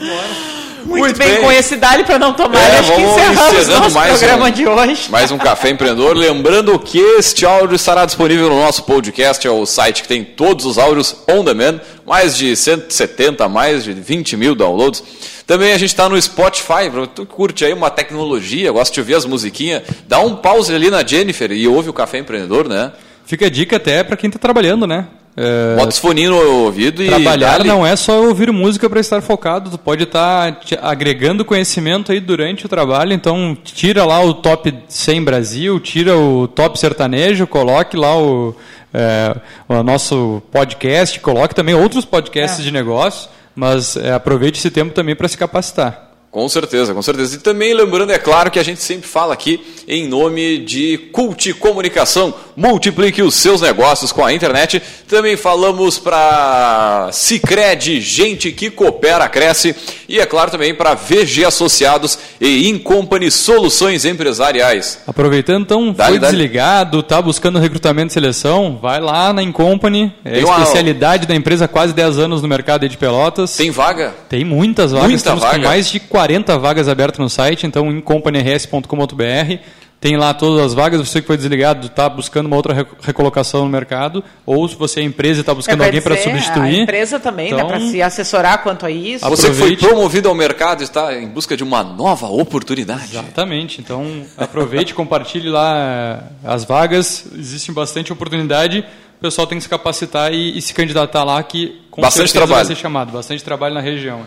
Muito, 0.88 1.00
Muito 1.04 1.18
bem, 1.18 1.28
bem. 1.32 1.40
com 1.42 1.52
esse 1.52 1.76
dali 1.76 2.02
para 2.02 2.18
não 2.18 2.32
tomar, 2.32 2.58
É, 2.58 2.78
acho 2.78 2.94
que 2.94 3.00
encerramos 3.02 3.68
nosso 3.68 3.94
mais 3.94 4.18
programa 4.18 4.46
um- 4.46 4.50
de 4.50 4.66
hoje. 4.66 5.10
Mais 5.10 5.30
um 5.30 5.36
Café 5.36 5.68
Empreendedor. 5.70 6.16
Lembrando 6.16 6.78
que 6.78 6.98
este 6.98 7.44
áudio 7.44 7.76
estará 7.76 8.06
disponível 8.06 8.48
no 8.48 8.58
nosso 8.58 8.82
podcast, 8.84 9.46
é 9.46 9.50
o 9.50 9.66
site 9.66 10.00
que 10.02 10.08
tem 10.08 10.24
todos 10.24 10.64
os 10.64 10.78
áudios 10.78 11.14
on 11.28 11.44
demand, 11.44 11.78
mais 12.06 12.34
de 12.36 12.56
170, 12.56 13.48
mais 13.48 13.84
de 13.84 13.92
20 13.92 14.34
mil 14.36 14.54
downloads. 14.54 15.04
Também 15.46 15.72
a 15.72 15.78
gente 15.78 15.90
está 15.90 16.08
no 16.08 16.20
Spotify, 16.20 16.90
tu 17.14 17.26
curte 17.26 17.64
aí 17.66 17.72
uma 17.72 17.90
tecnologia, 17.90 18.72
gosta 18.72 18.92
de 18.94 19.00
ouvir 19.00 19.14
as 19.14 19.24
musiquinhas, 19.26 19.82
dá 20.06 20.20
um 20.20 20.36
pause 20.36 20.74
ali 20.74 20.90
na 20.90 21.04
Jennifer 21.06 21.52
e 21.52 21.68
ouve 21.68 21.90
o 21.90 21.92
Café 21.92 22.18
Empreendedor, 22.18 22.66
né? 22.68 22.92
Fica 23.26 23.46
a 23.46 23.50
dica 23.50 23.76
até 23.76 24.02
para 24.02 24.16
quem 24.16 24.28
está 24.28 24.38
trabalhando, 24.38 24.86
né? 24.86 25.06
É, 25.40 25.76
Bota 25.76 25.90
os 25.90 25.98
foninhos 25.98 26.34
no 26.34 26.64
ouvido 26.64 27.00
e. 27.00 27.06
Trabalhar 27.06 27.62
não 27.64 27.86
é 27.86 27.94
só 27.94 28.20
ouvir 28.24 28.50
música 28.50 28.90
para 28.90 28.98
estar 28.98 29.20
focado, 29.22 29.70
tu 29.70 29.78
pode 29.78 30.02
estar 30.02 30.58
te 30.58 30.76
agregando 30.82 31.44
conhecimento 31.44 32.10
aí 32.10 32.18
durante 32.18 32.66
o 32.66 32.68
trabalho, 32.68 33.12
então 33.12 33.56
tira 33.62 34.04
lá 34.04 34.20
o 34.20 34.34
top 34.34 34.74
100 34.88 35.22
Brasil, 35.22 35.78
tira 35.78 36.16
o 36.16 36.48
top 36.48 36.76
sertanejo, 36.76 37.46
coloque 37.46 37.96
lá 37.96 38.18
o, 38.18 38.52
é, 38.92 39.36
o 39.68 39.80
nosso 39.84 40.42
podcast, 40.50 41.20
coloque 41.20 41.54
também 41.54 41.74
outros 41.74 42.04
podcasts 42.04 42.58
É. 42.58 42.62
de 42.62 42.72
negócio, 42.72 43.30
mas 43.54 43.96
é, 43.96 44.12
aproveite 44.12 44.58
esse 44.58 44.70
tempo 44.72 44.92
também 44.92 45.14
para 45.14 45.28
se 45.28 45.38
capacitar. 45.38 46.07
Com 46.30 46.46
certeza, 46.46 46.92
com 46.92 47.00
certeza. 47.00 47.36
E 47.36 47.38
também 47.38 47.72
lembrando, 47.72 48.12
é 48.12 48.18
claro, 48.18 48.50
que 48.50 48.58
a 48.58 48.62
gente 48.62 48.80
sempre 48.82 49.08
fala 49.08 49.32
aqui 49.32 49.60
em 49.88 50.06
nome 50.06 50.58
de 50.58 50.98
Cult 51.10 51.54
Comunicação. 51.54 52.34
Multiplique 52.54 53.22
os 53.22 53.34
seus 53.34 53.62
negócios 53.62 54.12
com 54.12 54.22
a 54.24 54.32
internet. 54.32 54.80
Também 55.08 55.36
falamos 55.38 55.98
para 55.98 57.08
Cicred, 57.12 57.98
gente 58.02 58.52
que 58.52 58.70
coopera, 58.70 59.26
cresce. 59.28 59.74
E 60.06 60.20
é 60.20 60.26
claro 60.26 60.50
também 60.50 60.74
para 60.74 60.94
VG 60.94 61.46
Associados 61.46 62.18
e 62.40 62.68
Incompany 62.68 63.30
Soluções 63.30 64.04
Empresariais. 64.04 65.00
Aproveitando, 65.06 65.62
então, 65.62 65.92
Dale, 65.92 66.10
foi 66.12 66.18
dale. 66.20 66.32
desligado, 66.36 67.02
tá 67.02 67.22
buscando 67.22 67.58
recrutamento 67.58 68.10
e 68.10 68.14
seleção, 68.14 68.78
vai 68.80 69.00
lá 69.00 69.32
na 69.32 69.42
Incompany, 69.42 70.12
é 70.24 70.44
uma- 70.44 70.58
especialidade 70.58 71.26
da 71.26 71.34
empresa 71.34 71.66
quase 71.66 71.94
10 71.94 72.18
anos 72.18 72.42
no 72.42 72.48
mercado 72.48 72.86
de 72.88 72.96
Pelotas. 72.98 73.56
Tem 73.56 73.70
vaga? 73.70 74.14
Tem 74.28 74.44
muitas 74.44 74.92
vagas, 74.92 75.08
Muita 75.08 75.16
estamos 75.16 75.42
vaga. 75.42 75.58
com 75.58 75.64
mais 75.64 75.90
de 75.90 75.98
40 76.00 76.17
vagas 76.60 76.88
abertas 76.88 77.18
no 77.18 77.28
site, 77.30 77.66
então 77.66 77.90
em 77.90 78.00
companyrs.com.br 78.00 79.58
tem 80.00 80.16
lá 80.16 80.32
todas 80.32 80.64
as 80.64 80.74
vagas, 80.74 81.00
você 81.00 81.20
que 81.20 81.26
foi 81.26 81.36
desligado 81.36 81.88
está 81.88 82.08
buscando 82.08 82.46
uma 82.46 82.54
outra 82.54 82.72
re- 82.72 82.86
recolocação 83.02 83.64
no 83.64 83.68
mercado, 83.68 84.22
ou 84.46 84.68
se 84.68 84.76
você 84.76 85.00
é 85.00 85.02
empresa 85.02 85.38
e 85.38 85.42
está 85.42 85.52
buscando 85.52 85.82
É, 85.82 85.86
alguém 85.86 86.00
para 86.00 86.16
substituir. 86.16 86.76
A 86.78 86.82
empresa 86.84 87.18
também, 87.18 87.46
Então, 87.48 87.66
né, 87.66 87.78
para 87.78 87.80
se 87.80 88.00
assessorar 88.00 88.62
quanto 88.62 88.86
a 88.86 88.90
isso. 88.92 89.26
a- 89.26 89.28
Você 89.28 89.48
que 89.48 89.54
foi 89.56 89.76
promovido 89.76 90.28
ao 90.28 90.36
mercado 90.36 90.82
e 90.82 90.84
está 90.84 91.12
em 91.16 91.26
busca 91.26 91.56
de 91.56 91.64
uma 91.64 91.82
nova 91.82 92.28
oportunidade. 92.28 93.06
Exatamente, 93.10 93.80
então 93.80 94.22
aproveite, 94.36 94.94
compartilhe 94.94 95.48
lá 95.48 95.76
eh, 95.76 96.20
as 96.44 96.64
vagas, 96.64 97.26
existe 97.36 97.72
bastante 97.72 98.12
oportunidade, 98.12 98.84
o 99.18 99.20
pessoal 99.20 99.48
tem 99.48 99.58
que 99.58 99.64
se 99.64 99.68
capacitar 99.68 100.32
e, 100.32 100.56
e 100.56 100.62
se 100.62 100.72
candidatar 100.72 101.24
lá 101.24 101.42
que 101.42 101.76
com 101.90 102.00
Bastante 102.02 102.28
certeza 102.30 102.46
trabalho. 102.46 102.66
vai 102.68 102.76
ser 102.76 102.80
chamado, 102.80 103.10
bastante 103.10 103.42
trabalho 103.42 103.74
na 103.74 103.80
região. 103.80 104.20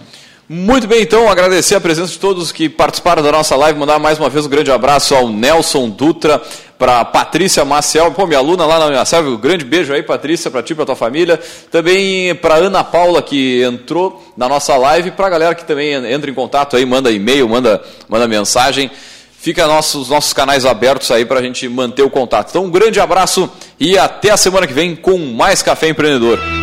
Muito 0.54 0.86
bem, 0.86 1.02
então, 1.02 1.30
agradecer 1.30 1.76
a 1.76 1.80
presença 1.80 2.12
de 2.12 2.20
todos 2.20 2.52
que 2.52 2.68
participaram 2.68 3.24
da 3.24 3.32
nossa 3.32 3.56
live, 3.56 3.80
mandar 3.80 3.98
mais 4.00 4.20
uma 4.20 4.30
vez 4.30 4.46
um 4.46 4.50
grande 4.50 4.70
abraço 4.70 5.16
ao 5.16 5.30
Nelson 5.30 5.88
Dutra, 5.88 6.42
para 6.78 7.06
Patrícia 7.06 7.64
Maciel, 7.64 8.12
pô, 8.12 8.28
minha 8.28 8.40
aluna 8.40 8.66
lá 8.66 8.90
na 8.90 9.06
selva, 9.06 9.30
um 9.30 9.38
grande 9.38 9.64
beijo 9.64 9.94
aí, 9.94 10.04
Patrícia, 10.04 10.52
para 10.52 10.62
ti, 10.62 10.76
para 10.76 10.86
tua 10.86 10.96
família, 10.98 11.40
também 11.72 12.36
para 12.36 12.56
Ana 12.56 12.84
Paula, 12.84 13.22
que 13.22 13.64
entrou 13.64 14.22
na 14.36 14.50
nossa 14.50 14.76
live, 14.76 15.12
para 15.12 15.28
a 15.28 15.30
galera 15.30 15.56
que 15.56 15.64
também 15.64 15.94
entra 15.94 16.30
em 16.30 16.34
contato 16.34 16.76
aí, 16.76 16.86
manda 16.86 17.10
e-mail, 17.10 17.48
manda, 17.48 17.82
manda 18.10 18.28
mensagem, 18.28 18.92
fica 19.40 19.66
nossos, 19.66 20.10
nossos 20.10 20.34
canais 20.34 20.66
abertos 20.66 21.12
aí 21.12 21.24
para 21.24 21.40
a 21.40 21.42
gente 21.42 21.66
manter 21.70 22.04
o 22.04 22.10
contato. 22.10 22.50
Então, 22.50 22.66
um 22.66 22.70
grande 22.70 23.00
abraço 23.00 23.50
e 23.80 23.98
até 23.98 24.32
a 24.32 24.36
semana 24.36 24.68
que 24.68 24.74
vem 24.74 24.98
com 24.98 25.18
mais 25.18 25.64
Café 25.64 25.88
Empreendedor. 25.88 26.61